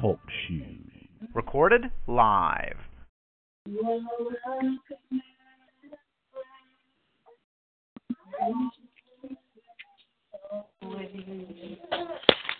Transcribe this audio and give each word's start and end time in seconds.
Talk 0.00 0.20
shoes. 0.46 0.78
Recorded 1.34 1.90
live. 2.06 2.76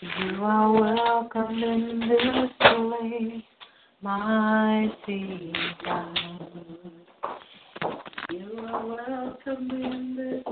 You 0.02 0.43
are 0.43 0.72
welcome 0.72 1.62
in 1.62 2.00
this 2.09 2.50
place, 2.59 3.45
mighty 4.00 5.52
God. 5.84 6.18
You 8.30 8.59
are 8.66 8.86
welcome 8.86 9.70
in 9.70 10.16
this 10.16 10.52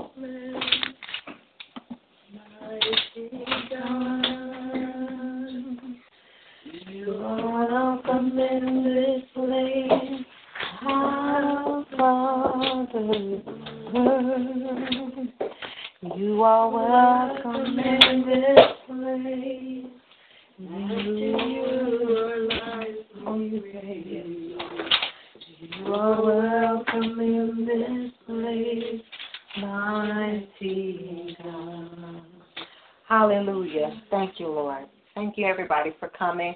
everybody, 35.51 35.93
for 35.99 36.07
coming. 36.07 36.55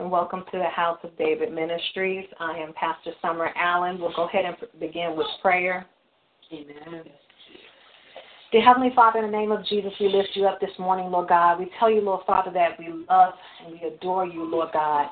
And 0.00 0.10
welcome 0.10 0.42
to 0.50 0.58
the 0.58 0.64
House 0.64 0.98
of 1.04 1.16
David 1.16 1.52
Ministries. 1.52 2.26
I 2.40 2.58
am 2.58 2.72
Pastor 2.72 3.12
Summer 3.22 3.50
Allen. 3.54 4.00
We'll 4.00 4.12
go 4.16 4.26
ahead 4.26 4.44
and 4.44 4.56
begin 4.80 5.16
with 5.16 5.28
prayer. 5.40 5.86
Amen. 6.52 7.04
Dear 8.50 8.62
Heavenly 8.62 8.90
Father, 8.96 9.20
in 9.20 9.30
the 9.30 9.30
name 9.30 9.52
of 9.52 9.64
Jesus, 9.66 9.92
we 10.00 10.08
lift 10.08 10.30
you 10.34 10.44
up 10.46 10.60
this 10.60 10.76
morning, 10.76 11.08
Lord 11.08 11.28
God. 11.28 11.60
We 11.60 11.70
tell 11.78 11.88
you, 11.88 12.00
Lord 12.00 12.26
Father, 12.26 12.50
that 12.50 12.76
we 12.80 12.88
love 13.08 13.34
and 13.64 13.74
we 13.74 13.86
adore 13.86 14.26
you, 14.26 14.44
Lord 14.44 14.70
God. 14.72 15.06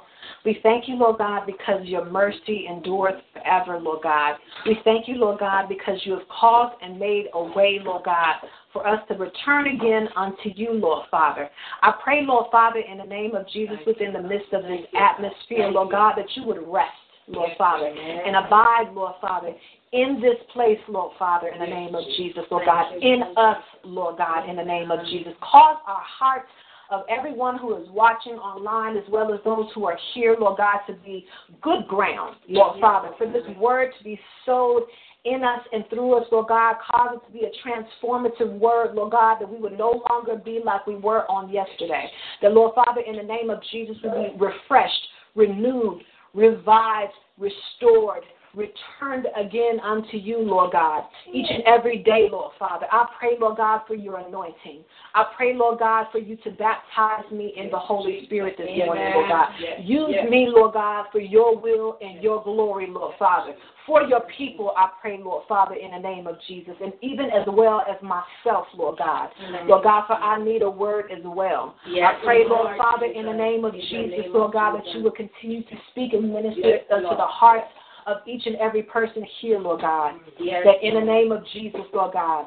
We 0.44 0.58
thank 0.64 0.88
you, 0.88 0.96
Lord 0.96 1.18
God, 1.18 1.46
because 1.46 1.84
your 1.84 2.04
mercy 2.10 2.66
endureth 2.68 3.22
forever, 3.54 3.80
Lord 3.80 4.02
God. 4.02 4.36
We 4.66 4.78
thank 4.84 5.08
you, 5.08 5.16
Lord 5.16 5.40
God, 5.40 5.68
because 5.68 6.00
you 6.04 6.12
have 6.12 6.28
caused 6.28 6.74
and 6.82 6.98
made 6.98 7.26
a 7.34 7.42
way, 7.42 7.80
Lord 7.82 8.04
God, 8.04 8.34
for 8.72 8.86
us 8.86 9.00
to 9.08 9.14
return 9.14 9.66
again 9.68 10.08
unto 10.16 10.50
you, 10.54 10.72
Lord 10.72 11.06
Father. 11.10 11.48
I 11.82 11.92
pray, 12.02 12.22
Lord 12.24 12.46
Father, 12.50 12.80
in 12.80 12.98
the 12.98 13.04
name 13.04 13.34
of 13.34 13.48
Jesus, 13.48 13.76
within 13.86 14.12
the 14.12 14.22
midst 14.22 14.52
of 14.52 14.62
this 14.62 14.86
atmosphere, 14.98 15.70
Lord 15.70 15.90
God, 15.90 16.14
that 16.16 16.26
you 16.34 16.44
would 16.44 16.66
rest. 16.66 16.90
Lord 17.26 17.52
Father, 17.56 17.86
and 17.86 18.36
abide, 18.36 18.92
Lord 18.92 19.14
Father, 19.18 19.54
in 19.92 20.20
this 20.20 20.36
place, 20.52 20.76
Lord 20.88 21.12
Father, 21.18 21.48
in 21.48 21.58
the 21.58 21.66
name 21.66 21.94
of 21.94 22.04
Jesus, 22.18 22.42
Lord 22.50 22.66
God, 22.66 22.92
in 23.00 23.22
us, 23.38 23.62
Lord 23.82 24.18
God, 24.18 24.46
in 24.46 24.56
the 24.56 24.62
name 24.62 24.90
of 24.90 25.00
Jesus. 25.06 25.32
Cause 25.40 25.78
our 25.86 26.02
hearts 26.02 26.44
of 26.90 27.02
everyone 27.08 27.58
who 27.58 27.76
is 27.76 27.88
watching 27.90 28.34
online 28.34 28.96
as 28.96 29.04
well 29.08 29.32
as 29.32 29.40
those 29.44 29.66
who 29.74 29.86
are 29.86 29.98
here, 30.14 30.36
Lord 30.38 30.58
God, 30.58 30.80
to 30.86 30.94
be 31.04 31.26
good 31.62 31.86
ground, 31.88 32.36
Lord 32.48 32.80
Father, 32.80 33.10
for 33.18 33.26
this 33.26 33.44
word 33.58 33.92
to 33.98 34.04
be 34.04 34.18
sowed 34.44 34.82
in 35.24 35.42
us 35.42 35.60
and 35.72 35.84
through 35.88 36.18
us, 36.18 36.26
Lord 36.30 36.48
God. 36.48 36.76
Cause 36.90 37.16
it 37.16 37.26
to 37.26 37.32
be 37.32 37.46
a 37.46 37.66
transformative 37.66 38.58
word, 38.58 38.94
Lord 38.94 39.12
God, 39.12 39.38
that 39.40 39.50
we 39.50 39.58
would 39.58 39.78
no 39.78 40.02
longer 40.10 40.36
be 40.36 40.60
like 40.64 40.86
we 40.86 40.96
were 40.96 41.30
on 41.30 41.50
yesterday. 41.50 42.10
That, 42.42 42.52
Lord 42.52 42.74
Father, 42.74 43.00
in 43.00 43.16
the 43.16 43.22
name 43.22 43.50
of 43.50 43.60
Jesus, 43.72 43.96
would 44.04 44.38
be 44.38 44.44
refreshed, 44.44 45.08
renewed, 45.34 46.02
revived, 46.34 47.12
restored, 47.38 48.22
returned 48.56 49.26
again 49.36 49.80
unto 49.80 50.16
you, 50.16 50.38
Lord 50.38 50.72
God, 50.72 51.04
each 51.32 51.46
and 51.50 51.62
every 51.64 51.98
day, 51.98 52.28
Lord 52.30 52.52
Father. 52.58 52.86
I 52.90 53.06
pray, 53.18 53.32
Lord 53.40 53.56
God, 53.56 53.82
for 53.86 53.94
your 53.94 54.18
anointing. 54.18 54.84
I 55.14 55.24
pray, 55.36 55.54
Lord 55.54 55.78
God, 55.78 56.06
for 56.12 56.18
you 56.18 56.36
to 56.36 56.50
baptize 56.50 57.30
me 57.32 57.52
in 57.56 57.70
the 57.70 57.78
Holy 57.78 58.24
Spirit 58.24 58.56
this 58.58 58.68
morning, 58.86 59.12
Lord 59.14 59.28
God. 59.28 59.48
Use 59.82 60.14
me, 60.30 60.46
Lord 60.48 60.74
God, 60.74 61.06
for 61.12 61.20
your 61.20 61.56
will 61.58 61.98
and 62.00 62.22
your 62.22 62.42
glory, 62.42 62.86
Lord 62.88 63.14
Father. 63.18 63.54
For 63.86 64.02
your 64.02 64.22
people, 64.38 64.72
I 64.78 64.88
pray, 65.02 65.18
Lord 65.22 65.44
Father, 65.46 65.74
in 65.74 65.90
the 65.90 65.98
name 65.98 66.26
of 66.26 66.36
Jesus, 66.48 66.74
and 66.82 66.92
even 67.02 67.26
as 67.26 67.46
well 67.46 67.82
as 67.86 67.96
myself, 68.02 68.66
Lord 68.74 68.96
God. 68.98 69.28
Lord 69.66 69.84
God, 69.84 70.06
for 70.06 70.14
I 70.14 70.42
need 70.42 70.62
a 70.62 70.70
word 70.70 71.12
as 71.12 71.22
well. 71.22 71.74
I 71.86 72.18
pray, 72.24 72.44
Lord 72.46 72.78
Father, 72.78 73.06
in 73.06 73.26
the 73.26 73.32
name 73.32 73.64
of 73.64 73.74
Jesus, 73.74 74.24
Lord 74.28 74.54
God, 74.54 74.76
that 74.76 74.86
you 74.94 75.02
will 75.02 75.10
continue 75.10 75.62
to 75.64 75.76
speak 75.90 76.14
and 76.14 76.32
minister 76.32 76.80
unto 76.90 77.10
the 77.10 77.26
hearts 77.26 77.66
of 78.06 78.18
each 78.26 78.46
and 78.46 78.56
every 78.56 78.82
person 78.82 79.24
here, 79.40 79.58
Lord 79.58 79.80
God. 79.80 80.14
Yes. 80.38 80.64
That 80.64 80.86
in 80.86 80.94
the 80.94 81.00
name 81.00 81.32
of 81.32 81.42
Jesus, 81.52 81.82
Lord 81.92 82.12
God, 82.12 82.46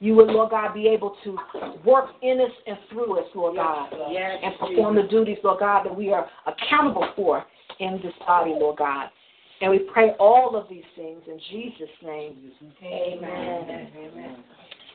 you 0.00 0.14
would, 0.16 0.28
Lord 0.28 0.50
God, 0.50 0.74
be 0.74 0.88
able 0.88 1.16
to 1.24 1.38
work 1.84 2.10
in 2.22 2.40
us 2.40 2.50
and 2.66 2.76
through 2.90 3.18
us, 3.18 3.26
Lord 3.34 3.56
God, 3.56 3.88
yes. 4.10 4.38
and 4.42 4.54
perform 4.58 4.96
the 4.96 5.04
duties, 5.04 5.38
Lord 5.42 5.60
God, 5.60 5.84
that 5.84 5.96
we 5.96 6.12
are 6.12 6.28
accountable 6.46 7.08
for 7.16 7.44
in 7.80 8.00
this 8.02 8.12
body, 8.26 8.50
Lord 8.50 8.78
God. 8.78 9.08
And 9.60 9.70
we 9.70 9.78
pray 9.78 10.10
all 10.18 10.56
of 10.56 10.68
these 10.68 10.84
things 10.96 11.22
in 11.26 11.40
Jesus' 11.50 11.88
name. 12.02 12.36
Amen. 12.82 13.90
Amen. 13.96 14.44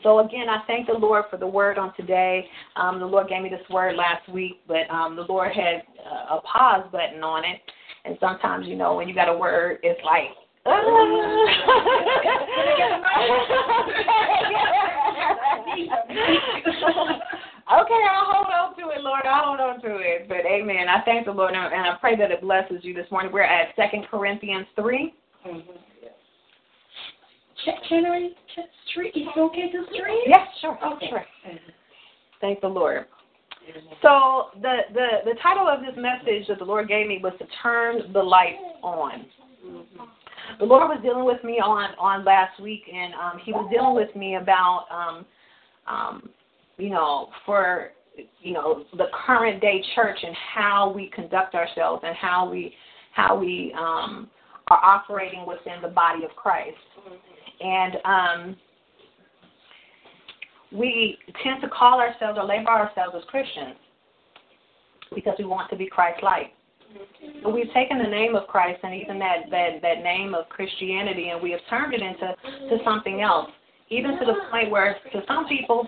So 0.03 0.19
again, 0.19 0.47
I 0.49 0.59
thank 0.67 0.87
the 0.87 0.93
Lord 0.93 1.25
for 1.29 1.37
the 1.37 1.47
word 1.47 1.77
on 1.77 1.93
today. 1.95 2.45
Um, 2.75 2.99
the 2.99 3.05
Lord 3.05 3.27
gave 3.29 3.41
me 3.41 3.49
this 3.49 3.67
word 3.69 3.95
last 3.95 4.27
week, 4.29 4.61
but 4.67 4.89
um, 4.89 5.15
the 5.15 5.23
Lord 5.23 5.51
had 5.51 5.83
uh, 6.05 6.37
a 6.37 6.41
pause 6.41 6.85
button 6.91 7.23
on 7.23 7.43
it. 7.43 7.59
And 8.09 8.17
sometimes, 8.19 8.65
you 8.65 8.75
know, 8.75 8.95
when 8.95 9.07
you 9.07 9.13
got 9.13 9.29
a 9.29 9.37
word, 9.37 9.77
it's 9.83 10.01
like, 10.03 10.33
okay, 10.65 10.73
I'll 18.09 18.25
hold 18.25 18.47
on 18.51 18.75
to 18.77 18.89
it, 18.89 19.01
Lord. 19.01 19.21
I'll 19.25 19.45
hold 19.45 19.59
on 19.59 19.79
to 19.83 19.97
it. 19.97 20.27
But 20.27 20.39
amen. 20.39 20.89
I 20.89 21.03
thank 21.05 21.27
the 21.27 21.31
Lord 21.31 21.53
and 21.53 21.59
I 21.59 21.97
pray 22.01 22.15
that 22.15 22.31
it 22.31 22.41
blesses 22.41 22.79
you 22.81 22.95
this 22.95 23.05
morning. 23.11 23.31
We're 23.31 23.43
at 23.43 23.75
Second 23.75 24.07
Corinthians 24.09 24.65
3. 24.75 25.13
Mm-hmm. 25.45 25.59
Can 27.89 28.05
I 28.07 28.29
it 28.95 29.37
okay 29.37 29.71
to 29.71 29.83
stream? 29.93 30.23
Yes, 30.25 30.47
sure. 30.61 30.79
Okay. 30.95 31.09
Sure. 31.11 31.25
Thank 32.41 32.61
the 32.61 32.67
Lord. 32.69 33.05
So 34.02 34.59
the, 34.62 34.80
the, 34.94 35.07
the 35.25 35.34
title 35.41 35.68
of 35.68 35.81
this 35.81 35.96
message 35.97 36.47
that 36.47 36.59
the 36.59 36.66
Lord 36.66 36.88
gave 36.88 37.07
me 37.07 37.19
was 37.22 37.34
to 37.40 37.46
turn 37.62 38.12
the 38.13 38.22
light 38.22 38.56
on. 38.81 39.25
The 40.59 40.66
Lord 40.66 40.90
was 40.90 41.00
dealing 41.03 41.25
with 41.25 41.44
me 41.44 41.59
on 41.59 41.91
on 42.00 42.25
last 42.25 42.59
week, 42.59 42.81
and 42.91 43.13
um, 43.13 43.40
He 43.44 43.52
was 43.52 43.69
dealing 43.72 43.96
with 43.96 44.13
me 44.16 44.35
about, 44.35 44.85
um, 44.90 45.25
um, 45.88 46.30
you 46.78 46.90
know, 46.90 47.30
for 47.46 47.91
you 48.41 48.53
know 48.53 48.84
the 48.97 49.06
current 49.25 49.62
day 49.62 49.84
church 49.96 50.18
and 50.24 50.36
how 50.56 50.91
we 50.91 51.12
conduct 51.13 51.53
ourselves 51.53 52.03
and 52.06 52.16
how 52.16 52.50
we 52.50 52.74
how 53.13 53.38
we 53.38 53.74
um, 53.78 54.30
are 54.69 54.84
operating 54.84 55.46
within 55.46 55.81
the 55.81 55.88
body 55.88 56.24
of 56.24 56.31
Christ. 56.36 56.78
And 57.62 57.96
um, 58.06 58.57
we 60.72 61.18
tend 61.44 61.62
to 61.62 61.69
call 61.69 62.00
ourselves 62.00 62.38
or 62.40 62.46
label 62.46 62.69
ourselves 62.69 63.16
as 63.18 63.24
Christians 63.30 63.75
because 65.13 65.35
we 65.40 65.46
want 65.46 65.69
to 65.72 65.75
be 65.75 65.88
Christ-like. 65.88 66.53
But 67.44 67.53
we've 67.53 67.72
taken 67.74 68.00
the 68.00 68.09
name 68.09 68.35
of 68.35 68.47
Christ 68.47 68.80
and 68.84 68.94
even 68.96 69.19
that, 69.19 69.50
that, 69.52 69.81
that 69.81 70.03
name 70.03 70.34
of 70.34 70.50
Christianity 70.50 71.30
and 71.30 71.41
we 71.41 71.52
have 71.52 71.59
turned 71.69 71.94
it 71.94 72.02
into 72.02 72.35
to 72.69 72.84
something 72.84 73.22
else, 73.22 73.50
even 73.90 74.18
to 74.19 74.25
the 74.25 74.35
point 74.52 74.72
where 74.72 74.96
to 75.13 75.22
some 75.28 75.47
people 75.47 75.88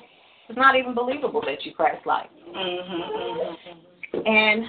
it's 0.50 0.58
not 0.58 0.76
even 0.76 0.94
believable 0.94 1.42
that 1.46 1.64
you're 1.64 1.74
Christ-like. 1.74 2.30
And 4.26 4.66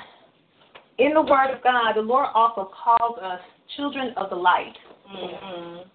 in 0.98 1.12
the 1.14 1.22
Word 1.22 1.50
of 1.52 1.62
God, 1.64 1.94
the 1.96 2.02
Lord 2.02 2.28
also 2.34 2.70
calls 2.84 3.18
us 3.20 3.40
children 3.76 4.14
of 4.16 4.30
the 4.30 4.36
light. 4.36 4.74
Mm-hmm. 5.12 5.88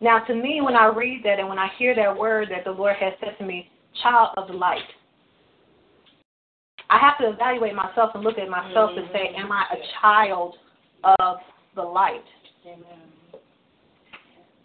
Now, 0.00 0.20
to 0.20 0.34
me, 0.34 0.60
when 0.62 0.76
I 0.76 0.86
read 0.86 1.22
that 1.24 1.38
and 1.38 1.48
when 1.48 1.58
I 1.58 1.68
hear 1.78 1.94
that 1.96 2.16
word 2.16 2.48
that 2.50 2.64
the 2.64 2.70
Lord 2.70 2.96
has 3.00 3.12
said 3.20 3.36
to 3.38 3.44
me, 3.44 3.68
child 4.02 4.30
of 4.36 4.48
the 4.48 4.54
light, 4.54 4.78
I 6.90 6.98
have 6.98 7.18
to 7.18 7.34
evaluate 7.34 7.74
myself 7.74 8.10
and 8.14 8.22
look 8.22 8.38
at 8.38 8.48
myself 8.48 8.90
mm-hmm. 8.90 9.00
and 9.00 9.08
say, 9.12 9.34
am 9.36 9.52
I 9.52 9.64
a 9.72 10.00
child 10.00 10.54
of 11.18 11.36
the 11.74 11.82
light? 11.82 12.24
Amen. 12.66 13.08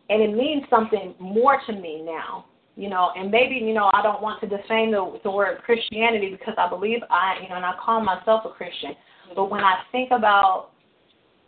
And 0.10 0.22
it 0.22 0.36
means 0.36 0.64
something 0.70 1.16
more 1.20 1.60
to 1.66 1.74
me 1.74 2.04
now, 2.06 2.46
you 2.76 2.90
know, 2.90 3.12
and 3.16 3.32
maybe, 3.32 3.56
you 3.56 3.74
know, 3.74 3.90
I 3.94 4.04
don't 4.04 4.22
want 4.22 4.40
to 4.42 4.48
defame 4.48 4.92
the, 4.92 5.20
the 5.24 5.32
word 5.32 5.60
Christianity 5.66 6.30
because 6.32 6.54
I 6.58 6.70
believe 6.70 7.00
I, 7.10 7.40
you 7.42 7.50
know, 7.50 7.56
and 7.56 7.66
I 7.66 7.74
call 7.84 8.02
myself 8.02 8.44
a 8.46 8.50
Christian. 8.50 8.92
But 9.36 9.50
when 9.50 9.62
I 9.62 9.78
think 9.92 10.12
about 10.12 10.73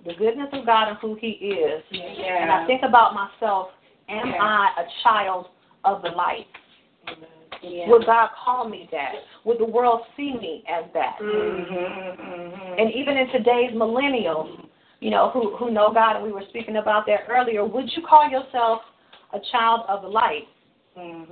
the 0.05 0.13
goodness 0.13 0.49
of 0.53 0.65
God 0.65 0.89
and 0.89 0.97
who 0.99 1.15
He 1.19 1.27
is, 1.27 1.83
yeah. 1.91 2.41
and 2.41 2.51
I 2.51 2.65
think 2.67 2.81
about 2.87 3.13
myself, 3.13 3.69
am 4.09 4.27
yeah. 4.27 4.41
I 4.41 4.81
a 4.81 4.85
child 5.03 5.47
of 5.83 6.01
the 6.01 6.09
light? 6.09 6.45
Yeah. 7.63 7.89
Would 7.89 8.05
God 8.05 8.29
call 8.43 8.69
me 8.69 8.87
that? 8.91 9.13
Would 9.45 9.59
the 9.59 9.65
world 9.65 10.01
see 10.15 10.33
me 10.33 10.63
as 10.69 10.85
that? 10.93 11.17
Mm-hmm, 11.21 11.73
mm-hmm. 11.73 12.79
And 12.79 12.93
even 12.93 13.17
in 13.17 13.27
today's 13.29 13.71
millennials, 13.73 14.67
you 14.99 15.09
know, 15.09 15.29
who 15.31 15.55
who 15.57 15.71
know 15.71 15.91
God, 15.93 16.17
and 16.17 16.25
we 16.25 16.31
were 16.31 16.43
speaking 16.49 16.77
about 16.77 17.05
that 17.07 17.21
earlier. 17.29 17.65
Would 17.65 17.85
you 17.95 18.03
call 18.07 18.29
yourself 18.29 18.81
a 19.33 19.39
child 19.51 19.81
of 19.87 20.01
the 20.03 20.07
light? 20.07 20.47
Mm-hmm. 20.97 21.31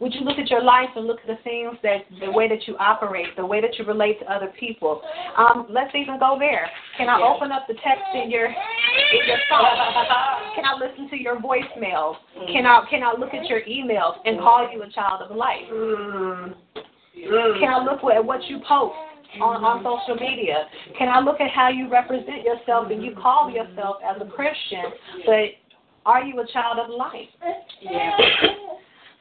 Would 0.00 0.12
you 0.14 0.20
look 0.20 0.38
at 0.38 0.50
your 0.50 0.62
life 0.62 0.88
and 0.96 1.06
look 1.06 1.20
at 1.20 1.26
the 1.26 1.42
things 1.44 1.76
that 1.82 2.02
the 2.20 2.30
way 2.30 2.48
that 2.48 2.66
you 2.66 2.76
operate, 2.78 3.26
the 3.36 3.46
way 3.46 3.60
that 3.60 3.78
you 3.78 3.84
relate 3.84 4.18
to 4.20 4.30
other 4.30 4.52
people? 4.58 5.02
Um, 5.36 5.66
let's 5.70 5.94
even 5.94 6.18
go 6.18 6.36
there. 6.38 6.68
Can 6.98 7.08
I 7.08 7.20
open 7.22 7.52
up 7.52 7.66
the 7.68 7.74
text 7.74 8.04
in 8.14 8.30
your 8.30 8.46
in 8.46 9.22
your 9.26 9.38
phone? 9.48 9.64
Can 10.54 10.64
I 10.64 10.74
listen 10.78 11.08
to 11.10 11.16
your 11.16 11.36
voicemails? 11.36 12.16
Mm. 12.38 12.52
Can 12.52 12.66
I 12.66 12.84
can 12.90 13.02
I 13.02 13.14
look 13.18 13.34
at 13.34 13.46
your 13.46 13.62
emails 13.62 14.14
and 14.24 14.38
call 14.38 14.68
you 14.72 14.82
a 14.82 14.90
child 14.90 15.22
of 15.22 15.36
light? 15.36 15.70
Mm. 15.72 16.54
Can 17.14 17.68
I 17.72 17.84
look 17.84 18.00
at 18.04 18.24
what 18.24 18.42
you 18.48 18.60
post? 18.68 18.94
on, 19.40 19.64
on 19.64 19.82
mm-hmm. 19.82 19.86
social 19.86 20.14
media? 20.14 20.66
Can 20.98 21.08
I 21.08 21.20
look 21.20 21.40
at 21.40 21.50
how 21.50 21.68
you 21.68 21.90
represent 21.90 22.42
yourself 22.44 22.90
and 22.90 23.02
you 23.02 23.14
call 23.20 23.50
yourself 23.50 23.96
as 24.04 24.20
a 24.20 24.30
Christian, 24.30 24.84
but 25.26 25.58
are 26.06 26.22
you 26.22 26.38
a 26.40 26.46
child 26.52 26.78
of 26.78 26.90
light? 26.90 27.28
Yeah. 27.82 28.16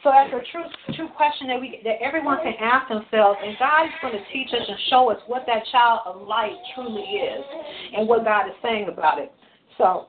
So 0.04 0.12
that's 0.12 0.34
a 0.34 0.44
true 0.52 0.66
true 0.96 1.08
question 1.16 1.48
that 1.48 1.60
we 1.60 1.80
that 1.86 1.96
everyone 2.02 2.38
can 2.44 2.54
ask 2.60 2.90
themselves, 2.90 3.40
and 3.42 3.56
God 3.58 3.86
is 3.86 3.92
going 4.02 4.14
to 4.14 4.34
teach 4.34 4.50
us 4.54 4.68
and 4.68 4.78
show 4.90 5.10
us 5.10 5.18
what 5.28 5.46
that 5.48 5.64
child 5.72 6.02
of 6.06 6.28
light 6.28 6.56
truly 6.76 7.02
is, 7.02 7.44
and 7.96 8.08
what 8.08 8.26
God 8.26 8.48
is 8.48 8.54
saying 8.62 8.90
about 8.92 9.18
it. 9.20 9.32
So, 9.78 10.08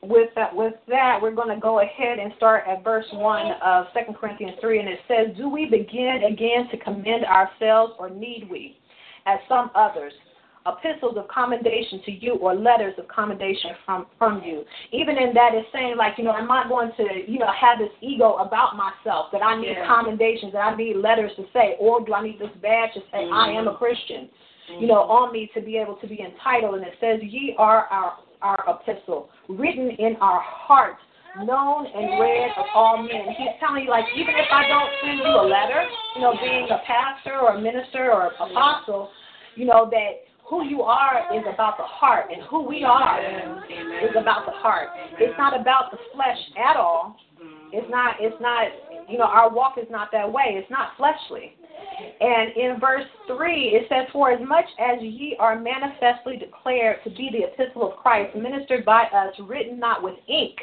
with 0.00 0.30
that, 0.36 0.54
with 0.54 0.74
that, 0.86 1.18
we're 1.20 1.34
going 1.34 1.52
to 1.52 1.60
go 1.60 1.80
ahead 1.80 2.20
and 2.20 2.32
start 2.36 2.64
at 2.68 2.84
verse 2.84 3.06
one 3.12 3.52
of 3.64 3.86
Second 3.92 4.14
Corinthians 4.14 4.56
three, 4.60 4.78
and 4.78 4.88
it 4.88 5.00
says, 5.08 5.36
"Do 5.36 5.48
we 5.48 5.66
begin 5.66 6.22
again 6.30 6.68
to 6.70 6.76
commend 6.78 7.24
ourselves, 7.24 7.94
or 7.98 8.10
need 8.10 8.48
we, 8.48 8.78
as 9.26 9.40
some 9.48 9.72
others?" 9.74 10.12
Epistles 10.66 11.16
of 11.16 11.26
commendation 11.28 12.00
to 12.04 12.12
you 12.12 12.34
or 12.34 12.54
letters 12.54 12.94
of 12.98 13.08
commendation 13.08 13.70
from 13.84 14.06
from 14.18 14.42
you. 14.42 14.64
Even 14.92 15.16
in 15.16 15.34
that, 15.34 15.50
it's 15.54 15.66
saying 15.72 15.96
like, 15.96 16.14
you 16.18 16.24
know, 16.24 16.34
am 16.34 16.50
I 16.50 16.68
going 16.68 16.92
to, 16.96 17.30
you 17.30 17.38
know, 17.38 17.50
have 17.52 17.78
this 17.78 17.90
ego 18.00 18.34
about 18.36 18.76
myself 18.76 19.26
that 19.32 19.42
I 19.42 19.58
need 19.60 19.76
Yeah. 19.76 19.86
commendations, 19.86 20.52
that 20.52 20.60
I 20.60 20.76
need 20.76 20.96
letters 20.96 21.32
to 21.36 21.46
say, 21.52 21.76
or 21.78 22.00
do 22.00 22.14
I 22.14 22.22
need 22.22 22.38
this 22.38 22.52
badge 22.60 22.94
to 22.94 23.00
say 23.10 23.28
I 23.28 23.50
am 23.50 23.66
a 23.66 23.70
mm-hmm. 23.70 23.78
Christian? 23.78 24.28
You 24.78 24.86
know, 24.86 25.02
mm-hmm. 25.02 25.10
on 25.10 25.32
me 25.32 25.50
to 25.54 25.60
be 25.60 25.76
able 25.76 25.96
to 25.96 26.06
be 26.06 26.20
entitled, 26.20 26.76
and 26.76 26.84
it 26.84 26.94
says, 27.00 27.20
"Ye 27.22 27.54
are 27.58 27.86
our 27.86 28.18
our 28.40 28.64
epistle, 28.68 29.28
written 29.48 29.90
in 29.90 30.16
our 30.20 30.40
hearts." 30.40 31.02
Known 31.34 31.86
and 31.86 32.20
read 32.20 32.52
of 32.58 32.66
all 32.74 32.98
men. 32.98 33.32
He's 33.38 33.56
telling 33.58 33.84
you, 33.84 33.90
like, 33.90 34.04
even 34.14 34.34
if 34.34 34.52
I 34.52 34.68
don't 34.68 34.90
send 35.00 35.16
you 35.16 35.32
a 35.32 35.48
letter, 35.48 35.88
you 36.14 36.20
know, 36.20 36.34
being 36.38 36.68
a 36.68 36.76
pastor 36.86 37.40
or 37.40 37.56
a 37.56 37.60
minister 37.60 38.12
or 38.12 38.34
apostle, 38.38 39.08
you 39.56 39.64
know, 39.64 39.88
that 39.90 40.28
who 40.52 40.66
you 40.66 40.82
are 40.82 41.34
is 41.34 41.44
about 41.50 41.78
the 41.78 41.84
heart, 41.84 42.26
and 42.30 42.42
who 42.50 42.62
we 42.62 42.84
are 42.84 43.18
is 44.04 44.14
about 44.20 44.44
the 44.44 44.52
heart. 44.52 44.88
It's 45.18 45.32
not 45.38 45.58
about 45.58 45.90
the 45.90 45.96
flesh 46.12 46.36
at 46.58 46.76
all. 46.76 47.16
Mm-hmm. 47.42 47.70
It's 47.72 47.86
not. 47.88 48.16
It's 48.20 48.36
not. 48.38 48.66
You 49.08 49.16
know, 49.16 49.24
our 49.24 49.50
walk 49.50 49.78
is 49.78 49.86
not 49.90 50.10
that 50.12 50.30
way. 50.30 50.60
It's 50.60 50.70
not 50.70 50.90
fleshly. 50.98 51.56
And 52.20 52.54
in 52.54 52.78
verse 52.78 53.06
three, 53.26 53.68
it 53.68 53.86
says, 53.88 54.12
"For 54.12 54.30
as 54.30 54.46
much 54.46 54.66
as 54.78 55.00
ye 55.00 55.38
are 55.40 55.58
manifestly 55.58 56.36
declared 56.36 57.02
to 57.04 57.10
be 57.10 57.30
the 57.32 57.44
epistle 57.48 57.90
of 57.90 57.96
Christ, 57.96 58.36
ministered 58.36 58.84
by 58.84 59.04
us, 59.04 59.32
written 59.48 59.78
not 59.78 60.02
with 60.02 60.16
ink, 60.28 60.58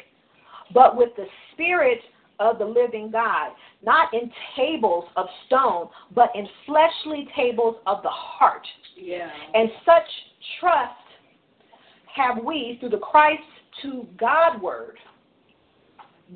but 0.72 0.98
with 0.98 1.10
the 1.18 1.26
Spirit 1.54 2.00
of 2.40 2.58
the 2.58 2.66
living 2.66 3.12
God, 3.12 3.52
not 3.82 4.14
in 4.14 4.32
tables 4.56 5.06
of 5.16 5.28
stone, 5.46 5.90
but 6.14 6.30
in 6.36 6.48
fleshly 6.66 7.28
tables 7.36 7.76
of 7.86 8.02
the 8.04 8.10
heart." 8.10 8.68
Yeah. 8.96 9.30
And 9.54 9.72
such 9.86 10.10
trust 10.60 10.94
have 12.14 12.44
we 12.44 12.78
through 12.80 12.90
the 12.90 13.00
Christ 13.00 13.44
to 13.82 14.08
Godward. 14.18 15.00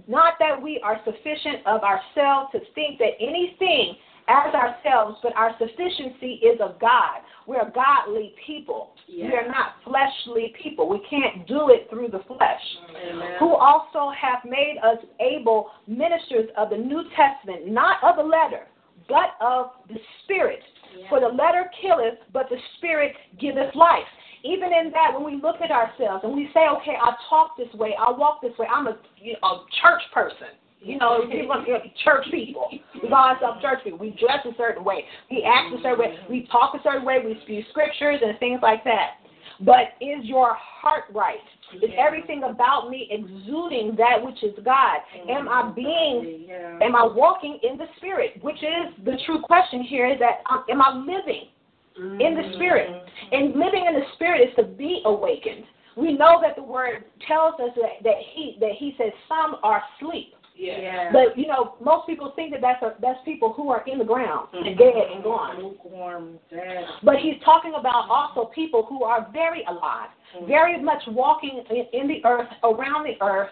Not 0.08 0.40
that 0.40 0.60
we 0.60 0.80
are 0.82 1.00
sufficient 1.06 1.66
of 1.68 1.84
ourselves 1.84 2.52
to 2.54 2.60
think 2.74 2.98
that 3.00 3.14
anything 3.20 3.96
as 4.28 4.54
ourselves, 4.54 5.18
but 5.22 5.36
our 5.36 5.52
sufficiency 5.60 6.40
is 6.44 6.60
of 6.62 6.80
God. 6.80 7.22
We're 7.46 7.70
godly 7.72 8.34
people. 8.46 8.92
Yeah. 9.08 9.28
We 9.28 9.34
are 9.34 9.48
not 9.48 9.75
fleshly 9.84 10.54
people. 10.62 10.88
We 10.88 11.02
can't 11.10 11.48
do 11.48 11.70
it 11.70 11.88
through 11.90 12.10
the 12.10 12.22
flesh. 12.28 12.62
Amen. 12.90 13.36
Who 13.40 13.56
also 13.56 14.12
have 14.16 14.40
made 14.46 14.78
us 14.84 14.98
able 15.20 15.72
ministers 15.88 16.50
of 16.58 16.70
the 16.70 16.78
New 16.78 17.04
Testament, 17.16 17.68
not 17.68 17.98
of 18.04 18.16
the 18.16 18.24
letter, 18.24 18.68
but 19.10 19.36
of 19.42 19.72
the 19.90 19.98
Spirit. 20.24 20.62
For 21.10 21.20
the 21.20 21.28
letter 21.28 21.70
killeth, 21.81 22.20
but 22.31 22.48
the 22.50 22.58
Spirit 22.78 23.14
giveth 23.40 23.74
life. 23.75 24.06
Even 24.44 24.74
in 24.74 24.92
that, 24.92 25.12
when 25.14 25.24
we 25.24 25.42
look 25.42 25.62
at 25.62 25.72
ourselves 25.72 26.24
and 26.24 26.36
we 26.36 26.50
say, 26.54 26.68
okay, 26.81 26.96
I 27.02 27.16
talk 27.30 27.58
this 27.58 27.74
way, 27.74 27.96
I 27.98 28.12
walk 28.12 28.42
this 28.42 28.52
way, 28.60 28.68
I'm 28.72 28.88
a, 28.88 28.92
a 28.92 29.66
church 29.81 30.04
person. 30.14 30.54
You 30.84 30.98
know, 30.98 31.24
we 31.32 31.48
want 31.48 31.66
to 31.66 31.80
be 31.82 31.94
church 32.04 32.26
people. 32.30 32.68
We 33.02 33.10
call 33.10 33.30
ourselves 33.30 33.62
church 33.62 33.80
people. 33.84 34.00
We 34.00 34.12
dress 34.20 34.46
a 34.46 34.56
certain 34.58 34.84
way. 34.84 35.06
We 35.32 35.48
act 35.48 35.74
a 35.74 35.82
certain 35.82 36.00
way. 36.00 36.18
We 36.30 36.48
talk 36.52 36.76
a 36.76 36.84
certain 36.84 37.06
way. 37.06 37.20
We 37.24 37.40
spew 37.44 37.64
scriptures 37.70 38.20
and 38.24 38.38
things 38.40 38.60
like 38.62 38.84
that. 38.84 39.24
But 39.62 39.96
is 40.02 40.26
your 40.26 40.56
heart 40.60 41.06
right? 41.14 41.38
Is 41.82 41.90
everything 41.98 42.44
about 42.44 42.90
me 42.90 43.08
exuding 43.10 43.96
that 43.98 44.24
which 44.24 44.44
is 44.44 44.54
God? 44.64 45.00
Am 45.30 45.48
I 45.48 45.72
being 45.76 46.46
Yeah. 46.48 46.80
Am 46.82 46.96
I 46.96 47.04
walking 47.04 47.60
in 47.64 47.78
the 47.78 47.86
Spirit? 47.98 48.42
Which 48.42 48.62
is 48.62 49.06
the 49.06 49.18
true 49.26 49.42
question 49.42 49.84
here 49.84 50.08
is 50.08 50.20
that 50.20 50.42
um, 50.50 50.66
am 50.70 50.82
I 50.82 50.94
living 50.94 51.48
in 51.96 52.36
the 52.36 52.54
Spirit? 52.56 52.90
And 53.32 53.56
living 53.56 53.86
in 53.88 53.94
the 53.94 54.06
Spirit 54.16 54.50
is 54.50 54.56
to 54.58 54.64
be 54.64 55.02
awakened. 55.06 55.66
We 55.96 56.14
know 56.14 56.40
that 56.42 56.56
the 56.56 56.64
Word 56.64 57.06
tells 57.28 57.54
us 57.60 57.72
that, 57.76 58.04
that 58.04 58.18
He 58.34 58.58
that 58.60 58.72
He 58.78 58.96
says 58.98 59.12
some 59.30 59.58
are 59.64 59.82
asleep. 59.98 60.36
Yeah. 60.56 61.12
But 61.12 61.38
you 61.38 61.48
know, 61.48 61.76
most 61.84 62.08
people 62.08 62.32
think 62.36 62.52
that 62.52 62.62
that's 62.62 62.82
a, 62.84 62.96
that's 63.02 63.20
people 63.26 63.54
who 63.54 63.70
are 63.70 63.84
in 63.88 63.98
the 63.98 64.06
ground 64.06 64.50
and 64.54 64.66
mm-hmm. 64.66 64.78
dead 64.78 65.12
and 65.14 65.24
gone. 65.24 65.64
Lukewarm, 65.64 66.40
dead. 66.50 66.86
But 67.04 67.16
he's 67.18 67.36
talking 67.44 67.74
about 67.78 68.10
also 68.10 68.52
people 68.54 68.86
who 68.88 69.04
are 69.04 69.28
very 69.34 69.64
alive, 69.68 70.10
mm-hmm. 70.36 70.48
very 70.48 70.82
much 70.82 71.02
walking 71.08 71.64
in, 71.70 72.00
in 72.00 72.08
the 72.08 72.26
earth, 72.26 72.50
around 72.64 73.06
the 73.06 73.24
earth, 73.26 73.50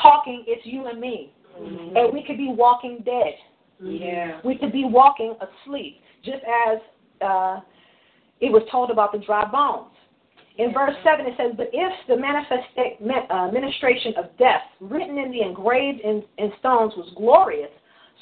talking. 0.00 0.44
It's 0.46 0.64
you 0.64 0.86
and 0.86 1.00
me, 1.00 1.32
mm-hmm. 1.58 1.96
and 1.96 2.12
we 2.12 2.22
could 2.22 2.38
be 2.38 2.52
walking 2.56 3.02
dead. 3.04 3.34
Yeah. 3.80 4.40
We 4.44 4.56
could 4.56 4.72
be 4.72 4.84
walking 4.84 5.34
asleep, 5.40 6.00
just 6.24 6.38
as 6.68 6.78
uh, 7.20 7.60
it 8.40 8.50
was 8.52 8.62
told 8.70 8.90
about 8.90 9.12
the 9.12 9.18
dry 9.18 9.44
bones. 9.50 9.90
In 10.58 10.72
verse 10.72 10.94
7, 11.04 11.26
it 11.26 11.34
says, 11.36 11.52
But 11.56 11.68
if 11.72 11.92
the 12.08 12.14
uh, 12.14 13.50
ministration 13.52 14.14
of 14.16 14.36
death, 14.38 14.62
written 14.80 15.18
in 15.18 15.30
the 15.30 15.42
engraved 15.42 16.00
in, 16.00 16.22
in 16.38 16.50
stones, 16.58 16.92
was 16.96 17.12
glorious, 17.14 17.70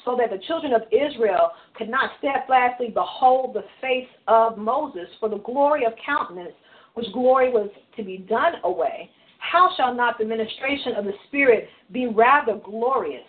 so 0.03 0.17
that 0.19 0.29
the 0.29 0.43
children 0.45 0.73
of 0.73 0.81
Israel 0.91 1.51
could 1.77 1.89
not 1.89 2.11
steadfastly 2.19 2.89
behold 2.89 3.55
the 3.55 3.63
face 3.81 4.07
of 4.27 4.57
Moses 4.57 5.07
for 5.19 5.29
the 5.29 5.39
glory 5.39 5.85
of 5.85 5.93
countenance, 6.05 6.53
which 6.93 7.11
glory 7.13 7.51
was 7.51 7.69
to 7.97 8.03
be 8.03 8.17
done 8.17 8.53
away, 8.63 9.09
how 9.39 9.69
shall 9.77 9.93
not 9.93 10.17
the 10.17 10.25
ministration 10.25 10.95
of 10.95 11.05
the 11.05 11.13
Spirit 11.27 11.67
be 11.91 12.07
rather 12.07 12.55
glorious? 12.63 13.23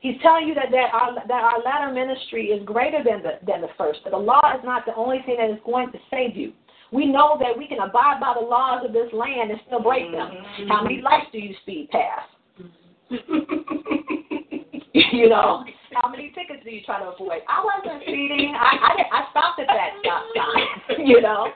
He's 0.00 0.16
telling 0.22 0.48
you 0.48 0.54
that, 0.54 0.70
that 0.70 0.94
our 0.94 1.14
that 1.14 1.42
our 1.44 1.60
latter 1.62 1.92
ministry 1.92 2.46
is 2.46 2.64
greater 2.64 3.04
than 3.04 3.22
the 3.22 3.38
than 3.46 3.60
the 3.60 3.68
first. 3.76 4.00
That 4.04 4.10
the 4.10 4.16
law 4.16 4.40
is 4.56 4.64
not 4.64 4.86
the 4.86 4.94
only 4.94 5.18
thing 5.26 5.36
that 5.38 5.50
is 5.50 5.58
going 5.64 5.92
to 5.92 5.98
save 6.10 6.34
you. 6.36 6.52
We 6.92 7.06
know 7.06 7.36
that 7.40 7.56
we 7.56 7.66
can 7.68 7.78
abide 7.78 8.18
by 8.20 8.34
the 8.38 8.44
laws 8.46 8.84
of 8.84 8.92
this 8.92 9.12
land 9.12 9.50
and 9.50 9.60
still 9.66 9.80
break 9.80 10.10
them. 10.10 10.30
Mm-hmm. 10.30 10.68
How 10.68 10.82
many 10.82 11.00
lights 11.00 11.26
do 11.32 11.38
you 11.38 11.54
speed 11.62 11.88
past? 11.90 12.28
you 15.12 15.28
know, 15.28 15.64
how 15.94 16.08
many 16.08 16.32
tickets 16.34 16.62
do 16.64 16.70
you 16.70 16.82
try 16.82 16.98
to 17.00 17.06
avoid? 17.10 17.42
I 17.48 17.64
wasn't 17.64 18.02
speeding. 18.02 18.54
I 18.58 18.76
I, 18.76 19.02
I 19.18 19.30
stopped 19.30 19.60
at 19.60 19.66
that 19.66 19.90
stop 20.00 20.24
sign. 20.34 21.06
you 21.06 21.20
know, 21.20 21.52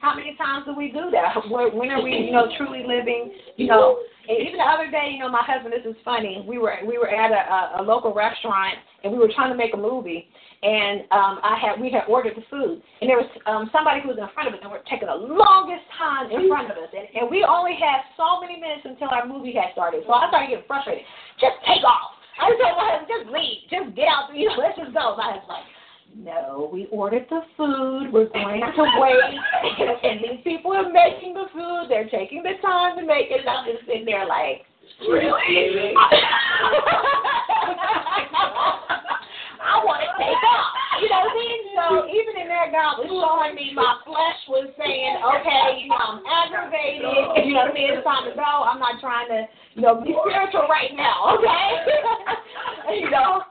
how 0.00 0.14
many 0.14 0.36
times 0.36 0.66
do 0.66 0.74
we 0.76 0.88
do 0.88 1.10
that? 1.12 1.34
When 1.48 1.90
are 1.90 2.02
we, 2.02 2.10
you 2.12 2.32
know, 2.32 2.48
truly 2.56 2.84
living? 2.86 3.32
You 3.56 3.68
know, 3.68 3.98
even 4.28 4.56
the 4.56 4.64
other 4.64 4.90
day, 4.90 5.12
you 5.12 5.20
know, 5.20 5.28
my 5.28 5.44
husband. 5.44 5.74
This 5.74 5.84
is 5.84 5.96
funny. 6.04 6.44
We 6.48 6.58
were 6.58 6.76
we 6.86 6.98
were 6.98 7.08
at 7.08 7.30
a, 7.30 7.42
a, 7.44 7.60
a 7.80 7.82
local 7.82 8.14
restaurant 8.14 8.78
and 9.04 9.12
we 9.12 9.18
were 9.18 9.28
trying 9.28 9.52
to 9.52 9.58
make 9.58 9.76
a 9.76 9.80
movie, 9.80 10.28
and 10.64 11.04
um, 11.12 11.44
I 11.44 11.60
had 11.60 11.76
we 11.76 11.92
had 11.92 12.08
ordered 12.08 12.40
the 12.40 12.46
food, 12.48 12.80
and 12.80 13.04
there 13.04 13.20
was 13.20 13.28
um, 13.44 13.68
somebody 13.68 14.00
who 14.00 14.08
was 14.08 14.18
in 14.18 14.28
front 14.32 14.48
of 14.48 14.56
us, 14.56 14.60
and 14.64 14.72
we're 14.72 14.84
taking 14.88 15.12
the 15.12 15.20
longest 15.20 15.84
time 15.92 16.32
in 16.32 16.48
front 16.48 16.72
of 16.72 16.80
us, 16.80 16.88
and, 16.96 17.04
and 17.12 17.28
we 17.28 17.44
only 17.44 17.76
had 17.76 18.00
so 18.16 18.40
many 18.40 18.56
minutes 18.56 18.88
until 18.88 19.12
our 19.12 19.28
movie 19.28 19.52
had 19.52 19.76
started. 19.76 20.08
So 20.08 20.16
I 20.16 20.32
started 20.32 20.48
getting 20.48 20.64
frustrated. 20.64 21.04
Just 21.36 21.60
take 21.68 21.84
off. 21.84 22.16
I 22.40 22.48
was 22.48 22.56
telling 22.58 22.80
my 22.80 22.88
husband, 22.96 23.12
just 23.12 23.26
leave, 23.28 23.60
just 23.68 23.88
get 23.92 24.08
out. 24.08 24.32
You 24.32 24.48
know, 24.48 24.56
let's 24.56 24.80
just 24.80 24.96
go. 24.96 25.14
My 25.20 25.36
husband's 25.36 25.52
like. 25.52 25.68
No, 26.16 26.70
we 26.72 26.86
ordered 26.92 27.26
the 27.28 27.40
food. 27.56 28.12
We're 28.12 28.28
going 28.28 28.60
to 28.60 28.84
wait. 28.98 29.34
and 30.04 30.20
these 30.20 30.40
people 30.44 30.72
are 30.72 30.90
making 30.90 31.34
the 31.34 31.46
food. 31.52 31.86
They're 31.88 32.08
taking 32.08 32.42
the 32.42 32.54
time 32.62 32.96
to 32.98 33.04
make 33.04 33.30
it. 33.30 33.46
I'm 33.48 33.66
just 33.66 33.84
sitting 33.86 34.04
there 34.04 34.26
like, 34.26 34.62
really? 35.08 35.94
I 39.64 39.82
want 39.82 40.00
to 40.06 40.10
take 40.20 40.38
off. 40.44 40.70
You 41.02 41.10
know 41.10 41.26
mean? 41.34 41.60
So 41.74 42.06
even 42.06 42.38
in 42.38 42.46
there, 42.46 42.70
God 42.70 43.02
was 43.02 43.10
showing 43.10 43.58
me 43.58 43.74
my 43.74 43.98
flesh 44.06 44.38
was 44.46 44.70
saying, 44.78 45.18
okay, 45.18 45.82
you 45.82 45.90
know, 45.90 45.98
I'm 45.98 46.22
aggravated. 46.22 47.02
You 47.42 47.58
know 47.58 47.66
what 47.66 47.74
I 47.74 47.74
mean? 47.74 47.90
It's 47.90 48.06
time 48.06 48.30
to 48.30 48.34
go. 48.38 48.46
I'm 48.46 48.78
not 48.78 49.02
trying 49.02 49.26
to, 49.34 49.50
you 49.74 49.82
know, 49.82 49.98
be 49.98 50.14
spiritual 50.14 50.70
right 50.70 50.94
now, 50.94 51.34
okay? 51.34 51.66
you 53.02 53.10
know, 53.10 53.42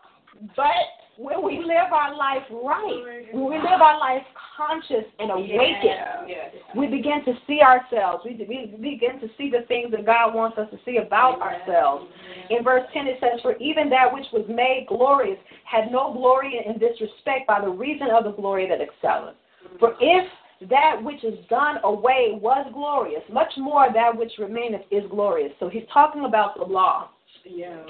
but 0.55 1.02
when 1.17 1.45
we 1.45 1.59
live 1.59 1.93
our 1.93 2.15
life 2.15 2.43
right, 2.49 3.27
when 3.33 3.45
we 3.45 3.57
live 3.57 3.81
our 3.81 3.99
life 3.99 4.23
conscious 4.57 5.05
and 5.19 5.31
awakened, 5.31 6.27
Yeah. 6.27 6.49
we 6.75 6.87
begin 6.87 7.23
to 7.25 7.33
see 7.45 7.61
ourselves. 7.61 8.23
We, 8.25 8.33
we 8.47 8.77
begin 8.81 9.19
to 9.19 9.27
see 9.37 9.49
the 9.49 9.65
things 9.67 9.91
that 9.91 10.05
God 10.05 10.33
wants 10.33 10.57
us 10.57 10.69
to 10.71 10.79
see 10.85 10.97
about 10.97 11.41
ourselves. 11.41 12.05
In 12.49 12.63
verse 12.63 12.83
10, 12.93 13.07
it 13.07 13.17
says, 13.19 13.41
For 13.41 13.55
even 13.57 13.89
that 13.89 14.11
which 14.11 14.25
was 14.33 14.45
made 14.49 14.85
glorious 14.87 15.37
had 15.65 15.91
no 15.91 16.13
glory 16.13 16.61
in 16.65 16.79
this 16.79 16.99
respect 16.99 17.47
by 17.47 17.61
the 17.61 17.69
reason 17.69 18.07
of 18.09 18.23
the 18.23 18.31
glory 18.31 18.67
that 18.67 18.79
excelleth. 18.81 19.35
For 19.79 19.95
if 19.99 20.27
that 20.69 21.01
which 21.01 21.23
is 21.23 21.37
done 21.49 21.77
away 21.83 22.39
was 22.41 22.65
glorious, 22.73 23.21
much 23.31 23.51
more 23.57 23.87
that 23.93 24.15
which 24.17 24.31
remaineth 24.39 24.81
is 24.91 25.03
glorious. 25.09 25.51
So 25.59 25.69
he's 25.69 25.83
talking 25.93 26.25
about 26.25 26.57
the 26.57 26.63
law. 26.65 27.09
Yeah. 27.45 27.83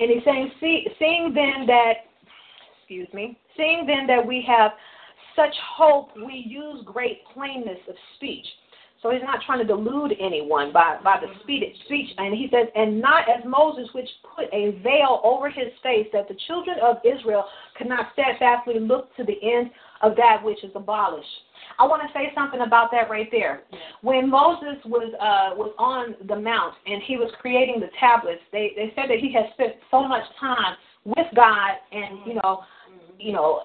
And 0.00 0.10
he's 0.10 0.24
saying, 0.24 0.50
See, 0.60 0.86
seeing 0.98 1.32
then 1.34 1.66
that, 1.66 1.92
excuse 2.84 3.08
me, 3.14 3.38
seeing 3.56 3.86
then 3.86 4.06
that 4.06 4.24
we 4.26 4.44
have 4.46 4.72
such 5.34 5.54
hope, 5.76 6.10
we 6.16 6.44
use 6.46 6.84
great 6.84 7.22
plainness 7.32 7.78
of 7.88 7.94
speech. 8.16 8.44
So 9.02 9.10
he's 9.10 9.22
not 9.22 9.40
trying 9.44 9.58
to 9.58 9.66
delude 9.66 10.12
anyone 10.18 10.72
by, 10.72 10.98
by 11.04 11.20
the 11.20 11.26
speech, 11.42 11.76
speech. 11.84 12.08
And 12.16 12.32
he 12.32 12.48
says, 12.50 12.68
and 12.74 13.00
not 13.00 13.24
as 13.28 13.44
Moses, 13.44 13.88
which 13.94 14.08
put 14.34 14.46
a 14.46 14.80
veil 14.82 15.20
over 15.22 15.50
his 15.50 15.68
face, 15.82 16.06
that 16.14 16.26
the 16.28 16.36
children 16.46 16.76
of 16.82 16.96
Israel 17.04 17.44
could 17.76 17.86
not 17.86 18.06
steadfastly 18.14 18.80
look 18.80 19.14
to 19.16 19.24
the 19.24 19.36
end 19.42 19.70
of 20.00 20.16
that 20.16 20.42
which 20.42 20.62
is 20.64 20.70
abolished. 20.74 21.28
I 21.78 21.86
want 21.86 22.02
to 22.02 22.08
say 22.14 22.32
something 22.34 22.60
about 22.60 22.90
that 22.92 23.10
right 23.10 23.28
there. 23.30 23.64
When 24.00 24.30
Moses 24.30 24.76
was 24.84 25.12
uh, 25.20 25.56
was 25.56 25.72
on 25.78 26.14
the 26.28 26.36
mount 26.36 26.74
and 26.86 27.02
he 27.02 27.16
was 27.16 27.30
creating 27.40 27.80
the 27.80 27.88
tablets, 27.98 28.42
they 28.52 28.72
they 28.76 28.92
said 28.94 29.10
that 29.10 29.18
he 29.18 29.32
had 29.32 29.52
spent 29.54 29.74
so 29.90 30.06
much 30.06 30.24
time 30.38 30.76
with 31.04 31.26
God, 31.34 31.72
and 31.92 32.18
you 32.26 32.34
know, 32.34 32.62
you 33.18 33.32
know, 33.32 33.62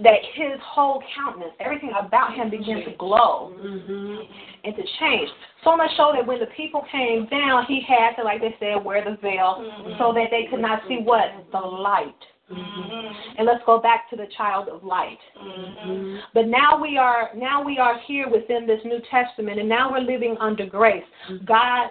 that 0.00 0.18
his 0.34 0.58
whole 0.64 1.02
countenance, 1.14 1.52
everything 1.60 1.92
about 1.98 2.34
him 2.34 2.48
began 2.50 2.84
to 2.84 2.92
glow 2.92 3.52
Mhm. 3.54 4.26
and 4.64 4.76
to 4.76 4.82
change. 4.98 5.30
So 5.64 5.76
much 5.76 5.94
so 5.96 6.12
that 6.12 6.26
when 6.26 6.38
the 6.38 6.46
people 6.46 6.82
came 6.82 7.26
down, 7.26 7.66
he 7.66 7.80
had 7.80 8.16
to, 8.16 8.22
like 8.22 8.40
they 8.40 8.56
said, 8.58 8.82
wear 8.82 9.02
the 9.04 9.16
veil 9.16 9.56
mm-hmm. 9.56 9.98
so 9.98 10.12
that 10.12 10.30
they 10.30 10.44
could 10.46 10.60
not 10.60 10.82
see 10.88 10.98
what 10.98 11.32
the 11.50 11.60
light. 11.60 12.14
Mm-hmm. 12.50 13.38
And 13.38 13.46
let's 13.46 13.64
go 13.64 13.78
back 13.78 14.10
to 14.10 14.16
the 14.16 14.26
child 14.36 14.68
of 14.68 14.84
light. 14.84 15.20
Mm-hmm. 15.36 16.16
But 16.34 16.48
now 16.48 16.76
we 16.80 16.98
are 16.98 17.30
now 17.34 17.62
we 17.62 17.78
are 17.78 17.98
here 18.06 18.28
within 18.28 18.66
this 18.66 18.84
New 18.84 19.00
Testament, 19.10 19.58
and 19.58 19.68
now 19.68 19.90
we're 19.90 20.00
living 20.00 20.36
under 20.38 20.66
grace. 20.66 21.04
God 21.44 21.90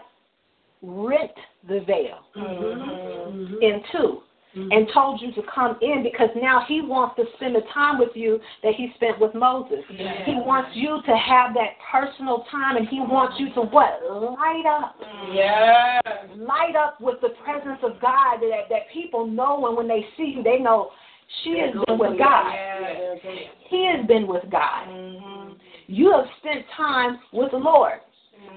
rent 0.82 1.32
the 1.68 1.80
veil 1.82 2.20
in 3.62 3.84
two 4.54 4.70
and 4.72 4.88
told 4.94 5.22
you 5.22 5.32
to 5.34 5.42
come 5.54 5.78
in 5.82 6.04
because 6.04 6.30
now 6.36 6.64
he 6.68 6.82
wants 6.82 7.16
to 7.16 7.24
spend 7.36 7.56
the 7.56 7.62
time 7.74 8.00
with 8.00 8.10
you 8.16 8.40
that 8.64 8.74
he 8.76 8.92
spent 8.96 9.20
with 9.20 9.34
Moses. 9.34 9.80
He 9.90 10.34
wants 10.36 10.72
you 10.74 11.00
to 11.06 11.18
have 11.18 11.54
that 11.54 11.78
personal 11.92 12.46
time 12.52 12.78
and 12.78 12.88
he 12.88 13.00
wants 13.00 13.36
you 13.40 13.54
to 13.56 13.62
what? 13.62 14.02
Light 14.10 14.64
up. 14.68 14.96
Yeah. 15.34 16.00
Light 16.36 16.76
up 16.76 17.00
with 17.00 17.22
the 17.22 17.30
presence 17.44 17.80
of 17.84 18.00
God 18.02 18.40
that, 18.42 18.70
that 18.70 18.92
people 18.94 19.26
know 19.26 19.68
and 19.68 19.78
when 19.78 19.88
they 19.88 20.06
see 20.18 20.34
you, 20.36 20.44
they 20.44 20.60
know 20.60 20.92
she 21.44 21.58
has 21.60 21.74
been 21.86 21.98
with 21.98 22.18
God. 22.18 22.54
Yeah. 22.54 23.16
He 23.70 23.90
has 23.96 24.06
been 24.08 24.28
with 24.28 24.44
God. 24.52 24.88
You 25.88 26.12
have 26.12 26.26
spent 26.40 26.66
time 26.76 27.20
with 27.32 27.52
the 27.52 27.58
Lord. 27.58 28.00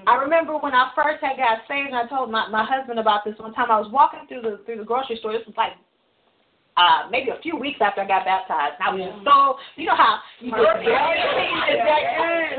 I 0.07 0.15
remember 0.15 0.57
when 0.57 0.73
I 0.73 0.91
first 0.95 1.23
had 1.23 1.37
got 1.37 1.59
saved, 1.67 1.87
and 1.87 1.95
I 1.95 2.07
told 2.07 2.31
my 2.31 2.47
my 2.49 2.65
husband 2.65 2.99
about 2.99 3.25
this 3.25 3.35
one 3.37 3.53
time. 3.53 3.71
I 3.71 3.79
was 3.79 3.91
walking 3.91 4.21
through 4.27 4.41
the 4.41 4.59
through 4.65 4.77
the 4.77 4.83
grocery 4.83 5.17
store. 5.17 5.33
This 5.33 5.45
was 5.47 5.55
like 5.57 5.73
uh 6.77 7.07
maybe 7.07 7.31
a 7.31 7.39
few 7.39 7.55
weeks 7.55 7.79
after 7.79 8.01
I 8.01 8.07
got 8.07 8.27
baptized. 8.27 8.75
And 8.79 8.83
I 8.83 8.89
was 8.91 9.01
just 9.03 9.23
so 9.23 9.55
you 9.79 9.87
know 9.87 9.95
how 9.95 10.19
you 10.43 10.51
just 10.51 10.85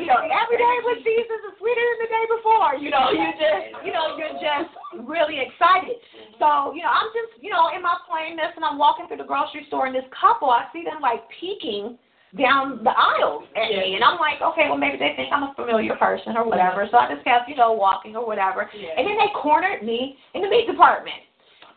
you 0.00 0.08
know 0.08 0.20
every 0.24 0.58
day 0.58 0.76
with 0.88 1.04
Jesus 1.04 1.38
is 1.46 1.54
sweeter 1.60 1.84
than 1.84 1.98
the 2.04 2.10
day 2.10 2.24
before. 2.40 2.70
You 2.80 2.90
know 2.90 3.12
you 3.12 3.28
just 3.36 3.66
you 3.84 3.92
know 3.92 4.16
you're 4.16 4.36
just 4.40 4.72
really 5.04 5.40
excited. 5.40 6.00
So 6.40 6.72
you 6.72 6.80
know 6.80 6.92
I'm 6.92 7.12
just 7.12 7.44
you 7.44 7.52
know 7.52 7.68
in 7.76 7.84
my 7.84 7.96
plainness, 8.08 8.56
and 8.56 8.64
I'm 8.64 8.80
walking 8.80 9.06
through 9.06 9.20
the 9.20 9.28
grocery 9.28 9.68
store, 9.68 9.86
and 9.86 9.94
this 9.94 10.08
couple 10.16 10.48
I 10.48 10.68
see 10.72 10.84
them 10.84 11.04
like 11.04 11.24
peeking 11.28 11.98
down 12.34 12.84
the 12.84 12.92
aisles 12.92 13.44
at 13.56 13.70
me, 13.70 13.94
and 13.96 14.04
I'm 14.04 14.18
like, 14.20 14.42
okay, 14.42 14.68
well 14.68 14.76
maybe 14.76 14.98
they 14.98 15.14
think 15.16 15.32
I'm 15.32 15.44
a 15.44 15.54
familiar 15.56 15.96
person 15.96 16.36
or 16.36 16.44
whatever. 16.44 16.86
So 16.90 16.98
I 16.98 17.08
just 17.12 17.24
kept, 17.24 17.48
you 17.48 17.56
know, 17.56 17.72
walking 17.72 18.16
or 18.16 18.26
whatever. 18.26 18.68
And 18.68 19.06
then 19.06 19.16
they 19.16 19.30
cornered 19.32 19.82
me 19.82 20.18
in 20.34 20.42
the 20.42 20.48
meat 20.48 20.66
department, 20.66 21.16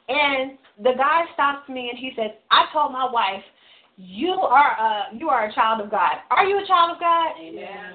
and 0.09 0.57
the 0.83 0.93
guy 0.97 1.23
stops 1.33 1.69
me 1.69 1.89
and 1.89 1.97
he 1.97 2.11
says, 2.15 2.31
I 2.51 2.65
told 2.73 2.91
my 2.91 3.09
wife, 3.09 3.43
you 3.97 4.31
are 4.31 4.79
uh 4.79 5.13
you 5.13 5.29
are 5.29 5.47
a 5.47 5.53
child 5.53 5.81
of 5.81 5.91
God. 5.91 6.23
Are 6.31 6.45
you 6.45 6.57
a 6.57 6.65
child 6.65 6.95
of 6.95 6.99
God? 6.99 7.35
Yeah. 7.39 7.93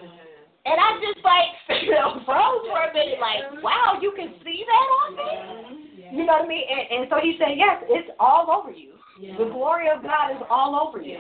And 0.67 0.77
I 0.81 1.01
just 1.01 1.25
like 1.25 1.83
you 1.83 1.91
know, 1.97 2.21
froze 2.25 2.65
for 2.71 2.89
a 2.89 2.93
minute, 2.93 3.21
like, 3.21 3.63
wow, 3.63 3.99
you 4.01 4.13
can 4.17 4.33
see 4.45 4.65
that 4.65 4.87
on 5.01 5.17
me. 5.17 5.95
You 6.13 6.25
know 6.27 6.39
what 6.39 6.45
I 6.45 6.49
mean? 6.49 6.63
And, 6.69 7.01
and 7.01 7.07
so 7.11 7.17
he 7.21 7.37
said, 7.39 7.57
yes, 7.57 7.83
it's 7.89 8.11
all 8.21 8.47
over 8.51 8.71
you. 8.71 8.93
The 9.39 9.51
glory 9.51 9.89
of 9.91 10.03
God 10.03 10.31
is 10.31 10.43
all 10.51 10.77
over 10.77 11.01
you. 11.01 11.19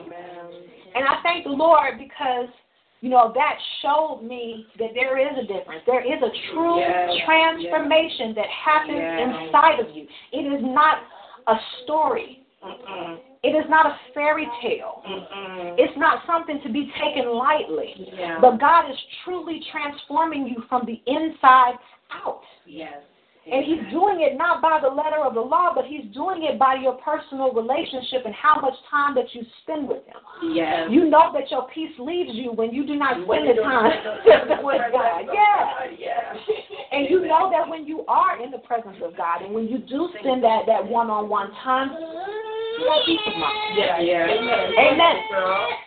And 0.94 1.04
I 1.04 1.22
thank 1.22 1.44
the 1.44 1.50
Lord 1.50 1.98
because, 1.98 2.48
you 3.04 3.10
know, 3.10 3.32
that 3.34 3.58
showed 3.82 4.22
me 4.24 4.66
that 4.78 4.88
there 4.94 5.18
is 5.18 5.36
a 5.36 5.42
difference. 5.42 5.82
There 5.84 6.00
is 6.00 6.22
a 6.22 6.30
true 6.50 6.78
Yes, 6.80 7.10
transformation 7.26 8.32
that 8.32 8.48
happens 8.48 8.96
Yes. 8.96 9.44
inside 9.44 9.78
of 9.78 9.94
you. 9.94 10.08
It 10.32 10.46
is 10.50 10.62
not 10.62 11.02
a 11.46 11.60
story. 11.82 12.40
It 13.42 13.54
is 13.54 13.68
not 13.68 13.84
a 13.84 13.98
fairy 14.14 14.48
tale. 14.62 15.02
It's 15.76 15.94
not 15.98 16.24
something 16.26 16.62
to 16.62 16.70
be 16.70 16.90
taken 16.98 17.28
lightly. 17.28 17.92
Yeah. 18.16 18.38
But 18.40 18.58
God 18.58 18.90
is 18.90 18.96
truly 19.22 19.60
transforming 19.70 20.46
you 20.46 20.62
from 20.70 20.86
the 20.86 20.98
inside 21.06 21.74
out. 22.10 22.40
Yes. 22.64 23.02
And 23.44 23.64
he's 23.64 23.84
doing 23.92 24.24
it 24.24 24.38
not 24.38 24.62
by 24.62 24.80
the 24.80 24.88
letter 24.88 25.20
of 25.20 25.34
the 25.34 25.40
law, 25.40 25.72
but 25.74 25.84
he's 25.84 26.04
doing 26.14 26.44
it 26.44 26.58
by 26.58 26.76
your 26.80 26.94
personal 27.04 27.52
relationship 27.52 28.24
and 28.24 28.34
how 28.34 28.58
much 28.60 28.72
time 28.90 29.14
that 29.16 29.26
you 29.34 29.44
spend 29.62 29.86
with 29.86 30.00
him. 30.06 30.16
Yes. 30.54 30.88
You 30.90 31.10
know 31.10 31.30
that 31.34 31.50
your 31.50 31.68
peace 31.68 31.92
leaves 31.98 32.32
you 32.32 32.52
when 32.52 32.72
you 32.72 32.86
do 32.86 32.96
not 32.96 33.20
spend 33.20 33.44
the 33.48 33.60
time 33.60 33.92
with 34.64 34.80
God. 34.92 35.28
Yeah. 35.28 35.92
Yeah. 35.92 36.32
And 36.92 37.10
you 37.10 37.26
know 37.26 37.50
that 37.52 37.68
when 37.68 37.86
you 37.86 38.04
are 38.08 38.42
in 38.42 38.50
the 38.50 38.58
presence 38.58 38.96
of 39.02 39.16
God 39.16 39.42
and 39.42 39.52
when 39.52 39.68
you 39.68 39.78
do 39.78 40.08
spend 40.20 40.42
that, 40.42 40.64
that 40.66 40.86
one 40.86 41.10
on 41.10 41.28
one 41.28 41.50
time, 41.62 41.90
you 42.78 42.86
have 42.90 43.04
peace 43.06 43.20
of 43.26 43.36
mind. 43.38 43.78
Yeah. 43.78 44.00
Yeah. 44.00 44.26
Amen. 44.78 45.16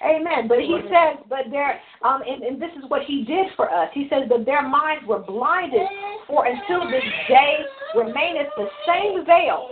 Amen. 0.03 0.47
But 0.47 0.59
he 0.59 0.79
says, 0.89 1.17
but 1.29 1.49
there, 1.51 1.79
um, 2.03 2.21
and, 2.27 2.43
and 2.43 2.61
this 2.61 2.71
is 2.77 2.89
what 2.89 3.03
he 3.03 3.23
did 3.25 3.47
for 3.55 3.71
us. 3.71 3.89
He 3.93 4.07
says, 4.09 4.23
but 4.29 4.45
their 4.45 4.67
minds 4.67 5.05
were 5.07 5.19
blinded, 5.19 5.87
for 6.27 6.45
until 6.45 6.89
this 6.89 7.03
day 7.27 7.57
remaineth 7.95 8.47
the 8.57 8.67
same 8.85 9.25
veil, 9.25 9.69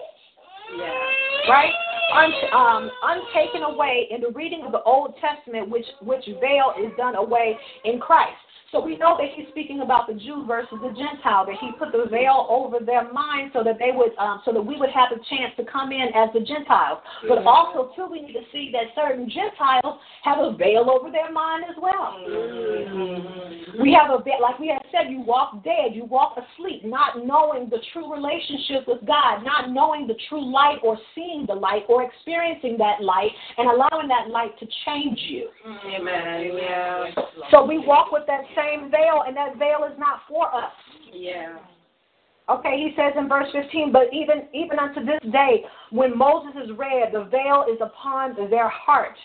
Yeah. 0.78 1.50
right? 1.50 1.72
Un, 2.14 2.32
um, 2.54 2.92
untaken 3.04 3.64
away 3.64 4.08
in 4.12 4.22
the 4.22 4.30
reading 4.30 4.64
of 4.64 4.72
the 4.72 4.82
Old 4.84 5.16
Testament, 5.20 5.70
which 5.70 5.86
which 6.02 6.24
veil 6.40 6.74
is 6.80 6.92
done 6.98 7.16
away 7.16 7.58
in 7.84 8.00
Christ. 8.00 8.38
So 8.76 8.84
we 8.84 8.98
know 8.98 9.16
that 9.16 9.32
he's 9.34 9.48
speaking 9.56 9.80
about 9.80 10.06
the 10.06 10.16
Jew 10.16 10.44
versus 10.46 10.76
the 10.84 10.90
Gentile, 10.90 11.46
that 11.48 11.56
he 11.62 11.72
put 11.80 11.94
the 11.94 12.12
veil 12.12 12.46
over 12.50 12.84
their 12.84 13.08
mind 13.14 13.52
so 13.54 13.64
that 13.64 13.80
they 13.80 13.96
would, 13.96 14.12
um, 14.20 14.42
so 14.44 14.52
that 14.52 14.60
we 14.60 14.76
would 14.76 14.90
have 14.92 15.16
a 15.16 15.20
chance 15.32 15.56
to 15.56 15.64
come 15.64 15.94
in 15.94 16.12
as 16.14 16.28
the 16.34 16.42
Gentiles. 16.42 17.00
But 17.24 17.48
also, 17.48 17.96
too, 17.96 18.12
we 18.12 18.20
need 18.20 18.34
to 18.34 18.44
see 18.52 18.76
that 18.76 18.92
certain 18.92 19.32
Gentiles 19.32 19.96
have 20.24 20.40
a 20.40 20.52
veil 20.60 20.92
over 20.92 21.10
their 21.10 21.32
mind 21.32 21.64
as 21.72 21.80
well. 21.80 22.20
We 23.80 23.96
have 23.96 24.12
a 24.12 24.22
veil, 24.22 24.44
like 24.44 24.60
we 24.60 24.68
have 24.68 24.84
said, 24.92 25.12
you 25.12 25.22
walk 25.22 25.64
dead, 25.64 25.94
you 25.94 26.06
walk 26.06 26.38
asleep, 26.38 26.84
not 26.86 27.26
knowing 27.26 27.70
the 27.70 27.80
true 27.94 28.12
relationship 28.12 28.88
with 28.88 29.06
God, 29.06 29.44
not 29.44 29.72
knowing 29.72 30.08
the 30.08 30.16
true 30.30 30.44
light 30.44 30.78
or 30.84 30.98
seeing 31.14 31.46
the 31.48 31.54
light 31.54 31.84
or 31.88 32.04
experiencing 32.04 32.78
that 32.78 33.02
light 33.02 33.32
and 33.58 33.70
allowing 33.70 34.08
that 34.08 34.30
light 34.30 34.58
to 34.60 34.68
change 34.86 35.20
you. 35.28 35.50
Amen. 35.66 36.52
Yeah. 36.54 37.06
So 37.52 37.66
we 37.66 37.80
walk 37.80 38.12
with 38.12 38.24
that 38.28 38.42
same 38.56 38.90
veil, 38.92 39.24
and 39.28 39.36
that 39.36 39.58
veil 39.58 39.88
is 39.92 39.98
not 40.00 40.22
for 40.28 40.54
us. 40.54 40.72
Yeah. 41.14 41.58
Okay, 42.48 42.78
he 42.78 42.94
says 42.96 43.14
in 43.18 43.28
verse 43.28 43.48
15, 43.52 43.92
but 43.92 44.04
even 44.14 44.48
even 44.54 44.78
unto 44.78 45.04
this 45.04 45.20
day, 45.32 45.66
when 45.90 46.16
Moses 46.16 46.52
is 46.64 46.78
read, 46.78 47.12
the 47.12 47.24
veil 47.26 47.66
is 47.72 47.80
upon 47.82 48.36
their 48.52 48.70
heart. 48.70 49.18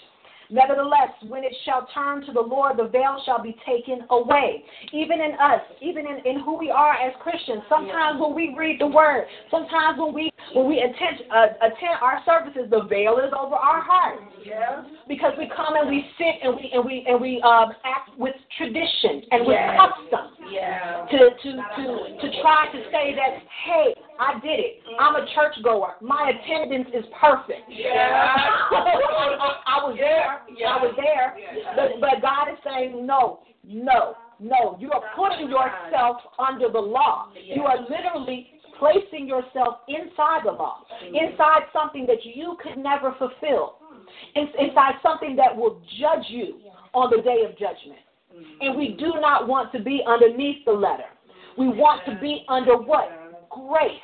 Nevertheless, 0.51 1.11
when 1.29 1.45
it 1.45 1.55
shall 1.65 1.87
turn 1.95 2.27
to 2.27 2.33
the 2.33 2.41
Lord, 2.41 2.77
the 2.77 2.89
veil 2.89 3.23
shall 3.25 3.43
be 3.43 3.57
taken 3.67 4.05
away. 4.11 4.65
Even 4.93 5.21
in 5.21 5.33
us, 5.41 5.61
even 5.81 6.07
in, 6.07 6.19
in 6.27 6.41
who 6.41 6.59
we 6.59 6.71
are 6.71 6.95
as 6.95 7.15
Christians, 7.21 7.63
sometimes 7.69 8.21
when 8.21 8.35
we 8.35 8.55
read 8.57 8.81
the 8.81 8.87
word, 8.87 9.27
sometimes 9.51 9.99
when 9.99 10.13
we 10.13 10.33
when 10.55 10.69
we 10.69 10.79
attend 10.81 11.23
uh, 11.31 11.47
attend 11.63 12.03
our 12.03 12.21
services, 12.27 12.69
the 12.71 12.83
veil 12.89 13.19
is 13.19 13.33
over 13.39 13.55
our 13.55 13.81
hearts. 13.81 14.23
Yeah. 14.45 14.83
Because 15.07 15.33
we 15.39 15.47
come 15.55 15.77
and 15.77 15.89
we 15.89 16.05
sit 16.19 16.43
and 16.43 16.57
we 16.57 16.71
and 16.75 16.85
we 16.85 17.05
and 17.07 17.21
we 17.21 17.41
um, 17.43 17.71
act 17.85 18.11
with 18.19 18.35
tradition 18.57 19.23
and 19.31 19.47
with 19.47 19.55
Yes. 19.55 19.79
custom 19.79 20.27
Yeah. 20.51 21.07
to 21.07 21.19
to 21.31 21.51
to 21.77 21.85
to 22.21 22.43
try 22.43 22.67
to 22.73 22.79
say 22.91 23.15
that 23.15 23.39
hey 23.67 23.95
I 24.21 24.39
did 24.41 24.61
it. 24.61 24.83
I'm 25.01 25.17
a 25.17 25.25
churchgoer. 25.35 25.95
My 26.03 26.31
attendance 26.31 26.89
is 26.93 27.05
perfect. 27.19 27.65
Yeah. 27.71 27.89
I, 29.65 29.81
was 29.81 29.97
there. 29.99 30.43
Yeah. 30.55 30.77
I 30.77 30.83
was 30.85 30.95
there. 30.97 31.37
But 31.75 32.01
but 32.01 32.21
God 32.21 32.53
is 32.53 32.59
saying 32.63 33.07
no 33.07 33.41
no 33.65 34.15
no. 34.39 34.77
You 34.79 34.93
are 34.93 35.03
putting 35.17 35.49
yourself 35.49 36.19
under 36.39 36.69
the 36.69 36.79
law. 36.79 37.33
You 37.35 37.63
are 37.63 37.81
literally 37.81 38.49
placing 38.79 39.27
yourself 39.27 39.77
inside 39.89 40.41
the 40.45 40.53
law 40.53 40.85
mm-hmm. 41.05 41.15
inside 41.15 41.63
something 41.73 42.07
that 42.07 42.25
you 42.25 42.57
could 42.63 42.83
never 42.83 43.15
fulfill 43.19 43.77
in- 44.35 44.49
inside 44.59 44.95
something 45.03 45.37
that 45.37 45.55
will 45.55 45.81
judge 46.01 46.25
you 46.29 46.61
on 46.95 47.11
the 47.11 47.23
day 47.23 47.45
of 47.49 47.53
judgment. 47.53 48.01
Mm-hmm. 48.35 48.61
And 48.61 48.79
we 48.79 48.97
do 48.99 49.21
not 49.21 49.47
want 49.47 49.73
to 49.73 49.81
be 49.81 50.03
underneath 50.07 50.65
the 50.65 50.73
letter. 50.73 51.11
We 51.59 51.69
want 51.69 52.05
to 52.07 52.19
be 52.21 52.45
under 52.49 52.77
what? 52.77 53.11
Grace. 53.51 54.01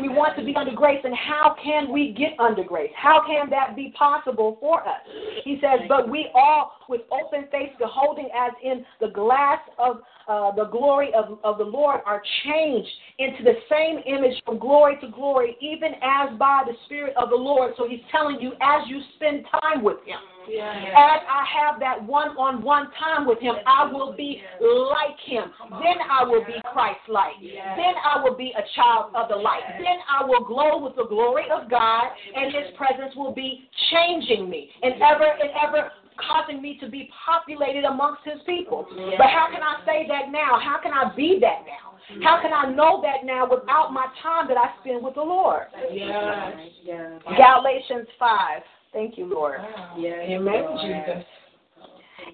We 0.00 0.08
want 0.08 0.36
to 0.38 0.44
be 0.44 0.54
under 0.54 0.72
grace. 0.72 1.00
And 1.04 1.14
how 1.14 1.56
can 1.62 1.92
we 1.92 2.14
get 2.16 2.38
under 2.38 2.62
grace? 2.62 2.90
How 2.96 3.22
can 3.26 3.48
that 3.50 3.74
be 3.74 3.94
possible 3.98 4.56
for 4.60 4.80
us? 4.82 5.00
He 5.44 5.58
says, 5.60 5.80
But 5.88 6.08
we 6.08 6.28
all, 6.34 6.72
with 6.88 7.02
open 7.10 7.48
face, 7.50 7.70
beholding 7.78 8.28
as 8.36 8.52
in 8.62 8.84
the 9.00 9.08
glass 9.08 9.60
of 9.78 10.00
uh, 10.28 10.52
the 10.54 10.64
glory 10.64 11.10
of, 11.14 11.38
of 11.44 11.58
the 11.58 11.64
Lord, 11.64 12.00
are 12.04 12.22
changed 12.44 12.90
into 13.18 13.42
the 13.42 13.54
same 13.70 13.98
image 14.06 14.40
from 14.44 14.58
glory 14.58 14.96
to 15.00 15.08
glory, 15.08 15.56
even 15.60 15.92
as 16.02 16.36
by 16.38 16.62
the 16.66 16.74
Spirit 16.86 17.14
of 17.16 17.30
the 17.30 17.36
Lord. 17.36 17.74
So 17.76 17.88
he's 17.88 18.00
telling 18.10 18.40
you, 18.40 18.52
as 18.60 18.88
you 18.88 19.00
spend 19.16 19.44
time 19.62 19.82
with 19.82 19.98
him, 20.04 20.18
as 20.48 21.20
I 21.28 21.44
have 21.60 21.80
that 21.80 22.02
one 22.02 22.36
on 22.36 22.62
one 22.62 22.88
time 22.98 23.26
with 23.26 23.40
him, 23.40 23.54
I 23.66 23.90
will 23.90 24.14
be 24.16 24.42
like 24.60 25.18
him. 25.24 25.52
Then 25.82 25.98
I 26.10 26.24
will 26.24 26.44
be 26.44 26.54
Christ 26.72 27.00
like. 27.08 27.34
Then 27.40 27.94
I 28.04 28.22
will 28.22 28.36
be 28.36 28.52
a 28.56 28.62
child 28.74 29.14
of 29.14 29.28
the 29.28 29.36
light. 29.36 29.62
Then 29.78 29.98
I 30.10 30.24
will 30.24 30.44
glow 30.44 30.82
with 30.82 30.96
the 30.96 31.06
glory 31.06 31.44
of 31.50 31.70
God, 31.70 32.06
and 32.34 32.52
his 32.52 32.74
presence 32.76 33.14
will 33.16 33.32
be 33.34 33.68
changing 33.90 34.48
me 34.48 34.70
and 34.82 34.94
ever 35.02 35.24
and 35.24 35.50
ever 35.62 35.90
causing 36.16 36.62
me 36.62 36.78
to 36.80 36.88
be 36.88 37.10
populated 37.26 37.84
amongst 37.84 38.22
his 38.24 38.40
people. 38.46 38.86
But 39.18 39.26
how 39.28 39.48
can 39.52 39.62
I 39.62 39.84
say 39.84 40.06
that 40.08 40.32
now? 40.32 40.58
How 40.62 40.78
can 40.82 40.92
I 40.92 41.14
be 41.14 41.38
that 41.40 41.64
now? 41.66 41.86
How 42.22 42.40
can 42.40 42.52
I 42.52 42.70
know 42.70 43.02
that 43.02 43.26
now 43.26 43.48
without 43.50 43.92
my 43.92 44.06
time 44.22 44.46
that 44.48 44.56
I 44.56 44.70
spend 44.80 45.02
with 45.02 45.14
the 45.14 45.22
Lord? 45.22 45.66
Yeah. 45.90 47.18
Galatians 47.36 48.08
5. 48.18 48.62
Thank 48.96 49.18
you, 49.18 49.26
Lord. 49.26 49.60
Yeah. 49.98 50.24
Amen, 50.24 50.64
Jesus. 50.80 51.22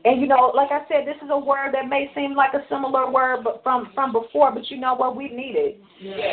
And 0.05 0.21
you 0.21 0.29
know, 0.29 0.53
like 0.55 0.71
I 0.71 0.87
said, 0.87 1.09
this 1.09 1.19
is 1.19 1.29
a 1.29 1.39
word 1.39 1.75
that 1.75 1.89
may 1.89 2.09
seem 2.15 2.37
like 2.37 2.55
a 2.55 2.63
similar 2.71 3.11
word 3.11 3.43
but 3.43 3.65
from 3.65 3.91
from 3.97 4.13
before, 4.13 4.53
but 4.53 4.71
you 4.71 4.79
know 4.79 4.95
what? 4.95 5.17
We 5.17 5.29
need 5.29 5.57
it. 5.57 5.83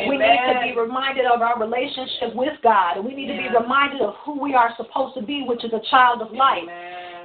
We 0.08 0.16
need 0.16 0.38
to 0.46 0.60
be 0.62 0.80
reminded 0.80 1.26
of 1.26 1.42
our 1.42 1.58
relationship 1.58 2.34
with 2.36 2.54
God, 2.62 2.96
and 2.96 3.04
we 3.04 3.12
need 3.12 3.26
to 3.26 3.38
be 3.38 3.48
reminded 3.50 4.02
of 4.02 4.14
who 4.24 4.40
we 4.40 4.54
are 4.54 4.70
supposed 4.76 5.16
to 5.16 5.22
be, 5.22 5.42
which 5.42 5.64
is 5.64 5.72
a 5.72 5.82
child 5.90 6.22
of 6.22 6.30
light. 6.30 6.66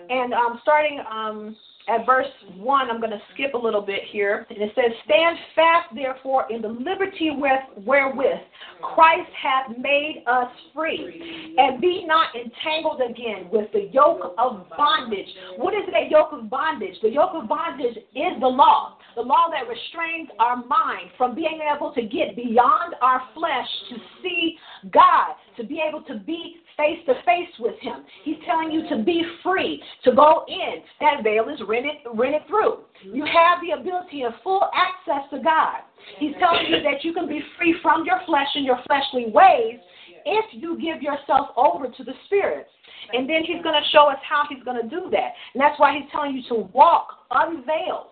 And 0.10 0.34
um, 0.34 0.60
starting 0.64 1.00
um, 1.06 1.56
at 1.88 2.06
verse 2.06 2.28
1, 2.58 2.90
I'm 2.90 3.00
going 3.00 3.12
to 3.12 3.22
skip 3.34 3.54
a 3.54 3.58
little 3.58 3.82
bit 3.82 4.02
here. 4.12 4.46
And 4.50 4.60
it 4.60 4.72
says, 4.76 4.92
Stand 5.06 5.38
fast, 5.56 5.94
therefore, 5.94 6.46
in 6.50 6.62
the 6.62 6.70
liberty 6.70 7.30
with, 7.32 7.86
wherewith 7.86 8.42
Christ 8.82 9.30
hath 9.42 9.78
made 9.78 10.24
us 10.28 10.50
free, 10.74 11.56
and 11.58 11.80
be 11.80 12.04
not 12.06 12.30
entangled 12.36 13.02
again 13.02 13.50
with 13.52 13.72
the 13.72 13.90
yoke 13.92 14.34
of 14.38 14.66
bondage. 14.78 15.28
What 15.58 15.74
is 15.74 15.84
that 15.92 16.10
yoke 16.10 16.30
of 16.32 16.50
bondage? 16.50 16.96
The 17.02 17.10
yoke 17.10 17.32
of 17.34 17.48
bondage 17.48 17.98
is 17.98 18.40
the 18.40 18.48
law. 18.48 18.98
The 19.16 19.22
law 19.22 19.48
that 19.52 19.70
restrains 19.70 20.30
our 20.40 20.58
mind 20.58 21.12
from 21.18 21.36
being 21.36 21.62
able 21.74 21.94
to 21.94 22.02
get 22.02 22.36
beyond 22.36 22.96
our 23.02 23.22
flesh 23.34 23.68
to 23.90 23.96
see 24.22 24.58
God, 24.92 25.36
to 25.58 25.64
be 25.64 25.82
able 25.88 26.02
to 26.04 26.20
be 26.20 26.58
face 26.78 27.00
to 27.06 27.14
face 27.26 27.54
with 27.60 27.80
him. 27.80 28.06
He's 28.24 28.38
telling 28.46 28.72
you 28.72 28.88
to 28.90 29.04
be 29.04 29.24
free, 29.44 29.82
to 30.04 30.14
go 30.14 30.46
in. 30.48 30.82
That 31.00 31.24
veil 31.24 31.50
is 31.50 31.60
rented, 31.68 31.98
rented 32.14 32.48
through. 32.48 32.80
You 33.04 33.26
have 33.26 33.60
the 33.62 33.80
ability 33.80 34.24
of 34.24 34.34
full 34.44 34.70
access 34.74 35.30
to 35.32 35.44
God. 35.44 35.82
He's 36.20 36.36
telling 36.40 36.68
you 36.70 36.84
that 36.84 37.04
you 37.04 37.14
can 37.14 37.28
be 37.28 37.42
free 37.58 37.76
from 37.82 38.06
your 38.06 38.20
flesh 38.26 38.48
and 38.56 38.66
your 38.66 38.80
fleshly 38.86 39.32
ways 39.32 39.80
if 40.26 40.46
you 40.52 40.78
give 40.80 41.02
yourself 41.02 41.50
over 41.56 41.88
to 41.88 42.04
the 42.04 42.14
Spirit. 42.26 42.68
And 43.14 43.30
then 43.30 43.44
he's 43.46 43.62
going 43.62 43.76
to 43.76 43.90
show 43.92 44.10
us 44.10 44.18
how 44.28 44.44
he's 44.50 44.64
going 44.64 44.82
to 44.82 44.90
do 44.90 45.10
that. 45.12 45.34
And 45.54 45.62
that's 45.62 45.80
why 45.80 45.94
he's 45.94 46.10
telling 46.12 46.36
you 46.36 46.44
to 46.50 46.68
walk 46.74 47.08
unveiled. 47.30 48.10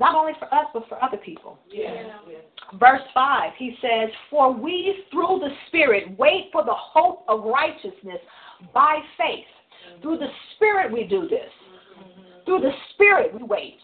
Not 0.00 0.14
only 0.14 0.32
for 0.38 0.52
us, 0.52 0.64
but 0.72 0.88
for 0.88 1.02
other 1.04 1.18
people. 1.18 1.58
Verse 2.78 3.02
5, 3.12 3.52
he 3.58 3.76
says, 3.82 4.08
For 4.30 4.50
we 4.50 5.04
through 5.12 5.40
the 5.40 5.50
Spirit 5.68 6.18
wait 6.18 6.48
for 6.52 6.64
the 6.64 6.74
hope 6.74 7.22
of 7.28 7.44
righteousness 7.44 8.18
by 8.72 9.00
faith. 9.18 9.44
Through 10.00 10.16
the 10.16 10.28
Spirit 10.56 10.90
we 10.90 11.04
do 11.04 11.28
this. 11.28 11.50
Through 12.46 12.60
the 12.60 12.72
Spirit 12.94 13.34
we 13.38 13.42
wait. 13.42 13.76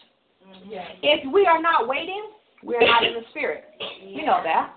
If 1.03 1.31
we 1.31 1.45
are 1.45 1.61
not 1.61 1.87
waiting, 1.87 2.31
we 2.63 2.75
are 2.75 2.81
not 2.81 3.05
in 3.05 3.13
the 3.13 3.21
Spirit. 3.29 3.65
You 4.03 4.25
know 4.25 4.41
that. 4.43 4.73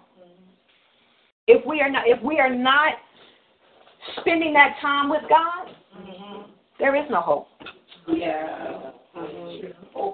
If 1.46 1.64
we 1.66 1.80
are 1.80 1.90
not 1.90 2.04
if 2.06 2.22
we 2.22 2.38
are 2.38 2.54
not 2.54 2.94
spending 4.20 4.52
that 4.52 4.76
time 4.82 5.08
with 5.08 5.22
God, 5.28 5.74
mm-hmm. 5.98 6.50
there 6.78 6.94
is 6.94 7.10
no 7.10 7.20
hope. 7.22 7.48
Yeah. 8.08 8.90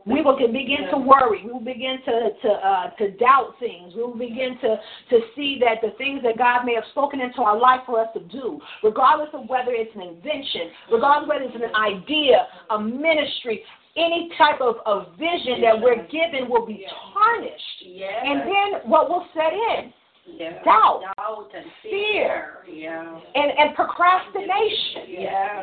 We 0.07 0.23
will 0.23 0.37
begin 0.37 0.89
to 0.91 0.99
worry. 0.99 1.45
We 1.45 1.53
will 1.53 1.61
begin 1.61 1.99
to 2.05 2.31
to 2.43 2.49
uh, 2.49 2.91
to 2.99 3.11
doubt 3.13 3.55
things. 3.61 3.95
We 3.95 4.03
will 4.03 4.19
begin 4.19 4.59
to 4.61 4.77
to 5.11 5.17
see 5.35 5.61
that 5.61 5.81
the 5.83 5.97
things 5.99 6.23
that 6.23 6.39
God 6.39 6.65
may 6.65 6.75
have 6.75 6.85
spoken 6.91 7.21
into 7.21 7.43
our 7.43 7.59
life 7.59 7.81
for 7.87 8.01
us 8.01 8.09
to 8.15 8.21
do, 8.21 8.61
regardless 8.83 9.31
of 9.33 9.49
whether 9.49 9.73
it's 9.73 9.95
an 9.95 10.03
invention, 10.03 10.71
regardless 10.91 11.25
of 11.25 11.29
whether 11.29 11.45
it's 11.45 11.57
an 11.57 11.75
idea, 11.75 12.47
a 12.71 12.81
ministry, 12.81 13.63
any 13.97 14.31
type 14.37 14.61
of, 14.61 14.77
of 14.85 15.13
vision 15.19 15.61
that 15.63 15.81
we're 15.81 16.07
given 16.09 16.49
will 16.49 16.67
be 16.67 16.85
tarnished. 17.13 17.79
And 18.25 18.41
then 18.41 18.91
what 18.91 19.09
will 19.09 19.27
set 19.35 19.53
in? 19.53 19.93
Yeah. 20.27 20.63
Doubt, 20.65 21.03
Doubt 21.17 21.51
and 21.55 21.67
fear, 21.83 22.59
Yeah. 22.69 23.21
and, 23.35 23.53
and 23.59 23.75
procrastination. 23.75 25.03
Yeah. 25.09 25.63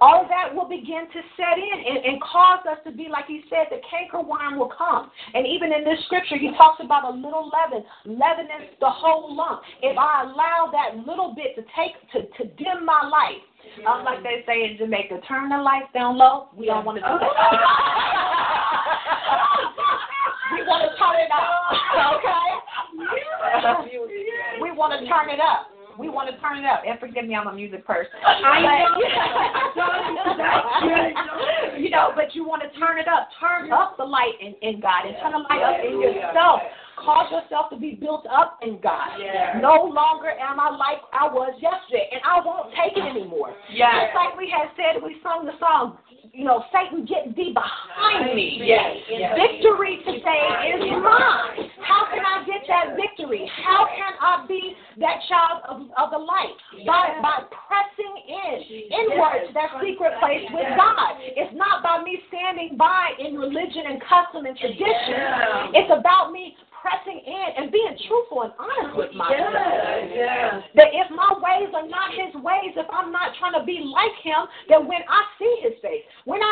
all 0.00 0.22
of 0.22 0.28
that 0.28 0.52
will 0.54 0.68
begin 0.68 1.06
to 1.12 1.20
set 1.36 1.58
in 1.58 1.84
and, 1.86 2.04
and 2.04 2.20
cause 2.22 2.60
us 2.70 2.78
to 2.84 2.90
be, 2.92 3.08
like 3.10 3.26
he 3.26 3.42
said, 3.48 3.66
the 3.70 3.80
cankerworm 3.86 4.56
will 4.58 4.68
come. 4.76 5.10
And 5.34 5.46
even 5.46 5.72
in 5.72 5.84
this 5.84 6.04
scripture, 6.06 6.36
he 6.36 6.50
talks 6.56 6.80
about 6.82 7.04
a 7.04 7.10
little 7.14 7.48
leaven, 7.52 7.84
leavening 8.04 8.68
the 8.80 8.90
whole 8.90 9.34
lump. 9.36 9.62
If 9.82 9.96
I 9.98 10.22
allow 10.24 10.70
that 10.72 10.96
little 11.06 11.32
bit 11.34 11.54
to 11.56 11.62
take, 11.76 11.94
to, 12.12 12.22
to 12.38 12.44
dim 12.56 12.84
my 12.84 13.02
light, 13.08 13.42
um, 13.88 14.04
like 14.04 14.22
they 14.22 14.44
say 14.46 14.64
in 14.64 14.76
Jamaica, 14.78 15.20
turn 15.26 15.48
the 15.48 15.56
lights 15.58 15.88
down 15.94 16.16
low. 16.18 16.48
We 16.56 16.66
don't 16.66 16.84
want 16.84 16.98
to 16.98 17.02
do 17.02 17.08
that. 17.08 17.20
we 20.52 20.60
want 20.68 20.84
to 20.84 20.90
turn 21.00 21.16
it 21.16 21.30
up, 21.32 21.48
okay? 22.20 22.63
We 24.60 24.70
want 24.70 24.92
to 24.98 25.06
turn 25.08 25.30
it 25.30 25.40
up. 25.40 25.70
We 25.98 26.08
want 26.08 26.28
to 26.28 26.34
turn 26.42 26.58
it 26.58 26.64
up. 26.66 26.82
And 26.86 26.98
forgive 26.98 27.24
me, 27.24 27.36
I'm 27.36 27.46
a 27.46 27.54
music 27.54 27.86
person. 27.86 28.10
I 28.24 28.60
But- 29.74 31.74
you 31.80 31.90
know, 31.90 32.10
but 32.16 32.34
you 32.34 32.46
want 32.46 32.62
to 32.62 32.70
turn 32.78 32.98
it 32.98 33.06
up. 33.06 33.28
Turn 33.38 33.70
up 33.72 33.96
the 33.96 34.04
light 34.04 34.34
in, 34.40 34.54
in 34.62 34.80
God 34.80 35.06
and 35.06 35.14
turn 35.22 35.32
the 35.32 35.38
light 35.46 35.62
up 35.62 35.78
in 35.84 36.00
yourself. 36.00 36.60
Cause 36.94 37.26
yourself 37.30 37.70
to 37.70 37.76
be 37.76 37.98
built 37.98 38.24
up 38.30 38.58
in 38.62 38.78
God. 38.80 39.18
Yeah. 39.18 39.58
No 39.60 39.90
longer 39.90 40.30
am 40.30 40.60
I 40.60 40.70
like 40.70 41.02
I 41.12 41.26
was 41.26 41.50
yesterday, 41.60 42.06
and 42.14 42.22
I 42.22 42.38
won't 42.38 42.70
take 42.70 42.94
it 42.96 43.02
anymore. 43.02 43.52
Yeah. 43.70 44.06
Just 44.06 44.14
like 44.14 44.38
we 44.38 44.46
had 44.48 44.70
said, 44.78 45.02
we 45.02 45.18
sung 45.20 45.44
the 45.44 45.58
song, 45.58 45.98
you 46.32 46.44
know, 46.44 46.64
Satan, 46.72 47.04
get 47.04 47.34
thee 47.36 47.52
behind 47.52 48.34
me. 48.34 48.60
Yes. 48.62 48.96
Yes. 49.10 49.36
Victory 49.36 49.98
today 50.06 50.44
is 50.74 50.80
mine. 51.02 51.70
How 51.84 52.08
can 52.10 52.24
I 52.24 52.44
get 52.46 52.64
that 52.68 52.96
victory? 52.96 53.50
How 53.64 53.86
can 53.86 54.12
I 54.20 54.46
be 54.48 54.74
that 55.00 55.20
child 55.28 55.62
of, 55.68 55.76
of 55.98 56.10
the 56.10 56.18
light? 56.18 56.56
By, 56.86 57.20
by 57.20 57.44
pressing 57.50 58.14
in, 58.28 58.56
inward 58.90 59.48
to 59.48 59.52
that 59.54 59.80
secret 59.82 60.14
place 60.20 60.44
with 60.50 60.68
God. 60.76 61.20
It's 61.20 61.54
not 61.54 61.82
by 61.82 62.02
me 62.02 62.18
standing 62.28 62.76
by 62.76 63.12
in 63.18 63.36
religion 63.36 63.84
and 63.86 64.00
custom 64.02 64.46
and 64.46 64.56
tradition. 64.56 65.76
It's 65.76 65.92
about 65.92 66.32
me 66.32 66.56
pressing 66.84 67.16
in 67.16 67.48
and 67.56 67.72
being 67.72 67.96
truthful 68.04 68.44
and 68.44 68.52
honest 68.60 68.92
with 68.92 69.12
myself. 69.16 69.56
Yeah. 70.12 70.60
That 70.76 70.92
if 70.92 71.08
my 71.08 71.32
ways 71.40 71.72
are 71.72 71.88
not 71.88 72.12
his 72.12 72.36
ways, 72.44 72.76
if 72.76 72.84
I'm 72.92 73.08
not 73.08 73.32
trying 73.40 73.56
to 73.56 73.64
be 73.64 73.80
like 73.80 74.12
him, 74.20 74.44
then 74.68 74.84
when 74.84 75.00
I 75.08 75.24
see 75.40 75.64
his 75.64 75.80
face, 75.80 76.03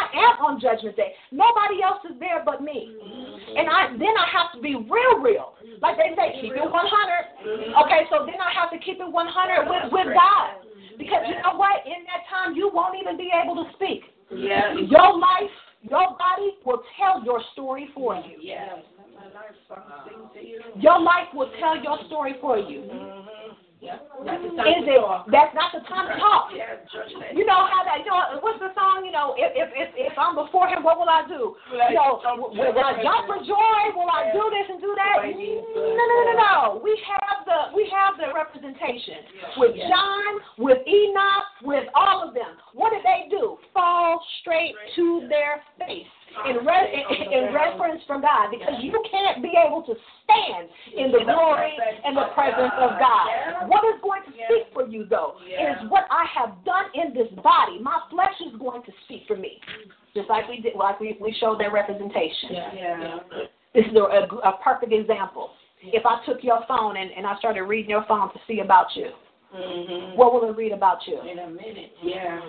I 0.03 0.11
am 0.11 0.35
on 0.43 0.59
judgment 0.59 0.99
day, 0.99 1.15
nobody 1.31 1.83
else 1.83 2.03
is 2.11 2.19
there 2.19 2.43
but 2.43 2.63
me. 2.63 2.91
Mm-hmm. 2.99 3.59
And 3.59 3.71
I 3.71 3.95
then 3.95 4.15
I 4.19 4.27
have 4.35 4.51
to 4.57 4.61
be 4.61 4.75
real, 4.75 5.23
real. 5.23 5.55
Like 5.79 5.97
they 5.99 6.11
say, 6.19 6.43
keep 6.43 6.59
it 6.59 6.63
100. 6.63 6.75
Mm-hmm. 6.75 7.79
Okay, 7.87 8.03
so 8.11 8.27
then 8.27 8.43
I 8.43 8.51
have 8.51 8.75
to 8.75 8.79
keep 8.83 8.99
it 8.99 9.07
100 9.07 9.15
with, 9.71 9.95
with 9.95 10.09
God. 10.11 10.63
Because 10.99 11.23
you 11.27 11.39
know 11.43 11.57
what? 11.57 11.83
In 11.87 12.03
that 12.11 12.27
time, 12.29 12.55
you 12.55 12.71
won't 12.73 12.99
even 13.01 13.17
be 13.17 13.31
able 13.31 13.57
to 13.63 13.67
speak. 13.75 14.03
Yeah. 14.31 14.75
Your 14.75 15.19
life, 15.19 15.53
your 15.83 16.17
body 16.17 16.57
will 16.65 16.83
tell 16.99 17.25
your 17.25 17.43
story 17.53 17.89
for 17.95 18.17
you. 18.17 18.39
Yeah. 18.41 18.83
My 19.17 19.27
life 19.35 19.57
sing 20.07 20.29
to 20.35 20.41
you. 20.47 20.61
Your 20.81 21.01
life 21.01 21.29
will 21.35 21.51
tell 21.61 21.77
your 21.83 21.99
story 22.07 22.37
for 22.41 22.59
you. 22.59 22.81
Mm-hmm. 22.81 23.42
Yeah. 23.83 23.99
Is 23.99 24.87
it? 24.87 25.03
That's 25.35 25.51
not 25.59 25.75
the 25.75 25.83
time 25.91 26.07
to 26.07 26.15
talk. 26.15 26.55
Yeah. 26.55 26.79
You 27.35 27.43
know 27.43 27.67
how 27.67 27.83
that? 27.83 28.07
You 28.07 28.15
know 28.15 28.39
what's 28.39 28.63
the 28.63 28.71
song? 28.79 29.03
You 29.03 29.11
know, 29.11 29.35
if 29.35 29.51
if 29.59 29.75
if, 29.75 29.91
if 29.99 30.15
I'm 30.15 30.39
before 30.39 30.71
him, 30.71 30.87
what 30.87 31.03
will 31.03 31.11
I 31.11 31.27
do? 31.27 31.59
You 31.67 31.99
know, 31.99 32.23
will, 32.39 32.55
will 32.55 32.79
I 32.79 32.95
jump 33.03 33.27
for 33.27 33.43
joy? 33.43 33.83
Will 33.99 34.07
I 34.07 34.31
do 34.31 34.47
this 34.55 34.71
and 34.71 34.79
do 34.79 34.95
that? 34.95 35.27
No, 35.27 35.35
no, 35.35 36.05
no, 36.15 36.19
no, 36.31 36.35
no. 36.39 36.57
We 36.79 36.95
have 37.11 37.43
the 37.43 37.75
we 37.75 37.91
have 37.91 38.15
the 38.23 38.31
representation 38.31 39.27
with 39.59 39.75
John, 39.75 40.31
with 40.63 40.79
Enoch, 40.87 41.51
with 41.67 41.91
all 41.99 42.23
of 42.23 42.39
them. 42.39 42.55
What 42.79 42.95
did 42.95 43.03
they 43.03 43.27
do? 43.35 43.59
Fall 43.75 44.23
straight 44.39 44.79
to 44.95 45.27
their 45.27 45.59
face 45.83 46.07
in, 46.49 46.65
re- 46.65 46.91
in, 46.93 47.33
in 47.33 47.55
reference 47.55 48.03
from 48.07 48.23
God 48.23 48.51
because 48.51 48.75
you 48.81 48.93
can't 49.11 49.43
be 49.43 49.53
able 49.57 49.83
to 49.83 49.95
stand 50.25 50.69
in 50.97 51.13
the 51.13 51.25
glory 51.25 51.77
and 52.05 52.17
the 52.17 52.29
presence 52.35 52.73
of 52.81 52.99
God. 52.99 53.69
What 53.69 53.85
is 53.95 54.01
going 54.03 54.23
to 54.27 54.33
speak 54.33 54.73
for 54.73 54.87
you, 54.87 55.07
though, 55.09 55.37
is 55.47 55.91
what 55.91 56.05
I 56.11 56.25
have 56.35 56.65
done 56.65 56.87
in 56.95 57.15
this 57.15 57.29
body. 57.43 57.79
My 57.81 58.01
flesh 58.11 58.35
is 58.47 58.59
going 58.59 58.83
to 58.83 58.93
speak 59.05 59.23
for 59.27 59.37
me, 59.37 59.61
just 60.15 60.29
like 60.29 60.49
we 60.49 60.61
did, 60.61 60.75
like 60.77 61.01
we, 61.01 61.17
we 61.21 61.35
showed 61.41 61.61
their 61.61 61.73
representation. 61.73 62.51
Yeah. 62.53 63.19
This 63.75 63.87
is 63.87 63.97
a, 63.97 64.01
a, 64.01 64.23
a 64.25 64.59
perfect 64.63 64.93
example. 64.93 65.51
If 65.83 66.07
I 66.07 66.25
took 66.27 66.45
your 66.45 66.61
phone 66.69 66.97
and, 66.97 67.11
and 67.11 67.27
I 67.27 67.37
started 67.39 67.63
reading 67.63 67.91
your 67.91 68.05
phone 68.07 68.33
to 68.33 68.39
see 68.47 68.61
about 68.61 68.87
you, 68.95 69.11
Mm-hmm. 69.53 70.17
what 70.17 70.33
will 70.33 70.49
it 70.49 70.57
read 70.57 70.73
about 70.73 71.07
you? 71.07 71.21
In 71.21 71.39
a 71.39 71.49
minute. 71.49 71.93
Yeah. 72.03 72.41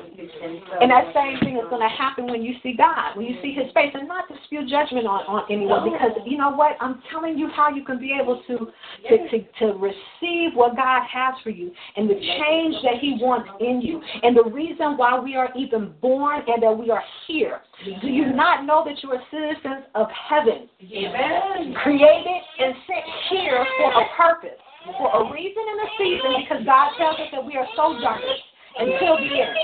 And 0.79 0.89
that 0.89 1.11
same 1.13 1.37
thing 1.43 1.57
is 1.57 1.67
going 1.69 1.81
to 1.81 1.93
happen 1.93 2.27
when 2.27 2.41
you 2.41 2.55
see 2.63 2.75
God, 2.77 3.17
when 3.17 3.25
you 3.25 3.35
see 3.41 3.51
His 3.51 3.71
face, 3.73 3.91
and 3.93 4.07
not 4.07 4.27
to 4.29 4.35
spew 4.45 4.61
judgment 4.67 5.05
on, 5.05 5.27
on 5.27 5.43
anyone, 5.51 5.91
because 5.91 6.11
you 6.25 6.37
know 6.37 6.51
what? 6.51 6.77
I'm 6.79 7.03
telling 7.11 7.37
you 7.37 7.49
how 7.49 7.69
you 7.69 7.83
can 7.83 7.99
be 7.99 8.15
able 8.19 8.41
to, 8.47 8.71
to 9.09 9.29
to 9.29 9.43
to 9.59 9.65
receive 9.77 10.55
what 10.55 10.77
God 10.77 11.03
has 11.11 11.35
for 11.43 11.49
you 11.49 11.71
and 11.97 12.09
the 12.09 12.15
change 12.15 12.75
that 12.83 12.99
He 13.01 13.17
wants 13.19 13.49
in 13.59 13.81
you, 13.81 14.01
and 14.23 14.37
the 14.37 14.45
reason 14.45 14.95
why 14.95 15.19
we 15.19 15.35
are 15.35 15.49
even 15.57 15.93
born 16.01 16.41
and 16.47 16.63
that 16.63 16.71
we 16.71 16.89
are 16.89 17.03
here. 17.27 17.61
Do 18.01 18.07
you 18.07 18.31
not 18.31 18.65
know 18.65 18.83
that 18.85 19.03
you 19.03 19.11
are 19.11 19.21
citizens 19.29 19.85
of 19.95 20.07
heaven, 20.29 20.69
Amen. 20.81 21.75
created 21.83 22.41
and 22.59 22.73
sent 22.87 23.05
here 23.29 23.65
for 23.77 23.91
a 23.91 24.05
purpose, 24.15 24.59
for 24.85 25.09
a 25.11 25.31
reason 25.31 25.63
and 25.63 25.79
a 25.79 25.89
season, 25.97 26.31
because 26.43 26.61
God 26.65 26.91
tells 26.97 27.19
us 27.19 27.29
that 27.31 27.43
we 27.43 27.55
are 27.55 27.67
so 27.75 27.95
sojourners 27.95 28.41
until 28.77 29.17
the 29.17 29.31
end. 29.39 29.57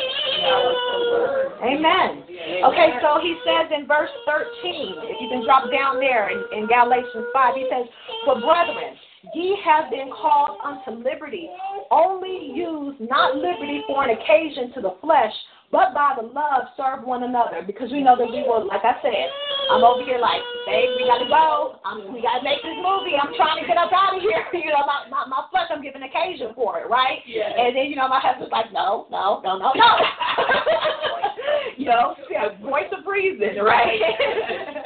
Amen. 1.59 2.23
Okay, 2.65 2.89
so 3.01 3.19
he 3.21 3.35
says 3.43 3.71
in 3.75 3.87
verse 3.87 4.09
13, 4.25 4.95
if 5.09 5.17
you 5.21 5.27
can 5.29 5.43
drop 5.43 5.71
down 5.71 5.99
there 5.99 6.29
in, 6.29 6.39
in 6.55 6.67
Galatians 6.67 7.25
5, 7.33 7.55
he 7.55 7.67
says, 7.69 7.85
For 8.25 8.39
brethren, 8.39 8.95
ye 9.33 9.57
have 9.65 9.89
been 9.89 10.09
called 10.09 10.59
unto 10.63 11.03
liberty. 11.03 11.49
Only 11.91 12.51
use 12.53 12.95
not 12.99 13.35
liberty 13.35 13.81
for 13.87 14.03
an 14.03 14.11
occasion 14.11 14.71
to 14.75 14.81
the 14.81 14.95
flesh, 15.01 15.33
but 15.71 15.93
by 15.93 16.17
the 16.17 16.25
love 16.25 16.73
serve 16.73 17.05
one 17.05 17.23
another. 17.23 17.61
Because 17.61 17.91
we 17.91 18.01
know 18.01 18.17
that 18.17 18.25
we 18.25 18.41
will, 18.41 18.65
like 18.65 18.81
I 18.81 18.97
said, 19.05 19.29
I'm 19.69 19.85
over 19.85 20.01
here 20.01 20.17
like, 20.17 20.41
babe, 20.65 20.89
we 20.97 21.05
gotta 21.05 21.29
go. 21.29 21.77
I'm, 21.85 22.09
we 22.13 22.21
gotta 22.25 22.41
make 22.41 22.57
this 22.65 22.77
movie. 22.81 23.13
I'm 23.13 23.33
trying 23.37 23.61
to 23.61 23.65
get 23.69 23.77
us 23.77 23.93
out 23.93 24.17
of 24.17 24.21
here. 24.21 24.41
You 24.59 24.75
know, 24.75 24.85
my, 24.85 25.07
my, 25.09 25.25
my 25.29 25.45
flesh, 25.49 25.69
I'm 25.71 25.81
giving 25.81 26.03
occasion 26.03 26.51
for 26.53 26.79
it, 26.79 26.89
right? 26.89 27.19
Yeah. 27.25 27.49
And 27.57 27.75
then, 27.75 27.85
you 27.85 27.95
know, 27.95 28.07
my 28.07 28.19
husband's 28.19 28.51
like, 28.51 28.73
no, 28.73 29.07
no, 29.09 29.41
no, 29.41 29.57
no, 29.57 29.71
no. 29.73 29.89
you 31.77 31.85
know, 31.85 32.15
yeah, 32.29 32.57
voice 32.61 32.89
of 32.91 33.05
reason, 33.07 33.63
right? 33.63 33.99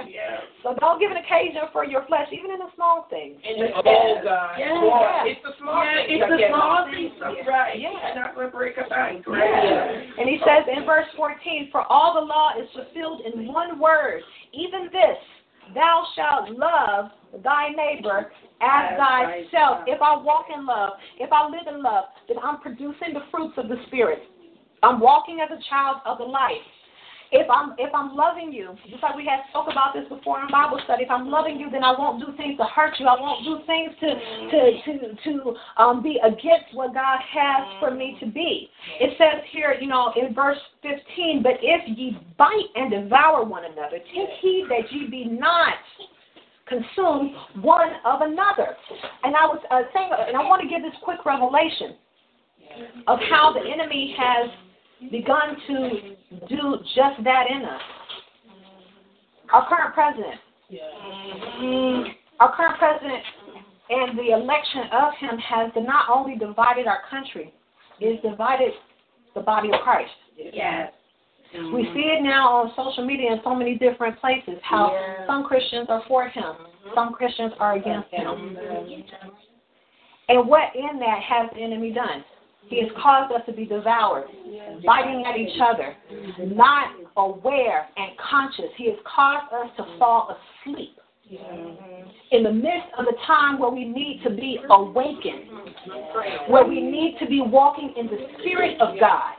Yeah. 0.07 0.39
so 0.61 0.75
don't 0.79 0.99
give 0.99 1.11
an 1.11 1.17
occasion 1.17 1.61
for 1.71 1.83
your 1.85 2.05
flesh, 2.05 2.27
even 2.31 2.51
in 2.51 2.59
the 2.59 2.69
small 2.75 3.07
things. 3.09 3.39
And 3.43 3.61
the 3.61 3.67
oh 3.75 4.21
God. 4.23 4.55
Yeah. 4.59 4.77
Boy, 4.79 5.31
It's 5.31 5.41
the 5.43 5.53
small 5.59 5.83
Yeah, 5.83 6.05
things. 6.05 6.21
it's 6.21 6.29
the 6.29 6.37
that 6.37 6.49
small 6.53 6.77
us. 6.85 6.91
things. 6.93 7.13
Right. 7.47 7.79
Yeah. 7.79 7.91
You're 8.13 8.21
not 8.23 8.35
going 8.35 8.47
to 8.47 8.55
break 8.55 8.77
a 8.77 8.87
bank, 8.89 9.25
Yeah. 9.27 9.33
right? 9.33 10.19
And 10.19 10.29
he 10.29 10.37
says 10.45 10.63
in 10.69 10.85
verse 10.85 11.07
14, 11.17 11.69
For 11.71 11.81
all 11.91 12.13
the 12.13 12.25
law 12.25 12.51
is 12.61 12.69
fulfilled 12.77 13.21
in 13.25 13.47
one 13.51 13.79
word, 13.79 14.21
even 14.53 14.89
this, 14.91 15.17
thou 15.73 16.03
shalt 16.15 16.51
love 16.51 17.09
thy 17.43 17.69
neighbor 17.69 18.31
as 18.61 18.93
As 18.93 18.97
thyself. 18.99 19.49
thyself. 19.51 19.77
If 19.87 20.01
I 20.01 20.15
walk 20.15 20.45
in 20.53 20.65
love, 20.65 20.93
if 21.19 21.31
I 21.33 21.47
live 21.49 21.67
in 21.67 21.81
love, 21.81 22.05
then 22.27 22.37
I'm 22.43 22.59
producing 22.61 23.13
the 23.13 23.23
fruits 23.31 23.55
of 23.57 23.67
the 23.67 23.77
Spirit. 23.87 24.19
I'm 24.83 24.99
walking 24.99 25.39
as 25.39 25.49
a 25.49 25.61
child 25.69 25.97
of 26.05 26.17
the 26.17 26.25
light. 26.25 26.61
If 27.35 27.49
I'm 27.49 27.73
if 27.79 27.89
I'm 27.95 28.15
loving 28.15 28.53
you, 28.53 28.77
just 28.91 29.01
like 29.01 29.15
we 29.15 29.25
had 29.25 29.41
spoke 29.49 29.65
about 29.65 29.95
this 29.95 30.05
before 30.07 30.39
in 30.39 30.51
Bible 30.51 30.79
study, 30.83 31.01
if 31.01 31.09
I'm 31.09 31.31
loving 31.31 31.57
you, 31.57 31.71
then 31.71 31.83
I 31.83 31.89
won't 31.97 32.19
do 32.19 32.31
things 32.37 32.57
to 32.59 32.65
hurt 32.65 32.93
you. 32.99 33.07
I 33.07 33.19
won't 33.19 33.43
do 33.43 33.57
things 33.65 33.89
to 34.01 34.09
to 34.53 34.59
to 34.85 34.93
to 35.17 35.55
um, 35.81 36.03
be 36.03 36.19
against 36.21 36.69
what 36.73 36.93
God 36.93 37.17
has 37.33 37.65
for 37.79 37.89
me 37.89 38.17
to 38.19 38.27
be. 38.27 38.69
It 38.99 39.17
says 39.17 39.41
here, 39.51 39.75
you 39.81 39.87
know, 39.87 40.13
in 40.15 40.35
verse 40.35 40.59
15, 40.83 41.41
but 41.41 41.53
if 41.63 41.97
ye 41.97 42.19
bite 42.37 42.69
and 42.75 42.91
devour 42.91 43.43
one 43.43 43.65
another, 43.65 43.97
take 43.97 44.29
heed 44.39 44.67
that 44.69 44.91
ye 44.91 45.09
be 45.09 45.25
not 45.25 45.73
consumed 46.67 47.31
one 47.63 47.93
of 48.05 48.21
another. 48.21 48.77
And 49.23 49.35
I 49.35 49.45
was 49.49 49.59
uh, 49.71 49.81
saying, 49.91 50.11
and 50.27 50.37
I 50.37 50.41
want 50.41 50.61
to 50.61 50.67
give 50.67 50.83
this 50.83 50.93
quick 51.01 51.25
revelation 51.25 51.97
of 53.07 53.19
how 53.29 53.53
the 53.53 53.59
enemy 53.59 54.15
has 54.17 54.49
begun 55.11 55.57
to 55.67 55.89
do 56.47 56.77
just 56.95 57.23
that 57.23 57.45
in 57.49 57.65
us. 57.65 57.81
Our 59.51 59.67
current 59.67 59.93
president, 59.93 60.39
our 62.39 62.55
current 62.55 62.79
president, 62.79 63.23
and 63.89 64.17
the 64.17 64.31
election 64.33 64.83
of 64.91 65.13
him 65.19 65.37
has 65.37 65.71
not 65.75 66.09
only 66.09 66.35
divided 66.37 66.87
our 66.87 67.01
country, 67.09 67.53
it's 67.99 68.21
divided 68.23 68.71
the 69.35 69.41
body 69.41 69.69
of 69.69 69.81
Christ. 69.81 70.11
Yes. 70.37 70.91
We 71.53 71.59
mm-hmm. 71.59 71.93
see 71.93 72.01
it 72.17 72.23
now 72.23 72.49
on 72.49 72.71
social 72.75 73.05
media 73.05 73.31
in 73.31 73.39
so 73.43 73.53
many 73.53 73.77
different 73.77 74.19
places 74.19 74.55
how 74.63 74.91
Yeah. 74.91 75.27
some 75.27 75.43
Christians 75.43 75.87
are 75.89 76.01
for 76.07 76.27
him, 76.27 76.43
mm-hmm. 76.43 76.89
some 76.95 77.13
Christians 77.13 77.53
are 77.59 77.73
against 77.75 78.09
him. 78.09 78.25
Mm-hmm. 78.25 79.29
And 80.29 80.47
what 80.47 80.75
in 80.75 80.97
that 80.99 81.21
has 81.21 81.51
the 81.53 81.61
enemy 81.61 81.91
done? 81.91 82.23
He 82.67 82.81
has 82.81 82.89
caused 83.01 83.33
us 83.33 83.41
to 83.45 83.53
be 83.53 83.65
devoured, 83.65 84.25
biting 84.85 85.25
at 85.25 85.37
each 85.37 85.59
other, 85.61 85.95
not 86.39 86.95
aware 87.17 87.87
and 87.97 88.11
conscious. 88.17 88.71
He 88.77 88.85
has 88.89 88.97
caused 89.05 89.53
us 89.53 89.69
to 89.77 89.97
fall 89.99 90.37
asleep 90.65 90.97
in 92.31 92.43
the 92.43 92.51
midst 92.51 92.87
of 92.97 93.05
a 93.05 93.25
time 93.25 93.59
where 93.59 93.69
we 93.69 93.85
need 93.85 94.21
to 94.23 94.29
be 94.29 94.59
awakened, 94.69 95.49
where 96.47 96.65
we 96.65 96.81
need 96.81 97.17
to 97.19 97.27
be 97.27 97.41
walking 97.41 97.93
in 97.97 98.07
the 98.07 98.27
Spirit 98.39 98.79
of 98.81 98.99
God. 98.99 99.33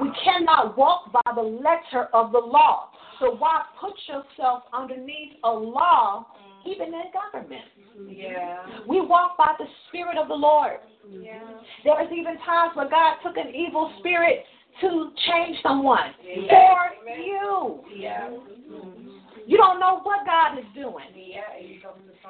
We 0.00 0.10
cannot 0.24 0.76
walk 0.78 1.12
by 1.12 1.32
the 1.34 1.42
letter 1.42 2.08
of 2.14 2.32
the 2.32 2.38
law. 2.38 2.90
So 3.18 3.36
why 3.36 3.62
put 3.80 3.92
yourself 4.08 4.62
underneath 4.72 5.32
a 5.44 5.50
law, 5.50 6.26
even 6.66 6.88
in 6.88 7.10
government? 7.12 7.64
Yeah. 8.08 8.64
We 8.88 9.00
walk 9.00 9.36
by 9.36 9.54
the 9.58 9.66
Spirit 9.88 10.16
of 10.18 10.28
the 10.28 10.34
Lord. 10.34 10.78
Yeah, 11.10 11.40
There's 11.84 12.12
even 12.12 12.38
times 12.44 12.76
where 12.76 12.88
God 12.88 13.16
took 13.22 13.36
an 13.36 13.54
evil 13.54 13.92
spirit 13.98 14.44
to 14.80 15.10
change 15.28 15.56
someone 15.62 16.14
for 16.22 17.12
you. 17.16 17.80
Yeah. 17.96 18.30
You 19.46 19.56
don't 19.56 19.80
know 19.80 20.00
what 20.02 20.24
God 20.26 20.58
is 20.58 20.64
doing. 20.74 21.06
Yeah. 21.16 21.40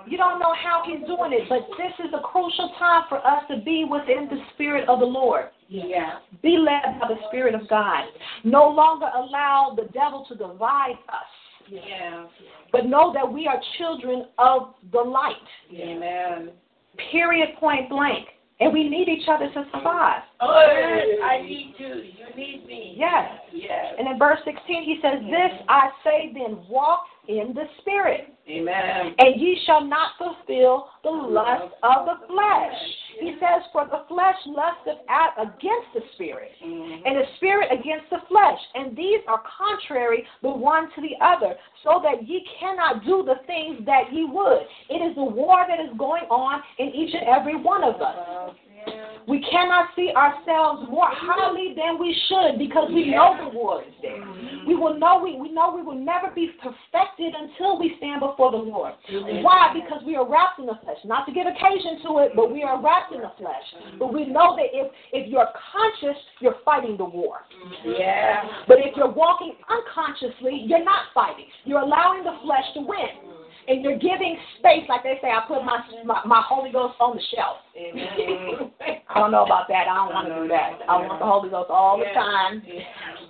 You 0.07 0.17
don't 0.17 0.39
know 0.39 0.55
how 0.55 0.83
He's 0.87 1.07
doing 1.07 1.33
it, 1.33 1.49
but 1.49 1.69
this 1.77 1.93
is 2.07 2.13
a 2.15 2.23
crucial 2.23 2.73
time 2.79 3.03
for 3.09 3.19
us 3.19 3.45
to 3.51 3.61
be 3.63 3.85
within 3.89 4.29
the 4.31 4.41
Spirit 4.55 4.89
of 4.89 5.01
the 5.01 5.07
Lord. 5.07 5.47
Yeah. 5.69 6.21
Be 6.43 6.57
led 6.57 6.99
by 7.01 7.09
the 7.09 7.21
Spirit 7.29 7.55
of 7.55 7.69
God. 7.69 8.05
No 8.45 8.69
longer 8.69 9.07
allow 9.15 9.77
the 9.77 9.89
devil 9.93 10.25
to 10.29 10.35
divide 10.35 10.99
us, 11.09 11.31
Yeah. 11.71 12.27
but 12.73 12.87
know 12.87 13.13
that 13.15 13.31
we 13.31 13.47
are 13.47 13.61
children 13.79 14.27
of 14.39 14.75
the 14.93 15.01
light. 15.01 15.35
Amen. 15.73 16.51
Period, 17.11 17.51
point 17.59 17.89
blank. 17.89 18.27
And 18.61 18.75
we 18.75 18.89
need 18.91 19.09
each 19.09 19.27
other 19.27 19.47
to 19.47 19.65
survive. 19.73 20.21
Oh, 20.41 20.47
I 21.25 21.41
need 21.41 21.75
you. 21.79 21.87
You 21.87 22.37
need 22.37 22.67
me. 22.67 22.95
Yes. 22.99 23.41
Yes. 23.55 23.95
And 23.99 24.07
in 24.07 24.19
verse 24.19 24.39
16, 24.45 24.83
he 24.85 24.99
says, 25.01 25.21
This 25.25 25.65
I 25.67 25.89
say 26.05 26.31
then, 26.35 26.59
walk 26.69 27.05
in 27.27 27.55
the 27.55 27.65
spirit. 27.81 28.35
Amen. 28.51 29.15
And 29.19 29.41
ye 29.41 29.61
shall 29.65 29.85
not 29.85 30.13
fulfill 30.19 30.89
the 31.05 31.11
lust 31.11 31.73
of 31.83 32.07
the 32.07 32.27
flesh. 32.27 32.79
He 33.21 33.35
says, 33.39 33.63
For 33.73 33.87
the 33.87 34.05
flesh 34.09 34.37
lusteth 34.47 34.99
at 35.09 35.35
against 35.39 35.93
the 35.95 36.03
spirit, 36.15 36.53
Mhm. 36.63 37.03
and 37.05 37.17
the 37.17 37.27
spirit 37.37 37.71
against 37.71 38.11
the 38.11 38.19
flesh. 38.29 38.59
And 38.75 38.97
these 38.97 39.21
are 39.29 39.43
contrary 39.59 40.27
the 40.43 40.51
one 40.51 40.91
to 40.93 41.01
the 41.01 41.17
other, 41.21 41.57
so 41.83 42.01
that 42.03 42.27
ye 42.27 42.41
cannot 42.59 43.05
do 43.05 43.23
the 43.23 43.37
things 43.47 43.85
that 43.85 44.13
ye 44.13 44.25
would. 44.25 44.67
It 44.89 45.03
is 45.03 45.17
a 45.17 45.25
war 45.25 45.65
that 45.69 45.81
is 45.81 45.93
going 45.97 46.25
on 46.31 46.63
in 46.79 46.89
each 46.89 47.15
and 47.15 47.29
every 47.29 47.57
one 47.57 47.85
of 47.85 48.01
us. 48.03 48.55
We 49.29 49.45
cannot 49.47 49.95
see 49.95 50.11
ourselves 50.17 50.91
more 50.91 51.07
highly 51.07 51.75
than 51.77 52.01
we 52.01 52.17
should 52.27 52.59
because 52.59 52.91
we 52.91 53.11
know 53.11 53.37
the 53.39 53.57
war 53.57 53.83
is 53.83 53.95
there. 54.03 54.19
Mm-hmm. 54.19 54.67
We 54.67 54.75
will 54.75 54.99
know 54.99 55.21
we, 55.23 55.39
we 55.39 55.53
know 55.53 55.73
we 55.75 55.83
will 55.83 55.99
never 55.99 56.35
be 56.35 56.51
perfected 56.59 57.35
until 57.39 57.79
we 57.79 57.95
stand 57.99 58.21
before 58.21 58.51
the 58.51 58.59
Lord. 58.59 58.95
Why? 59.45 59.71
Because 59.75 60.03
we 60.05 60.17
are 60.17 60.27
wrapped 60.27 60.59
in 60.59 60.67
the 60.67 60.79
flesh. 60.83 60.99
Not 61.05 61.27
to 61.27 61.33
give 61.33 61.47
occasion 61.47 62.03
to 62.09 62.19
it, 62.27 62.33
but 62.35 62.51
we 62.51 62.63
are 62.63 62.83
wrapped 62.83 63.13
in 63.13 63.21
the 63.21 63.33
flesh. 63.39 63.67
Mm-hmm. 63.77 63.99
But 63.99 64.13
we 64.13 64.27
know 64.27 64.57
that 64.57 64.73
if 64.73 64.91
if 65.13 65.31
you're 65.31 65.49
conscious, 65.71 66.19
you're 66.41 66.59
fighting 66.65 66.97
the 66.97 67.05
war. 67.05 67.47
Mm-hmm. 67.55 68.01
Yeah. 68.01 68.43
But 68.67 68.79
if 68.81 68.97
you're 68.97 69.13
walking 69.13 69.55
unconsciously, 69.69 70.65
you're 70.67 70.85
not 70.85 71.13
fighting. 71.15 71.47
You're 71.65 71.83
allowing 71.83 72.25
the 72.25 72.37
flesh 72.43 72.67
to 72.75 72.81
win. 72.81 73.31
And 73.69 73.85
you're 73.85 73.99
giving 73.99 74.37
space, 74.59 74.89
like 74.89 75.05
they 75.05 75.19
say, 75.23 75.29
I 75.29 75.45
put 75.47 75.63
my 75.63 75.79
my, 76.05 76.23
my 76.27 76.43
Holy 76.45 76.73
Ghost 76.73 76.95
on 76.99 77.15
the 77.15 77.23
shelf. 77.35 77.59
Amen. 77.77 78.71
I 79.11 79.19
don't 79.19 79.33
know 79.33 79.45
about 79.45 79.67
that. 79.69 79.87
I 79.91 79.95
don't 79.95 80.15
want 80.15 80.29
to 80.29 80.43
do 80.43 80.49
that. 80.49 80.79
I 80.89 80.95
want 81.03 81.19
the 81.19 81.27
Holy 81.27 81.51
Ghost 81.51 81.71
all 81.71 81.99
the 81.99 82.07
time, 82.15 82.63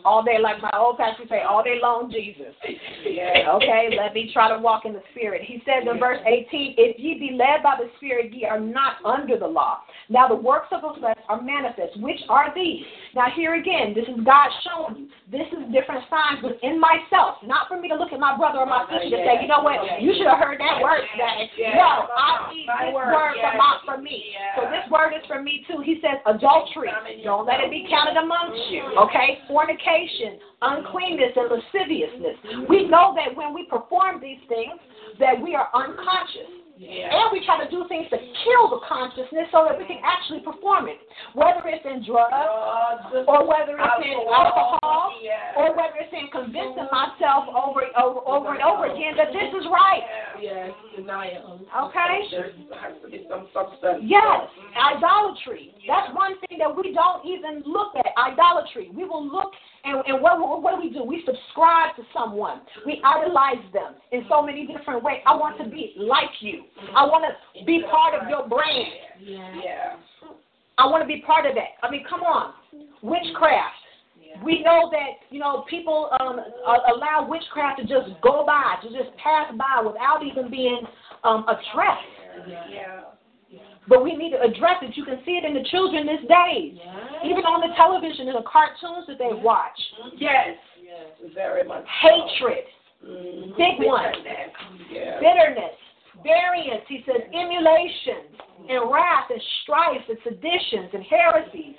all 0.04 0.22
day, 0.22 0.36
like 0.40 0.60
my 0.60 0.70
old 0.76 0.96
pastor 0.98 1.24
say, 1.28 1.40
all 1.40 1.62
day 1.62 1.78
long, 1.80 2.12
Jesus. 2.12 2.52
Okay, 2.60 3.96
let 3.96 4.12
me 4.12 4.30
try 4.32 4.48
to 4.52 4.60
walk 4.60 4.84
in 4.84 4.92
the 4.92 5.02
Spirit. 5.12 5.42
He 5.44 5.62
says 5.64 5.88
in 5.88 5.98
verse 5.98 6.20
18, 6.24 6.74
If 6.76 7.00
ye 7.00 7.18
be 7.18 7.36
led 7.36 7.62
by 7.62 7.76
the 7.80 7.88
Spirit, 7.96 8.32
ye 8.32 8.44
are 8.44 8.60
not 8.60 9.00
under 9.04 9.38
the 9.38 9.46
law. 9.46 9.80
Now 10.08 10.28
the 10.28 10.36
works 10.36 10.68
of 10.72 10.82
the 10.82 11.00
flesh 11.00 11.16
are 11.28 11.40
manifest. 11.40 11.96
Which 12.00 12.20
are 12.28 12.52
these? 12.54 12.84
Now 13.14 13.32
here 13.34 13.54
again, 13.54 13.94
this 13.94 14.04
is 14.04 14.20
God 14.24 14.50
showing 14.64 14.96
you. 14.96 15.06
This 15.30 15.46
is 15.54 15.62
different 15.72 16.04
signs 16.10 16.42
within 16.42 16.80
myself. 16.80 17.38
Not 17.46 17.68
for 17.68 17.80
me 17.80 17.88
to 17.88 17.94
look 17.94 18.12
at 18.12 18.18
my 18.18 18.36
brother 18.36 18.58
or 18.58 18.66
my 18.66 18.84
sister 18.90 19.16
and 19.16 19.24
say, 19.24 19.34
you 19.40 19.48
know 19.48 19.62
what, 19.62 19.78
you 20.02 20.12
should 20.18 20.26
have 20.26 20.42
heard 20.42 20.58
that 20.58 20.82
word 20.82 21.06
today. 21.14 21.46
No, 21.78 22.10
I 22.10 22.50
need 22.50 22.66
the 22.66 22.90
word 22.92 23.14
from, 23.38 23.56
my, 23.56 23.78
from 23.86 24.02
me. 24.02 24.29
So 24.56 24.68
this 24.70 24.84
word 24.90 25.12
is 25.14 25.24
for 25.26 25.42
me 25.42 25.64
too. 25.66 25.82
He 25.84 26.00
says 26.00 26.20
adultery. 26.26 26.90
Don't 27.24 27.46
let 27.46 27.60
it 27.60 27.70
be 27.70 27.86
counted 27.88 28.16
amongst 28.16 28.70
you. 28.70 28.82
Mm-hmm. 28.82 29.04
Okay? 29.08 29.38
Fornication, 29.48 30.38
uncleanness, 30.62 31.32
and 31.36 31.48
lasciviousness. 31.50 32.68
We 32.68 32.88
know 32.88 33.14
that 33.16 33.34
when 33.34 33.54
we 33.54 33.64
perform 33.66 34.20
these 34.20 34.40
things, 34.48 34.78
that 35.18 35.40
we 35.40 35.54
are 35.54 35.68
unconscious. 35.74 36.59
Yeah. 36.80 37.12
And 37.12 37.28
we 37.28 37.44
try 37.44 37.60
to 37.60 37.68
do 37.68 37.84
things 37.92 38.08
to 38.08 38.16
kill 38.16 38.72
the 38.72 38.80
consciousness 38.88 39.52
so 39.52 39.68
that 39.68 39.76
we 39.76 39.84
can 39.84 40.00
actually 40.00 40.40
perform 40.40 40.88
it. 40.88 40.96
Whether 41.36 41.60
it's 41.68 41.84
in 41.84 42.00
drugs, 42.08 42.32
Drugs. 42.32 43.28
or 43.28 43.44
whether 43.44 43.76
it's 43.76 44.00
in 44.00 44.16
alcohol, 44.24 45.12
Yeah. 45.20 45.60
or 45.60 45.76
whether 45.76 46.00
it's 46.00 46.08
in 46.08 46.32
convincing 46.32 46.88
mm-hmm. 46.88 47.20
myself 47.20 47.52
over, 47.52 47.84
over, 48.00 48.24
over 48.24 48.56
and 48.56 48.64
over 48.64 48.88
again 48.88 49.12
that 49.20 49.28
this 49.28 49.52
is 49.52 49.68
right. 49.68 50.00
Yes, 50.40 50.72
denial. 50.96 51.60
Okay? 51.68 52.16
There 52.32 52.48
has 52.80 52.96
to 53.04 53.12
be 53.12 53.28
some 53.28 53.52
substance. 53.52 54.00
Yes, 54.08 54.48
mm-hmm. 54.48 54.96
idolatry. 54.96 55.76
That's 55.84 56.08
one 56.16 56.40
thing 56.48 56.64
that 56.64 56.72
we 56.72 56.96
don't 56.96 57.28
even 57.28 57.60
look 57.68 57.92
at. 57.92 58.08
Idolatry. 58.16 58.88
We 58.88 59.04
will 59.04 59.28
look 59.28 59.52
and, 59.84 60.02
and 60.06 60.22
what, 60.22 60.38
what 60.62 60.76
do 60.76 60.82
we 60.82 60.92
do? 60.92 61.02
We 61.04 61.22
subscribe 61.24 61.96
to 61.96 62.02
someone. 62.12 62.60
We 62.84 63.00
idolize 63.04 63.64
them 63.72 63.94
in 64.12 64.24
so 64.28 64.42
many 64.42 64.66
different 64.66 65.02
ways. 65.02 65.20
I 65.26 65.34
want 65.34 65.58
to 65.58 65.68
be 65.68 65.94
like 65.96 66.30
you. 66.40 66.64
I 66.94 67.04
want 67.04 67.24
to 67.24 67.64
be 67.64 67.82
part 67.90 68.20
of 68.20 68.28
your 68.28 68.48
brand. 68.48 68.92
Yeah. 69.64 69.96
I 70.78 70.86
want 70.86 71.02
to 71.02 71.08
be 71.08 71.22
part 71.26 71.46
of 71.46 71.54
that. 71.54 71.76
I 71.82 71.90
mean, 71.90 72.04
come 72.08 72.22
on. 72.22 72.54
Witchcraft. 73.02 73.74
We 74.44 74.62
know 74.62 74.88
that, 74.92 75.26
you 75.30 75.40
know, 75.40 75.64
people 75.68 76.08
um, 76.20 76.38
allow 76.66 77.26
witchcraft 77.28 77.80
to 77.80 77.86
just 77.86 78.20
go 78.22 78.44
by, 78.46 78.76
to 78.82 78.88
just 78.88 79.14
pass 79.16 79.52
by 79.58 79.82
without 79.84 80.22
even 80.24 80.50
being 80.50 80.82
um, 81.24 81.44
addressed. 81.48 82.48
Yeah. 82.48 83.00
But 83.88 84.04
we 84.04 84.14
need 84.14 84.30
to 84.32 84.40
address 84.40 84.82
it. 84.82 84.96
You 84.96 85.04
can 85.04 85.18
see 85.24 85.32
it 85.32 85.44
in 85.44 85.54
the 85.54 85.64
children 85.70 86.06
these 86.06 86.28
days. 86.28 86.78
Even 87.24 87.44
on 87.48 87.60
the 87.60 87.74
television, 87.74 88.28
in 88.28 88.34
the 88.34 88.44
cartoons 88.46 89.06
that 89.08 89.18
they 89.18 89.32
watch. 89.32 89.78
Yes. 90.16 90.56
yes. 90.82 91.32
Very 91.34 91.64
much. 91.64 91.84
so. 92.02 92.08
Hatred, 92.08 92.64
Mhm. 93.04 93.56
Big 93.56 93.86
one. 93.86 94.12
Yeah. 94.90 95.18
bitterness, 95.20 95.74
variance, 96.22 96.84
he 96.86 97.02
says, 97.06 97.22
emulation, 97.32 98.28
and 98.68 98.90
wrath, 98.90 99.30
and 99.30 99.42
strife, 99.62 100.06
and 100.08 100.18
seditions, 100.22 100.90
and 100.92 101.02
heresies, 101.04 101.76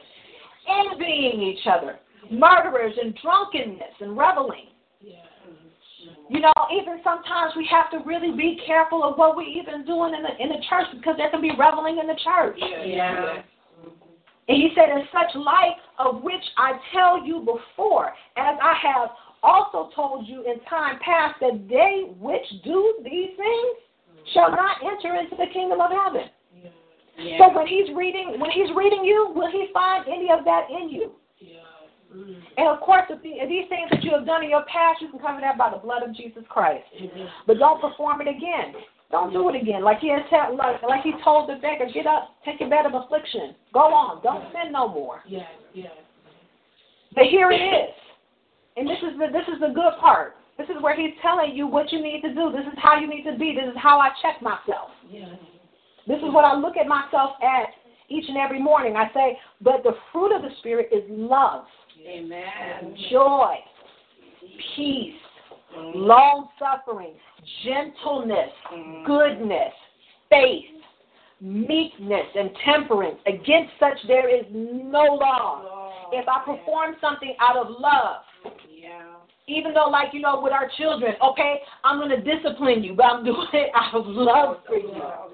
envying 0.67 1.41
each 1.41 1.67
other, 1.67 1.99
murderers, 2.31 2.97
and 2.97 3.15
drunkenness, 3.21 3.93
and 3.99 4.17
reveling. 4.17 4.67
You 6.29 6.39
know, 6.39 6.53
even 6.73 6.99
sometimes 7.03 7.53
we 7.55 7.67
have 7.69 7.91
to 7.91 7.99
really 8.05 8.35
be 8.35 8.59
careful 8.65 9.03
of 9.03 9.17
what 9.17 9.35
we're 9.35 9.47
even 9.47 9.85
doing 9.85 10.13
in 10.13 10.23
the 10.23 10.33
in 10.39 10.49
the 10.49 10.63
church 10.69 10.87
because 10.95 11.15
there 11.17 11.29
can 11.29 11.41
be 11.41 11.51
reveling 11.51 11.99
in 11.99 12.07
the 12.07 12.17
church. 12.23 12.59
Yeah. 12.59 13.41
And 14.47 14.57
he 14.57 14.69
said, 14.75 14.89
In 14.89 15.03
such 15.13 15.35
light 15.35 15.77
of 15.99 16.23
which 16.23 16.43
I 16.57 16.73
tell 16.91 17.25
you 17.25 17.39
before, 17.39 18.07
as 18.37 18.57
I 18.61 18.75
have 18.83 19.09
also 19.43 19.89
told 19.95 20.27
you 20.27 20.43
in 20.43 20.59
time 20.69 20.99
past, 20.99 21.39
that 21.41 21.67
they 21.69 22.11
which 22.19 22.45
do 22.63 22.99
these 23.03 23.31
things 23.37 23.75
shall 24.33 24.51
not 24.51 24.77
enter 24.83 25.15
into 25.15 25.35
the 25.35 25.47
kingdom 25.53 25.79
of 25.79 25.91
heaven. 25.91 26.29
Yeah. 27.17 27.37
So 27.37 27.55
when 27.55 27.67
he's 27.67 27.95
reading 27.95 28.39
when 28.39 28.51
he's 28.51 28.75
reading 28.75 29.05
you, 29.05 29.31
will 29.35 29.51
he 29.51 29.67
find 29.73 30.05
any 30.07 30.29
of 30.31 30.43
that 30.45 30.67
in 30.69 30.89
you? 30.89 31.11
Mm-hmm. 32.11 32.39
And 32.57 32.67
of 32.67 32.79
course, 32.81 33.03
the, 33.09 33.15
these 33.17 33.67
things 33.69 33.89
that 33.91 34.03
you 34.03 34.11
have 34.11 34.25
done 34.25 34.43
in 34.43 34.49
your 34.49 34.65
past, 34.67 35.01
you 35.01 35.09
can 35.09 35.19
cover 35.19 35.39
that 35.41 35.57
by 35.57 35.71
the 35.71 35.77
blood 35.77 36.03
of 36.03 36.15
Jesus 36.15 36.43
Christ. 36.49 36.83
Mm-hmm. 36.91 37.47
But 37.47 37.57
don't 37.57 37.79
perform 37.79 38.21
it 38.21 38.27
again. 38.27 38.75
Don't 39.11 39.33
do 39.33 39.49
it 39.49 39.61
again. 39.61 39.83
Like 39.83 39.99
he 39.99 40.09
has 40.09 40.21
tell, 40.29 40.55
like 40.55 40.81
like 40.83 41.03
he 41.03 41.11
told 41.23 41.49
the 41.49 41.55
beggar, 41.55 41.87
get 41.93 42.07
up, 42.07 42.35
take 42.45 42.59
your 42.59 42.69
bed 42.69 42.85
of 42.85 42.95
affliction, 42.95 43.55
go 43.73 43.91
on, 43.91 44.23
don't 44.23 44.51
sin 44.53 44.71
no 44.71 44.87
more. 44.87 45.21
Yes, 45.27 45.51
yes. 45.73 45.91
But 47.13 47.25
here 47.25 47.51
it 47.51 47.59
is, 47.59 47.91
and 48.77 48.87
this 48.87 48.99
is 49.03 49.19
the 49.19 49.27
this 49.27 49.43
is 49.53 49.59
the 49.59 49.75
good 49.75 49.99
part. 49.99 50.35
This 50.57 50.67
is 50.69 50.81
where 50.81 50.95
he's 50.95 51.11
telling 51.21 51.55
you 51.55 51.67
what 51.67 51.91
you 51.91 52.01
need 52.01 52.21
to 52.21 52.33
do. 52.33 52.51
This 52.51 52.65
is 52.71 52.77
how 52.77 52.99
you 52.99 53.07
need 53.07 53.23
to 53.23 53.37
be. 53.37 53.51
This 53.53 53.67
is 53.67 53.77
how 53.77 53.99
I 53.99 54.09
check 54.21 54.41
myself. 54.41 54.95
Yes. 55.09 55.27
This 56.07 56.17
is 56.17 56.31
what 56.31 56.45
I 56.45 56.55
look 56.55 56.77
at 56.77 56.87
myself 56.87 57.31
at 57.43 57.67
each 58.09 58.25
and 58.27 58.37
every 58.37 58.61
morning. 58.61 58.95
I 58.95 59.11
say, 59.13 59.37
but 59.61 59.83
the 59.83 59.95
fruit 60.11 60.35
of 60.35 60.41
the 60.41 60.49
spirit 60.59 60.89
is 60.91 61.03
love, 61.09 61.65
Amen. 62.07 62.95
joy, 63.09 63.55
peace, 64.75 65.13
long 65.95 66.49
suffering, 66.59 67.13
gentleness, 67.63 68.49
mm. 68.73 69.05
goodness, 69.05 69.73
faith, 70.29 70.65
meekness, 71.39 72.25
and 72.35 72.51
temperance. 72.65 73.17
Against 73.25 73.71
such 73.79 73.97
there 74.07 74.29
is 74.33 74.45
no 74.51 75.03
law. 75.19 76.09
If 76.11 76.27
I 76.27 76.39
perform 76.45 76.95
something 76.99 77.35
out 77.39 77.57
of 77.57 77.67
love. 77.69 78.23
Even 79.51 79.73
though, 79.73 79.89
like, 79.89 80.13
you 80.13 80.21
know, 80.21 80.39
with 80.41 80.53
our 80.53 80.69
children, 80.77 81.13
okay, 81.23 81.59
I'm 81.83 81.97
going 81.97 82.09
to 82.09 82.21
discipline 82.21 82.83
you, 82.83 82.93
but 82.93 83.05
I'm 83.05 83.25
doing 83.25 83.47
it 83.53 83.71
out 83.75 83.93
of 83.93 84.05
love 84.07 84.57
for 84.65 84.75
you. 84.75 84.89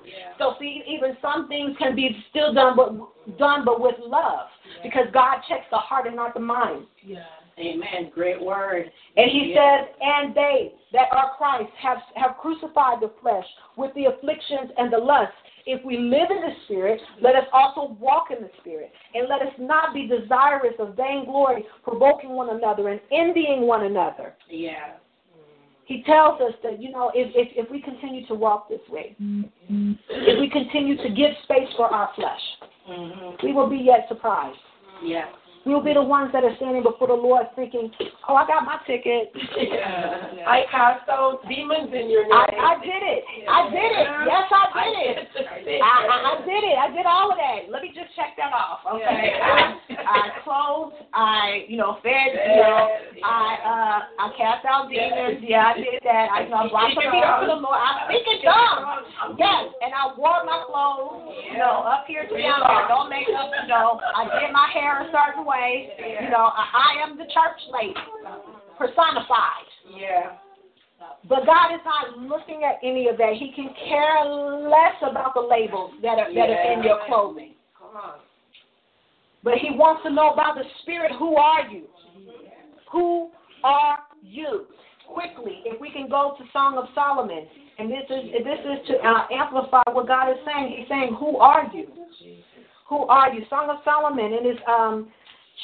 Yeah. 0.06 0.38
So, 0.38 0.56
see, 0.60 0.84
even 0.88 1.18
some 1.22 1.48
things 1.48 1.76
can 1.78 1.96
be 1.96 2.24
still 2.30 2.54
done, 2.54 2.76
but 2.76 2.94
done, 3.38 3.64
but 3.66 3.82
with 3.82 3.96
love, 4.00 4.48
because 4.84 5.06
God 5.14 5.40
checks 5.48 5.66
the 5.72 5.78
heart 5.78 6.08
and 6.08 6.16
not 6.16 6.34
the 6.34 6.40
mind. 6.40 6.86
Yeah. 7.04 7.24
Amen. 7.60 8.12
Great 8.14 8.40
word. 8.42 8.92
And 9.16 9.32
he 9.32 9.54
Yeah. 9.54 9.82
says, 9.82 9.96
and 10.00 10.36
they 10.36 10.74
that 10.94 11.12
are 11.12 11.32
Christ 11.38 11.72
have, 11.80 11.98
have 12.16 12.38
crucified 12.38 13.02
the 13.02 13.10
flesh 13.20 13.46
with 13.76 13.94
the 13.96 14.06
afflictions 14.06 14.72
and 14.78 14.94
the 14.94 14.98
lusts. 14.98 15.36
If 15.68 15.84
we 15.86 15.98
live 15.98 16.32
in 16.32 16.42
the 16.42 16.54
Spirit, 16.66 17.00
let 17.22 17.36
us 17.36 17.46
also 17.52 17.98
walk 18.00 18.28
in 18.36 18.42
the 18.42 18.50
Spirit. 18.62 18.92
And 19.14 19.28
let 19.28 19.42
us 19.42 19.54
not 19.60 19.94
be 19.94 20.08
desirous 20.08 20.74
of 20.80 20.96
vainglory, 20.96 21.66
provoking 21.84 22.32
one 22.32 22.56
another 22.56 22.90
and 22.90 23.02
envying 23.12 23.68
one 23.68 23.86
another. 23.86 24.34
Yeah. 24.50 24.96
He 25.86 26.04
tells 26.04 26.42
us 26.42 26.54
that, 26.64 26.82
you 26.82 26.92
know, 26.92 27.12
if, 27.14 27.32
if, 27.36 27.66
if 27.66 27.72
we 27.72 27.82
continue 27.82 28.26
to 28.28 28.34
walk 28.34 28.68
this 28.70 28.82
way, 28.90 29.16
if 29.20 30.40
we 30.40 30.50
continue 30.50 30.98
to 30.98 31.10
give 31.10 31.32
space 31.44 31.70
for 31.78 31.88
our 31.88 32.10
flesh, 32.16 32.42
Mm-hmm. 32.90 33.46
we 33.46 33.54
will 33.54 33.70
be 33.70 33.78
yet 33.78 34.06
surprised. 34.08 34.58
Yeah. 35.04 35.26
We 35.68 35.74
will 35.74 35.84
be 35.84 35.94
the 35.94 36.02
ones 36.02 36.32
that 36.32 36.46
are 36.46 36.56
standing 36.56 36.82
before 36.82 37.12
the 37.12 37.20
Lord 37.20 37.44
thinking, 37.54 37.92
oh, 38.30 38.36
I 38.36 38.48
got 38.48 38.64
my 38.64 38.80
ticket. 38.88 39.36
Yeah. 39.68 40.48
I 40.48 40.64
cast 40.72 41.10
out 41.10 41.42
demons 41.50 41.90
in 41.92 42.10
your 42.10 42.24
name. 42.24 42.32
I, 42.32 42.46
I 42.56 42.80
did 42.80 43.04
it. 43.04 43.24
I 43.50 43.70
did 43.70 43.92
it. 43.92 44.08
Yes, 44.26 44.48
I 44.48 44.64
did 44.80 45.76
it. 45.76 45.82
I, 45.84 46.08
I, 46.08 46.16
I 46.32 46.46
did 46.46 46.64
it. 46.64 46.78
I 46.78 46.88
did 46.96 47.06
all 47.06 47.32
of 47.32 47.38
that. 47.38 47.70
Let 47.70 47.82
me 47.82 47.90
just 47.90 48.16
check 48.16 48.38
that 48.38 48.54
off. 48.54 48.80
Okay. 48.88 49.34
I, 49.98 50.14
I 50.14 50.28
clothed. 50.44 50.96
I, 51.14 51.66
you 51.68 51.78
know, 51.78 51.98
fed. 52.04 52.38
You 52.38 52.62
know, 52.62 52.86
I, 53.26 53.48
uh, 53.66 54.00
I 54.22 54.26
cast 54.38 54.66
out 54.66 54.90
demons. 54.90 55.42
Yeah, 55.42 55.74
I 55.74 55.78
did 55.78 56.02
that. 56.06 56.28
I, 56.32 56.46
you 56.46 56.54
know, 56.54 56.70
brought 56.70 56.94
some 56.94 57.02
people 57.02 57.34
to 57.42 57.48
the 57.50 57.60
Lord. 57.60 57.78
I 57.78 58.06
speak 58.06 58.26
in 58.30 58.40
tongues. 58.46 59.38
Yes, 59.40 59.74
and 59.82 59.92
I 59.94 60.14
wore 60.14 60.46
my 60.46 60.64
clothes, 60.70 61.34
you 61.50 61.58
know, 61.58 61.82
up 61.86 62.06
here 62.06 62.24
to 62.24 62.36
down 62.38 62.62
there. 62.62 62.86
Don't 62.88 63.10
make 63.10 63.28
up, 63.34 63.50
you 63.50 63.68
know. 63.68 64.00
I 64.16 64.30
did 64.40 64.54
my 64.54 64.70
hair 64.74 65.02
a 65.02 65.08
certain 65.10 65.46
way. 65.46 65.90
You 65.98 66.30
know, 66.30 66.54
I, 66.54 66.64
I 66.70 66.90
am 67.04 67.18
the 67.18 67.26
church 67.34 67.60
lady, 67.74 67.98
personified. 68.78 69.68
Yeah. 69.92 70.38
But 71.30 71.46
God 71.46 71.74
is 71.74 71.82
not 71.86 72.18
looking 72.18 72.64
at 72.64 72.80
any 72.84 73.08
of 73.08 73.18
that. 73.18 73.34
He 73.34 73.52
can 73.56 73.70
care 73.88 74.26
less 74.26 74.96
about 75.02 75.34
the 75.34 75.42
labels 75.42 75.92
that 76.02 76.20
are 76.20 76.34
that 76.34 76.50
are 76.50 76.74
in 76.74 76.84
your 76.84 77.00
clothing. 77.08 77.54
Come 77.78 77.98
on. 77.98 78.20
But 79.44 79.56
He 79.56 79.70
wants 79.72 80.04
to 80.04 80.10
know 80.12 80.32
about 80.32 80.56
the 80.56 80.64
Spirit. 80.82 81.12
Who 81.18 81.36
are 81.36 81.68
you? 81.70 81.84
Who 82.92 83.32
are 83.64 84.00
you? 84.22 84.66
Quickly, 85.08 85.62
if 85.66 85.80
we 85.80 85.90
can 85.90 86.10
go 86.10 86.36
to 86.38 86.44
Song 86.52 86.78
of 86.78 86.86
Solomon, 86.94 87.48
and 87.80 87.90
this 87.90 88.04
is 88.10 88.44
this 88.44 88.60
is 88.60 88.88
to 88.88 88.98
uh, 88.98 89.26
amplify 89.32 89.82
what 89.94 90.06
God 90.06 90.30
is 90.32 90.38
saying. 90.46 90.76
He's 90.78 90.88
saying, 90.90 91.16
"Who 91.18 91.38
are 91.38 91.72
you? 91.74 91.88
Who 92.90 93.08
are 93.08 93.32
you?" 93.34 93.46
Song 93.50 93.70
of 93.70 93.78
Solomon 93.86 94.34
in 94.34 94.44
his 94.46 94.58
um, 94.68 95.10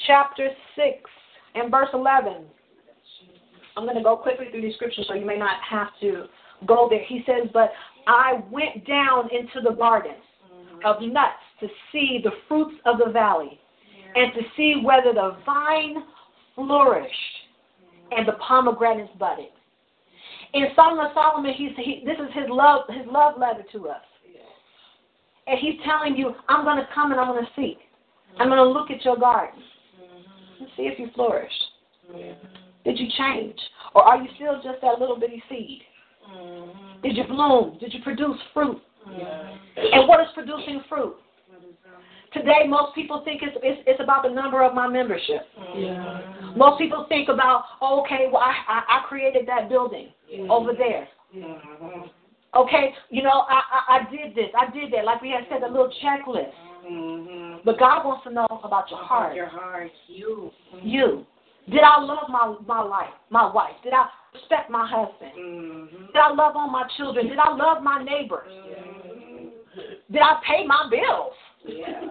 chapter 0.07 0.49
six 0.75 1.09
and 1.55 1.69
verse 1.69 1.89
eleven. 1.93 2.45
I'm 3.75 3.83
going 3.83 3.97
to 3.97 4.03
go 4.03 4.15
quickly 4.15 4.45
through 4.49 4.61
these 4.61 4.75
scriptures, 4.75 5.05
so 5.09 5.13
you 5.13 5.25
may 5.25 5.37
not 5.37 5.57
have 5.69 5.89
to 5.99 6.25
go 6.65 6.87
there. 6.89 7.03
He 7.03 7.23
says, 7.25 7.49
"But 7.51 7.71
I 8.07 8.43
went 8.49 8.87
down 8.87 9.29
into 9.31 9.59
the 9.61 9.75
garden 9.75 10.15
of 10.85 11.01
nuts 11.01 11.43
to 11.59 11.67
see 11.91 12.21
the 12.23 12.31
fruits 12.47 12.75
of 12.85 12.97
the 12.97 13.11
valley, 13.11 13.59
and 14.15 14.33
to 14.33 14.41
see 14.55 14.81
whether 14.83 15.13
the 15.13 15.37
vine 15.45 16.03
flourished 16.55 17.11
and 18.11 18.27
the 18.27 18.33
pomegranates 18.33 19.11
budded. 19.17 19.49
In 20.53 20.67
Song 20.75 20.99
of 20.99 21.11
Solomon, 21.13 21.53
he's, 21.53 21.71
he, 21.77 22.03
this 22.05 22.17
is 22.17 22.33
his 22.33 22.45
love, 22.49 22.81
his 22.89 23.07
love 23.11 23.39
letter 23.39 23.63
to 23.71 23.89
us. 23.89 24.01
And 25.47 25.59
he's 25.59 25.75
telling 25.85 26.15
you, 26.15 26.33
I'm 26.47 26.63
going 26.63 26.77
to 26.77 26.87
come 26.93 27.11
and 27.11 27.19
I'm 27.19 27.33
going 27.33 27.43
to 27.43 27.51
seek. 27.55 27.79
I'm 28.39 28.47
going 28.47 28.57
to 28.57 28.69
look 28.69 28.91
at 28.91 29.03
your 29.03 29.17
garden 29.17 29.59
and 30.59 30.67
see 30.77 30.83
if 30.83 30.97
you 30.99 31.09
flourish. 31.15 31.51
Did 32.85 32.99
you 32.99 33.07
change? 33.17 33.57
Or 33.95 34.03
are 34.03 34.21
you 34.21 34.29
still 34.35 34.55
just 34.55 34.81
that 34.81 34.99
little 34.99 35.19
bitty 35.19 35.43
seed? 35.49 35.81
Did 37.01 37.17
you 37.17 37.23
bloom? 37.25 37.77
Did 37.79 37.93
you 37.93 38.01
produce 38.03 38.37
fruit? 38.53 38.81
And 39.75 40.07
what 40.07 40.21
is 40.21 40.27
producing 40.33 40.81
fruit? 40.87 41.15
Today, 42.33 42.65
most 42.67 42.95
people 42.95 43.21
think 43.23 43.41
it's, 43.43 43.55
it's, 43.61 43.81
it's 43.85 44.01
about 44.01 44.23
the 44.23 44.29
number 44.29 44.63
of 44.63 44.73
my 44.73 44.87
membership. 44.87 45.41
Yeah. 45.75 46.53
Most 46.55 46.79
people 46.79 47.05
think 47.07 47.29
about, 47.29 47.65
oh, 47.81 48.01
okay, 48.01 48.27
well, 48.31 48.41
I, 48.41 48.53
I, 48.67 48.99
I 48.99 49.07
created 49.07 49.47
that 49.47 49.69
building 49.69 50.09
over 50.49 50.73
there. 50.73 51.07
Mhm. 51.35 52.09
Okay, 52.55 52.93
you 53.09 53.23
know, 53.23 53.45
I, 53.49 53.61
I, 53.71 53.97
I 53.97 54.11
did 54.11 54.35
this, 54.35 54.49
I 54.55 54.71
did 54.71 54.93
that. 54.93 55.05
Like 55.05 55.21
we 55.23 55.29
had 55.29 55.45
said, 55.49 55.63
a 55.63 55.67
little 55.67 55.91
checklist. 56.03 56.51
Mm-hmm. 56.85 57.61
But 57.65 57.79
God 57.79 58.05
wants 58.05 58.23
to 58.25 58.31
know 58.31 58.45
about 58.63 58.89
your 58.91 58.99
heart. 58.99 59.35
Your 59.35 59.47
heart, 59.47 59.89
you. 60.07 60.51
You. 60.83 61.25
Did 61.69 61.81
I 61.81 61.99
love 62.01 62.29
my, 62.29 62.55
my 62.67 62.81
life, 62.83 63.13
my 63.29 63.51
wife? 63.51 63.73
Did 63.83 63.93
I 63.93 64.07
respect 64.33 64.69
my 64.69 64.87
husband? 64.87 65.31
Mm-hmm. 65.37 66.05
Did 66.07 66.15
I 66.15 66.31
love 66.33 66.55
on 66.55 66.71
my 66.71 66.83
children? 66.97 67.27
Did 67.27 67.39
I 67.39 67.55
love 67.55 67.81
my 67.81 68.03
neighbors? 68.03 68.49
Mhm. 68.51 69.49
Did 70.11 70.21
I 70.21 70.39
pay 70.45 70.67
my 70.67 70.87
bills? 70.91 71.33
Yeah. 71.65 72.01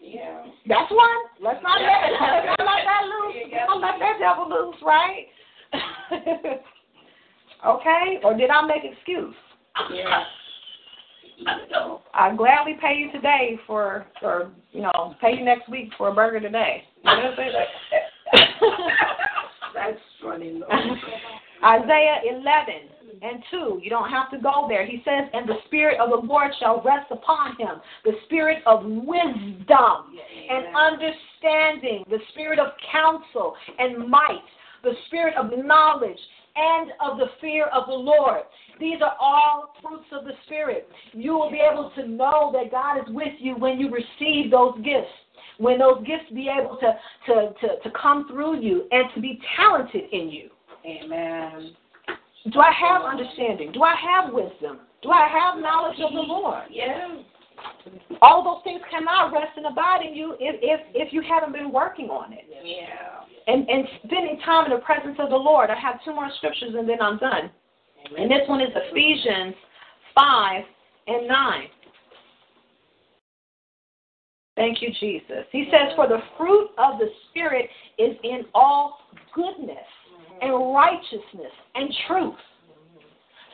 Yeah. 0.00 0.46
That's 0.66 0.90
one. 0.90 1.08
Let's 1.40 1.62
not 1.62 1.80
let 1.80 2.12
let's 2.12 2.58
not 2.58 2.66
let 2.66 2.84
that 2.84 3.04
loose. 3.06 3.36
Let's 3.52 3.68
not 3.68 3.80
let 3.80 3.98
that 3.98 4.18
devil 4.18 4.48
loose, 4.48 4.76
right? 4.82 5.26
okay? 7.66 8.18
Or 8.22 8.36
did 8.36 8.50
I 8.50 8.66
make 8.66 8.84
excuse? 8.84 9.34
Yeah. 9.92 10.24
I 12.14 12.36
gladly 12.36 12.76
pay 12.80 12.96
you 12.96 13.10
today 13.10 13.58
for 13.66 14.06
for 14.20 14.52
you 14.72 14.82
know, 14.82 15.14
pay 15.20 15.36
you 15.36 15.44
next 15.44 15.68
week 15.68 15.90
for 15.98 16.08
a 16.08 16.14
burger 16.14 16.40
today. 16.40 16.84
You 17.04 17.10
know 17.10 17.16
what 17.16 17.24
I'm 17.24 17.36
saying? 17.36 17.52
That's 19.74 19.98
funny. 20.22 20.52
Lord. 20.52 20.72
Isaiah 21.64 22.20
11 22.28 22.74
and 23.22 23.42
2. 23.50 23.80
You 23.82 23.90
don't 23.90 24.10
have 24.10 24.30
to 24.30 24.38
go 24.38 24.66
there. 24.68 24.84
He 24.84 25.02
says, 25.04 25.28
And 25.32 25.48
the 25.48 25.58
Spirit 25.66 26.00
of 26.00 26.10
the 26.10 26.26
Lord 26.26 26.50
shall 26.58 26.82
rest 26.82 27.10
upon 27.10 27.56
him 27.56 27.80
the 28.04 28.12
Spirit 28.26 28.62
of 28.66 28.84
wisdom 28.84 30.18
and 30.50 30.66
understanding, 30.76 32.04
the 32.10 32.18
Spirit 32.32 32.58
of 32.58 32.68
counsel 32.90 33.54
and 33.78 34.08
might, 34.08 34.42
the 34.82 34.94
Spirit 35.06 35.34
of 35.36 35.50
knowledge 35.64 36.18
and 36.54 36.90
of 37.00 37.18
the 37.18 37.26
fear 37.40 37.66
of 37.66 37.86
the 37.86 37.94
Lord. 37.94 38.42
These 38.80 39.00
are 39.02 39.16
all 39.20 39.74
fruits 39.80 40.06
of 40.12 40.24
the 40.24 40.32
Spirit. 40.46 40.88
You 41.12 41.32
will 41.32 41.50
be 41.50 41.60
able 41.60 41.92
to 41.96 42.08
know 42.08 42.50
that 42.52 42.70
God 42.70 42.98
is 42.98 43.14
with 43.14 43.34
you 43.38 43.54
when 43.56 43.78
you 43.78 43.90
receive 43.90 44.50
those 44.50 44.76
gifts. 44.78 45.12
When 45.58 45.78
those 45.78 45.98
gifts 45.98 46.30
be 46.34 46.48
able 46.48 46.76
to, 46.78 46.92
to, 47.26 47.54
to, 47.60 47.68
to 47.82 47.98
come 48.00 48.26
through 48.28 48.60
you 48.60 48.88
and 48.90 49.04
to 49.14 49.20
be 49.20 49.38
talented 49.56 50.04
in 50.10 50.30
you. 50.30 50.50
Amen. 50.84 51.72
Do 52.50 52.60
I 52.60 52.72
have 52.72 53.02
understanding? 53.02 53.70
Do 53.72 53.82
I 53.82 53.94
have 53.94 54.32
wisdom? 54.32 54.80
Do 55.02 55.10
I 55.10 55.28
have 55.28 55.62
knowledge 55.62 55.98
of 56.00 56.12
the 56.12 56.20
Lord? 56.20 56.64
Yeah. 56.70 57.18
All 58.20 58.42
those 58.42 58.64
things 58.64 58.80
cannot 58.90 59.32
rest 59.32 59.56
and 59.56 59.66
abide 59.66 60.04
in 60.06 60.14
you 60.14 60.34
if, 60.40 60.56
if, 60.62 60.80
if 60.94 61.12
you 61.12 61.22
haven't 61.22 61.52
been 61.52 61.70
working 61.70 62.06
on 62.06 62.32
it. 62.32 62.44
Yeah. 62.64 63.22
And, 63.46 63.68
and 63.68 63.86
spending 64.04 64.40
time 64.44 64.64
in 64.66 64.72
the 64.72 64.82
presence 64.82 65.16
of 65.18 65.30
the 65.30 65.36
Lord. 65.36 65.70
I 65.70 65.78
have 65.78 66.02
two 66.04 66.14
more 66.14 66.30
scriptures 66.38 66.74
and 66.76 66.88
then 66.88 67.00
I'm 67.00 67.18
done. 67.18 67.50
And 68.16 68.30
this 68.30 68.48
one 68.48 68.60
is 68.60 68.68
Ephesians 68.74 69.54
5 70.14 70.64
and 71.06 71.28
9. 71.28 71.62
Thank 74.56 74.82
you, 74.82 74.88
Jesus. 75.00 75.46
He 75.50 75.66
says, 75.70 75.94
For 75.96 76.08
the 76.08 76.18
fruit 76.36 76.70
of 76.78 76.98
the 76.98 77.08
Spirit 77.30 77.68
is 77.98 78.16
in 78.22 78.42
all 78.54 78.98
goodness 79.34 79.78
and 80.42 80.74
righteousness 80.74 81.52
and 81.74 81.88
truth. 82.06 82.34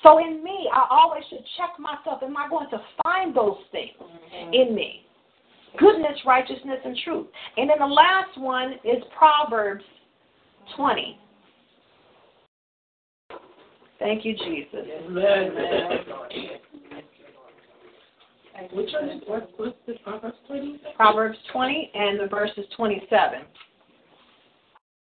So 0.02 0.18
in 0.18 0.42
me, 0.42 0.68
I 0.72 0.86
always 0.90 1.22
should 1.28 1.44
check 1.56 1.70
myself. 1.78 2.22
Am 2.22 2.36
I 2.36 2.48
going 2.48 2.70
to 2.70 2.80
find 3.02 3.34
those 3.34 3.58
things 3.72 3.92
mm-hmm. 4.00 4.52
in 4.52 4.74
me? 4.74 5.04
Goodness, 5.78 6.18
righteousness, 6.26 6.78
and 6.84 6.96
truth. 7.04 7.26
And 7.56 7.68
then 7.68 7.78
the 7.78 7.86
last 7.86 8.38
one 8.38 8.74
is 8.84 9.02
Proverbs 9.16 9.84
20. 10.76 11.18
Thank 13.98 14.24
you, 14.24 14.34
Jesus. 14.34 14.86
Amen. 15.06 15.50
Which 18.72 18.90
one 18.92 19.08
is 19.10 19.22
what? 19.26 19.50
What's 19.56 19.76
the 19.86 19.94
Proverbs 20.04 20.36
twenty? 20.46 20.80
Proverbs 20.96 21.38
20 21.52 21.92
and 21.94 22.20
the 22.20 22.26
verse 22.26 22.50
is 22.56 22.64
27. 22.76 23.42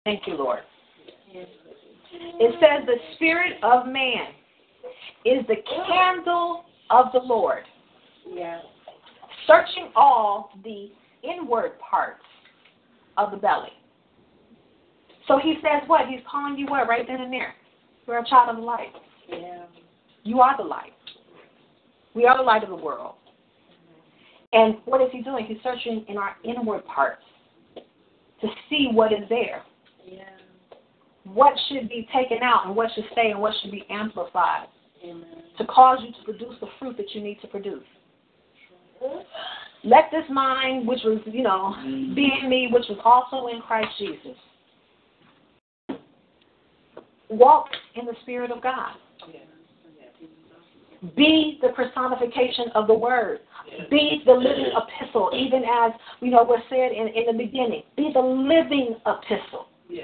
Thank 0.05 0.25
you, 0.25 0.35
Lord. 0.35 0.59
It 2.13 2.55
says, 2.59 2.85
The 2.85 2.97
Spirit 3.15 3.53
of 3.63 3.87
man 3.87 4.33
is 5.25 5.45
the 5.47 5.57
candle 5.87 6.65
of 6.89 7.11
the 7.13 7.19
Lord, 7.19 7.63
Yeah. 8.25 8.61
searching 9.47 9.91
all 9.95 10.51
the 10.63 10.91
inward 11.23 11.79
parts 11.79 12.25
of 13.17 13.31
the 13.31 13.37
belly. 13.37 13.73
So 15.27 15.37
he 15.37 15.55
says 15.61 15.87
what? 15.87 16.07
He's 16.07 16.21
calling 16.29 16.57
you 16.57 16.65
what 16.65 16.87
right 16.87 17.05
then 17.07 17.21
and 17.21 17.31
there? 17.31 17.55
You're 18.07 18.19
a 18.19 18.25
child 18.25 18.49
of 18.49 18.55
the 18.57 18.61
light. 18.61 18.93
Yeah. 19.27 19.65
You 20.23 20.41
are 20.41 20.57
the 20.57 20.63
light. 20.63 20.93
We 22.13 22.25
are 22.25 22.37
the 22.37 22.43
light 22.43 22.63
of 22.63 22.69
the 22.69 22.75
world. 22.75 23.15
And 24.53 24.77
what 24.85 25.01
is 25.01 25.07
he 25.11 25.21
doing? 25.21 25.45
He's 25.45 25.61
searching 25.63 26.05
in 26.09 26.17
our 26.17 26.35
inward 26.43 26.85
parts 26.85 27.23
to 27.75 28.47
see 28.69 28.89
what 28.91 29.13
is 29.13 29.27
there. 29.29 29.63
Yeah. 30.05 30.23
What 31.23 31.53
should 31.67 31.87
be 31.87 32.07
taken 32.13 32.39
out 32.41 32.65
and 32.65 32.75
what 32.75 32.89
should 32.95 33.05
stay 33.11 33.31
and 33.31 33.39
what 33.39 33.53
should 33.61 33.71
be 33.71 33.85
amplified 33.89 34.67
Amen. 35.03 35.25
to 35.57 35.65
cause 35.65 35.99
you 36.01 36.11
to 36.11 36.23
produce 36.23 36.55
the 36.59 36.67
fruit 36.79 36.97
that 36.97 37.13
you 37.13 37.21
need 37.21 37.39
to 37.41 37.47
produce. 37.47 37.83
Let 39.83 40.05
this 40.11 40.23
mind, 40.29 40.87
which 40.87 40.99
was, 41.03 41.19
you 41.25 41.41
know, 41.41 41.75
mm-hmm. 41.77 42.13
be 42.13 42.31
in 42.41 42.49
me, 42.49 42.69
which 42.71 42.85
was 42.87 42.99
also 43.03 43.47
in 43.47 43.61
Christ 43.61 43.89
Jesus. 43.97 44.37
Walk 47.29 47.67
in 47.95 48.05
the 48.05 48.13
Spirit 48.21 48.51
of 48.51 48.61
God. 48.61 48.93
Be 51.15 51.57
the 51.63 51.69
personification 51.69 52.65
of 52.75 52.85
the 52.85 52.93
Word. 52.93 53.39
Be 53.89 54.21
the 54.25 54.33
living 54.33 54.71
epistle, 54.75 55.31
even 55.33 55.63
as 55.63 55.93
you 56.19 56.29
know 56.29 56.43
was 56.43 56.61
said 56.69 56.91
in, 56.91 57.07
in 57.07 57.25
the 57.25 57.43
beginning. 57.43 57.81
Be 57.97 58.11
the 58.13 58.19
living 58.19 58.95
epistle. 59.07 59.67
Yeah. 59.89 60.03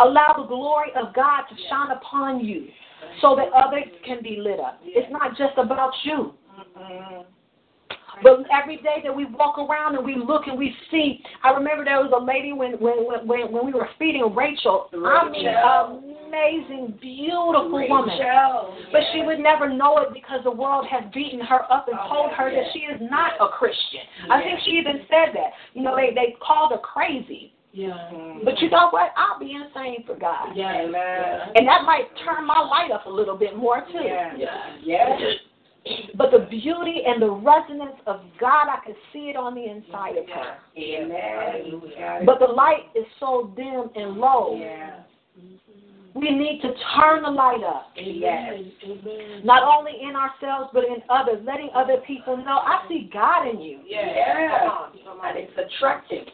Allow 0.00 0.34
the 0.36 0.46
glory 0.46 0.90
of 0.96 1.14
God 1.14 1.42
to 1.42 1.54
shine 1.68 1.90
upon 1.90 2.44
you 2.44 2.68
so 3.20 3.36
that 3.36 3.48
others 3.52 3.84
can 4.04 4.22
be 4.22 4.38
lit 4.40 4.60
up. 4.60 4.80
It's 4.84 5.10
not 5.10 5.36
just 5.36 5.56
about 5.56 5.92
you. 6.04 6.34
Mm-hmm. 6.76 7.22
But 8.22 8.44
every 8.50 8.76
day 8.78 9.00
that 9.04 9.14
we 9.14 9.26
walk 9.26 9.58
around 9.58 9.96
and 9.96 10.04
we 10.04 10.16
look 10.16 10.46
and 10.46 10.58
we 10.58 10.74
see, 10.90 11.22
I 11.44 11.50
remember 11.50 11.84
there 11.84 11.98
was 11.98 12.10
a 12.10 12.22
lady 12.22 12.52
when 12.52 12.72
when 12.72 13.06
when 13.26 13.52
when 13.52 13.66
we 13.66 13.72
were 13.72 13.88
feeding 13.98 14.34
Rachel. 14.34 14.88
I 14.92 15.30
mean, 15.30 15.46
amazing, 16.26 16.98
beautiful 17.00 17.88
woman. 17.88 18.18
But 18.92 19.02
she 19.12 19.22
would 19.22 19.38
never 19.38 19.68
know 19.68 19.98
it 19.98 20.12
because 20.12 20.40
the 20.44 20.50
world 20.50 20.86
has 20.90 21.04
beaten 21.14 21.40
her 21.40 21.70
up 21.70 21.88
and 21.88 21.98
oh, 22.00 22.08
told 22.08 22.32
her 22.32 22.50
that 22.50 22.72
she 22.72 22.80
is 22.80 23.00
not 23.00 23.32
a 23.40 23.48
Christian. 23.48 24.00
I 24.30 24.42
think 24.42 24.60
she 24.64 24.72
even 24.72 25.06
said 25.08 25.34
that. 25.34 25.52
You 25.74 25.82
know, 25.82 25.94
they 25.94 26.10
they 26.14 26.36
called 26.42 26.72
her 26.72 26.78
crazy. 26.78 27.52
Yeah. 27.72 28.38
But 28.44 28.60
you 28.60 28.70
know 28.70 28.88
what? 28.90 29.12
I'll 29.16 29.38
be 29.38 29.52
insane 29.52 30.04
for 30.06 30.16
God. 30.18 30.56
Yeah. 30.56 30.82
And 30.82 31.68
that 31.68 31.84
might 31.84 32.06
turn 32.24 32.46
my 32.46 32.60
light 32.60 32.90
up 32.90 33.06
a 33.06 33.10
little 33.10 33.36
bit 33.36 33.56
more 33.56 33.84
too. 33.92 34.00
Yeah. 34.02 34.34
Yeah. 34.36 34.72
yeah. 34.82 35.16
But 36.16 36.30
the 36.32 36.46
beauty 36.50 37.02
and 37.06 37.22
the 37.22 37.30
resonance 37.30 37.96
of 38.06 38.20
God, 38.40 38.68
I 38.68 38.78
could 38.84 38.96
see 39.12 39.30
it 39.30 39.36
on 39.36 39.54
the 39.54 39.64
inside 39.64 40.16
of 40.16 40.26
her. 40.28 40.56
Amen. 40.76 42.26
But 42.26 42.40
the 42.40 42.52
light 42.52 42.90
is 42.94 43.06
so 43.20 43.52
dim 43.56 43.90
and 43.94 44.16
low. 44.16 44.58
Yeah. 44.58 45.00
We 46.14 46.30
need 46.30 46.60
to 46.62 46.72
turn 46.96 47.22
the 47.22 47.30
light 47.30 47.62
up. 47.64 47.92
Yes. 47.94 48.54
Not 49.44 49.62
only 49.62 49.92
in 50.02 50.16
ourselves, 50.16 50.70
but 50.72 50.84
in 50.84 50.96
others, 51.08 51.38
letting 51.46 51.70
other 51.74 51.98
people 52.06 52.36
know 52.36 52.58
I 52.58 52.84
see 52.88 53.08
God 53.12 53.46
in 53.48 53.60
you. 53.60 53.80
Yeah. 53.86 54.88
And 55.24 55.38
it's 55.38 55.52
attractive. 55.56 56.26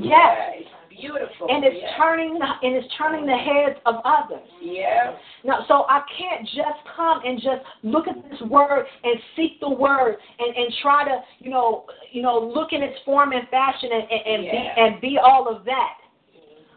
Yes. 0.00 0.64
Beautiful. 0.88 1.48
And 1.50 1.64
it's 1.64 1.76
yeah. 1.78 1.96
turning 1.98 2.38
the, 2.38 2.46
and 2.62 2.74
it's 2.76 2.88
turning 2.96 3.26
the 3.26 3.36
heads 3.36 3.78
of 3.84 3.96
others. 4.04 4.48
Yeah. 4.62 5.16
Now, 5.44 5.64
so 5.68 5.84
I 5.88 6.00
can't 6.16 6.46
just 6.46 6.80
come 6.96 7.20
and 7.24 7.36
just 7.38 7.60
look 7.82 8.08
at 8.08 8.16
this 8.30 8.40
word 8.48 8.86
and 9.04 9.20
seek 9.36 9.60
the 9.60 9.68
word 9.68 10.16
and, 10.38 10.56
and 10.56 10.72
try 10.80 11.04
to, 11.04 11.20
you 11.38 11.50
know, 11.50 11.84
you 12.12 12.22
know, 12.22 12.38
look 12.38 12.72
in 12.72 12.82
its 12.82 12.96
form 13.04 13.32
and 13.32 13.46
fashion 13.48 13.90
and, 13.92 14.04
and, 14.10 14.26
and 14.26 14.42
be 14.42 14.70
and 14.76 15.00
be 15.00 15.18
all 15.22 15.54
of 15.54 15.64
that. 15.66 15.98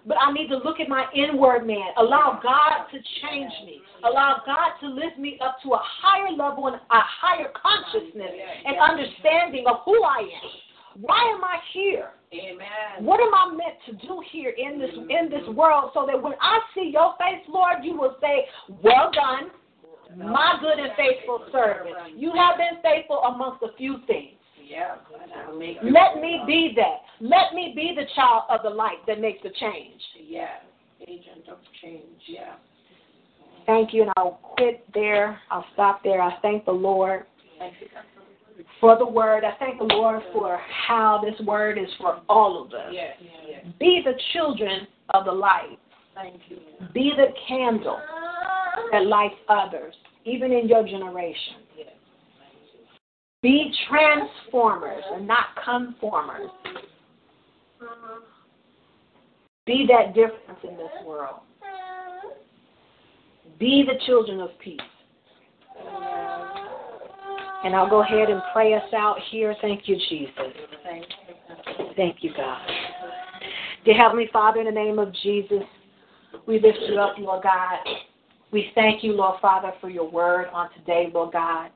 But 0.06 0.18
I 0.20 0.32
need 0.32 0.48
to 0.48 0.58
look 0.58 0.80
at 0.80 0.90
my 0.90 1.06
inward 1.16 1.68
man. 1.68 1.94
Allow 1.98 2.40
God 2.42 2.88
to 2.92 2.98
change 3.22 3.52
me. 3.66 3.82
Allow 4.04 4.42
God 4.46 4.72
to 4.82 4.88
lift 4.88 5.18
me 5.18 5.38
up 5.44 5.58
to 5.64 5.74
a 5.74 5.82
higher 5.82 6.32
level 6.36 6.68
and 6.68 6.76
a 6.76 6.80
higher 6.90 7.52
consciousness 7.56 8.32
and 8.66 8.76
understanding 8.80 9.66
of 9.68 9.78
who 9.86 10.02
I 10.04 10.20
am. 10.20 11.02
Why 11.02 11.32
am 11.36 11.44
I 11.44 11.60
here? 11.74 12.12
Amen. 12.32 13.06
What 13.06 13.20
am 13.20 13.34
I 13.34 13.50
meant 13.56 13.78
to 13.88 14.08
do 14.08 14.22
here 14.32 14.54
in 14.56 14.80
this 14.80 14.92
in 14.94 15.30
this 15.30 15.48
world 15.56 15.92
so 15.94 16.06
that 16.06 16.22
when 16.22 16.34
I 16.40 16.60
see 16.76 16.92
your 16.94 17.16
face, 17.18 17.44
Lord, 17.48 17.78
you 17.84 17.98
will 17.98 18.18
say, 18.22 18.46
Well 18.84 19.10
done, 19.12 19.50
my 20.16 20.60
good 20.62 20.78
and 20.78 20.92
faithful 20.96 21.46
servant. 21.52 22.18
You 22.18 22.32
have 22.36 22.58
been 22.58 22.82
faithful 22.84 23.20
amongst 23.24 23.64
a 23.64 23.76
few 23.78 23.98
things. 24.06 24.38
Yeah. 24.64 24.96
And 25.24 25.32
I'll 25.34 25.58
make 25.58 25.78
Let 25.82 26.22
me 26.22 26.42
be 26.46 26.74
that. 26.76 27.02
Let 27.20 27.56
me 27.56 27.74
be 27.76 27.94
the 27.96 28.06
child 28.16 28.44
of 28.50 28.62
the 28.62 28.70
light 28.70 29.00
that 29.08 29.20
makes 29.20 29.42
the 29.42 29.50
change. 29.60 30.00
Yeah. 30.24 30.58
Agent 31.02 31.50
of 31.52 31.58
change. 31.82 32.22
Yeah. 32.28 32.56
Thank 33.66 33.94
you, 33.94 34.04
and 34.04 34.12
I'll 34.18 34.40
quit 34.56 34.86
there. 34.94 35.40
I'll 35.50 35.66
stop 35.74 36.04
there. 36.04 36.22
I 36.22 36.38
thank 36.42 36.66
the 36.66 36.72
Lord 36.72 37.26
Thank 37.60 37.74
you. 37.82 37.88
For 38.80 38.98
the 38.98 39.06
word. 39.06 39.44
I 39.44 39.56
thank 39.60 39.80
the 39.80 39.86
Lord 39.86 40.22
for 40.34 40.60
how 40.88 41.22
this 41.24 41.40
word 41.46 41.78
is 41.78 41.90
for 42.00 42.22
all 42.30 42.64
of 42.64 42.74
us. 42.74 42.92
Yeah. 42.92 43.12
Yeah. 43.48 43.70
Be 43.80 44.02
the 44.04 44.14
children 44.34 44.88
of 45.14 45.26
the 45.26 45.32
light. 45.32 45.78
Thank 46.16 46.42
you. 46.50 46.58
Be 46.94 47.14
the 47.16 47.28
candle 47.48 48.00
that 48.92 49.06
lights 49.06 49.36
others, 49.48 49.94
even 50.26 50.52
in 50.52 50.68
your 50.68 50.84
generation. 50.84 51.56
Yeah. 51.78 51.86
Be 53.42 53.72
transformers 53.90 55.04
and 55.14 55.28
not 55.28 55.46
conformers. 55.64 56.50
Be 59.66 59.88
that 59.88 60.14
difference 60.14 60.60
in 60.64 60.76
this 60.76 61.06
world. 61.06 61.42
Be 63.60 63.86
the 63.86 64.04
children 64.06 64.40
of 64.40 64.50
peace. 64.64 64.80
And 67.64 67.76
I'll 67.76 67.90
go 67.90 68.02
ahead 68.02 68.30
and 68.30 68.42
pray 68.54 68.74
us 68.74 68.94
out 68.96 69.18
here. 69.32 69.56
Thank 69.62 69.88
you, 69.88 69.98
Jesus. 70.10 70.34
Thank 71.96 72.16
you. 72.22 72.32
God. 72.36 72.60
Dear 73.86 73.96
Heavenly 73.96 74.30
Father, 74.32 74.60
in 74.60 74.66
the 74.66 74.72
name 74.72 75.00
of 75.00 75.14
Jesus, 75.24 75.64
we 76.46 76.60
lift 76.60 76.78
you 76.88 77.00
up, 77.00 77.18
Lord 77.18 77.44
God. 77.44 77.80
We 78.52 78.72
thank 78.76 79.04
you, 79.04 79.14
Lord 79.14 79.40
Father, 79.42 79.74
for 79.82 79.90
your 79.90 80.10
word 80.10 80.48
on 80.54 80.70
today, 80.78 81.10
Lord 81.14 81.34
God. 81.34 81.70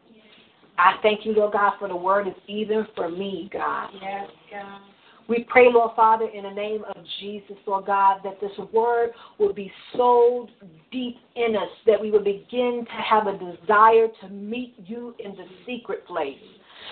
I 0.77 0.93
thank 1.03 1.25
you, 1.25 1.33
Lord 1.33 1.53
God, 1.53 1.73
for 1.77 1.87
the 1.87 1.95
word 1.95 2.27
is 2.27 2.33
even 2.47 2.87
for 2.95 3.09
me, 3.09 3.49
God. 3.51 3.89
Yes, 4.01 4.29
God. 4.51 4.81
We 5.29 5.45
pray, 5.49 5.67
Lord 5.71 5.91
Father, 5.95 6.27
in 6.27 6.43
the 6.43 6.51
name 6.51 6.83
of 6.83 6.97
Jesus, 7.19 7.55
Lord 7.65 7.85
God, 7.85 8.19
that 8.23 8.41
this 8.41 8.51
word 8.73 9.11
will 9.39 9.53
be 9.53 9.71
sold 9.95 10.51
deep 10.91 11.15
in 11.35 11.55
us, 11.55 11.69
that 11.85 11.99
we 11.99 12.11
will 12.11 12.23
begin 12.23 12.85
to 12.85 13.01
have 13.01 13.27
a 13.27 13.37
desire 13.37 14.07
to 14.21 14.29
meet 14.29 14.75
you 14.85 15.15
in 15.19 15.31
the 15.31 15.45
secret 15.65 16.05
place. 16.05 16.37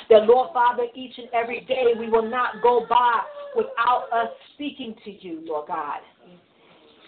That, 0.09 0.23
Lord 0.23 0.51
Father, 0.53 0.83
each 0.95 1.17
and 1.17 1.27
every 1.33 1.61
day 1.61 1.93
we 1.99 2.09
will 2.09 2.29
not 2.29 2.61
go 2.63 2.85
by 2.89 3.19
without 3.55 4.07
us 4.13 4.29
speaking 4.53 4.95
to 5.03 5.11
you, 5.11 5.43
Lord 5.45 5.67
God. 5.67 5.99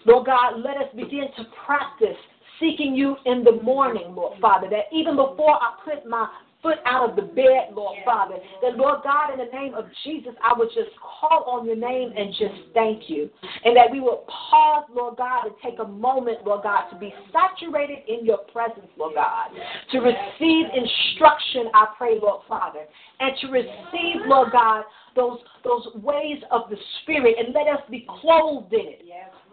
Lord 0.06 0.26
God, 0.26 0.58
let 0.58 0.76
us 0.76 0.94
begin 0.94 1.28
to 1.38 1.46
practice 1.66 2.18
seeking 2.60 2.94
you 2.96 3.16
in 3.26 3.44
the 3.44 3.62
morning, 3.64 4.14
Lord 4.14 4.40
Father, 4.42 4.70
that 4.70 4.86
even 4.92 5.16
before 5.16 5.54
I 5.54 5.76
put 5.86 6.06
my 6.08 6.28
foot 6.64 6.78
out 6.86 7.09
of 7.09 7.16
the 7.16 7.22
bed, 7.22 7.76
Lord 7.76 7.97
Father, 8.05 8.38
that 8.61 8.78
Lord 8.78 9.01
God, 9.03 9.34
in 9.34 9.45
the 9.45 9.51
name 9.51 9.76
of 9.76 9.86
Jesus, 10.03 10.34
I 10.41 10.57
would 10.57 10.70
just 10.70 10.89
call 10.97 11.43
on 11.43 11.68
your 11.68 11.76
name 11.76 12.14
and 12.16 12.32
just 12.32 12.74
thank 12.74 13.09
you. 13.09 13.30
And 13.66 13.76
that 13.76 13.91
we 13.91 13.99
will 13.99 14.26
pause, 14.49 14.86
Lord 14.91 15.18
God, 15.18 15.45
and 15.45 15.55
take 15.61 15.80
a 15.80 15.88
moment, 15.88 16.39
Lord 16.45 16.64
God, 16.64 16.89
to 16.89 16.97
be 16.97 17.14
saturated 17.32 17.99
in 18.07 18.26
your 18.26 18.39
presence, 18.51 18.88
Lord 18.97 19.16
God, 19.16 19.49
to 19.91 19.99
receive 19.99 20.66
instruction, 20.74 21.68
I 21.74 21.88
pray, 21.97 22.18
Lord 22.22 22.41
Father, 22.47 22.86
and 23.20 23.38
to 23.41 23.47
receive, 23.47 24.26
Lord 24.26 24.51
God, 24.51 24.86
those 25.16 25.39
those 25.64 25.88
ways 26.01 26.41
of 26.49 26.70
the 26.70 26.78
Spirit, 27.01 27.36
and 27.38 27.53
let 27.53 27.68
us 27.68 27.82
be 27.89 28.07
clothed 28.22 28.74
in 28.74 28.88
it. 28.88 29.05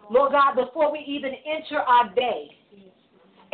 Lord. 0.09 0.31
God, 0.31 0.55
before 0.55 0.91
we 0.91 0.99
even 1.07 1.31
enter 1.45 1.79
our 1.79 2.13
day. 2.13 2.57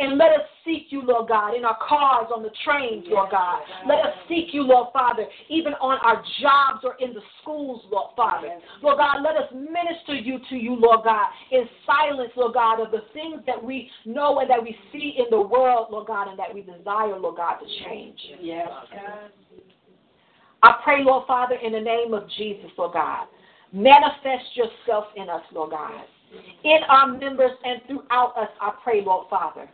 And 0.00 0.16
let 0.16 0.30
us 0.30 0.46
seek 0.64 0.86
you, 0.90 1.02
Lord 1.02 1.28
God, 1.28 1.56
in 1.56 1.64
our 1.64 1.76
cars, 1.86 2.28
on 2.34 2.44
the 2.44 2.52
trains, 2.64 3.04
Lord 3.08 3.30
God. 3.32 3.62
Let 3.86 3.98
us 3.98 4.14
seek 4.28 4.54
you, 4.54 4.62
Lord 4.62 4.88
Father, 4.92 5.24
even 5.48 5.72
on 5.74 5.98
our 6.02 6.22
jobs 6.40 6.84
or 6.84 6.94
in 7.00 7.14
the 7.14 7.20
schools, 7.42 7.82
Lord 7.90 8.10
Father. 8.14 8.48
Lord 8.80 8.98
God, 8.98 9.22
let 9.22 9.36
us 9.36 9.50
minister 9.52 10.14
you 10.14 10.38
to 10.50 10.56
you, 10.56 10.76
Lord 10.76 11.00
God, 11.04 11.26
in 11.50 11.64
silence, 11.84 12.30
Lord 12.36 12.54
God, 12.54 12.80
of 12.80 12.92
the 12.92 13.02
things 13.12 13.42
that 13.46 13.62
we 13.62 13.90
know 14.04 14.38
and 14.38 14.48
that 14.48 14.62
we 14.62 14.76
see 14.92 15.14
in 15.18 15.26
the 15.30 15.40
world, 15.40 15.88
Lord 15.90 16.06
God, 16.06 16.28
and 16.28 16.38
that 16.38 16.54
we 16.54 16.62
desire, 16.62 17.18
Lord 17.18 17.36
God, 17.36 17.56
to 17.56 17.84
change. 17.84 18.18
Yes, 18.40 18.68
God. 18.92 19.30
I 20.62 20.80
pray, 20.84 21.02
Lord 21.04 21.26
Father, 21.26 21.56
in 21.56 21.72
the 21.72 21.80
name 21.80 22.14
of 22.14 22.28
Jesus, 22.36 22.70
Lord 22.76 22.92
God, 22.92 23.26
manifest 23.72 24.44
yourself 24.54 25.06
in 25.16 25.28
us, 25.28 25.42
Lord 25.52 25.70
God. 25.70 26.04
In 26.64 26.78
our 26.88 27.06
members 27.06 27.52
and 27.64 27.80
throughout 27.86 28.36
us, 28.36 28.48
I 28.60 28.72
pray, 28.82 29.02
Lord 29.04 29.28
Father. 29.30 29.68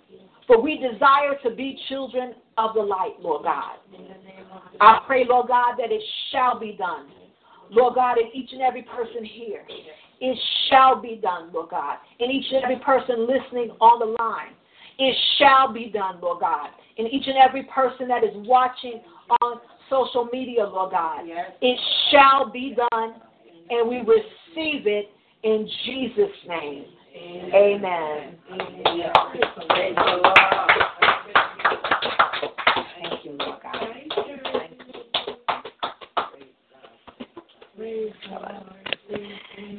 For 0.47 0.61
we 0.61 0.77
desire 0.77 1.37
to 1.43 1.51
be 1.51 1.79
children 1.89 2.35
of 2.59 2.75
the 2.75 2.83
light, 2.83 3.15
Lord 3.21 3.45
God. 3.45 3.77
I 4.81 5.01
pray, 5.07 5.25
Lord 5.29 5.49
God, 5.49 5.77
that 5.79 5.91
it 5.91 6.03
shall 6.31 6.59
be 6.59 6.77
done. 6.79 7.09
Lord 7.71 7.95
God, 7.95 8.19
in 8.19 8.29
each 8.35 8.53
and 8.53 8.61
every 8.61 8.83
person 8.83 9.25
here, 9.25 9.63
it 10.21 10.39
shall 10.69 11.01
be 11.01 11.19
done, 11.21 11.51
Lord 11.53 11.71
God. 11.71 11.97
In 12.21 12.31
each 12.31 12.45
and 12.53 12.63
every 12.63 12.79
person 12.85 13.27
listening 13.27 13.71
on 13.81 13.99
the 14.01 14.23
line, 14.23 14.53
it 14.99 15.17
shall 15.39 15.73
be 15.73 15.91
done, 15.93 16.21
Lord 16.21 16.41
God. 16.41 16.69
In 16.99 17.07
each 17.07 17.27
and 17.27 17.37
every 17.37 17.65
person 17.65 18.07
that 18.09 18.23
is 18.23 18.31
watching 18.35 19.01
on 19.41 19.61
social 19.91 20.29
media, 20.33 20.65
Lord 20.65 20.93
God, 20.93 21.23
it 21.27 21.79
shall 22.11 22.51
be 22.51 22.77
done, 22.77 23.15
and 23.71 23.89
we 23.89 23.99
receive 23.99 24.87
it 24.87 25.11
in 25.45 25.69
Jesus' 25.85 26.31
name. 26.49 26.85
Amen. 27.53 27.53
Amen. 27.55 28.39
Thank 32.99 33.25
you, 33.25 33.33
Lord 33.39 33.59
God. 33.63 33.77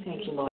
Thank 0.05 0.28
you, 0.28 0.34
Lord. 0.34 0.51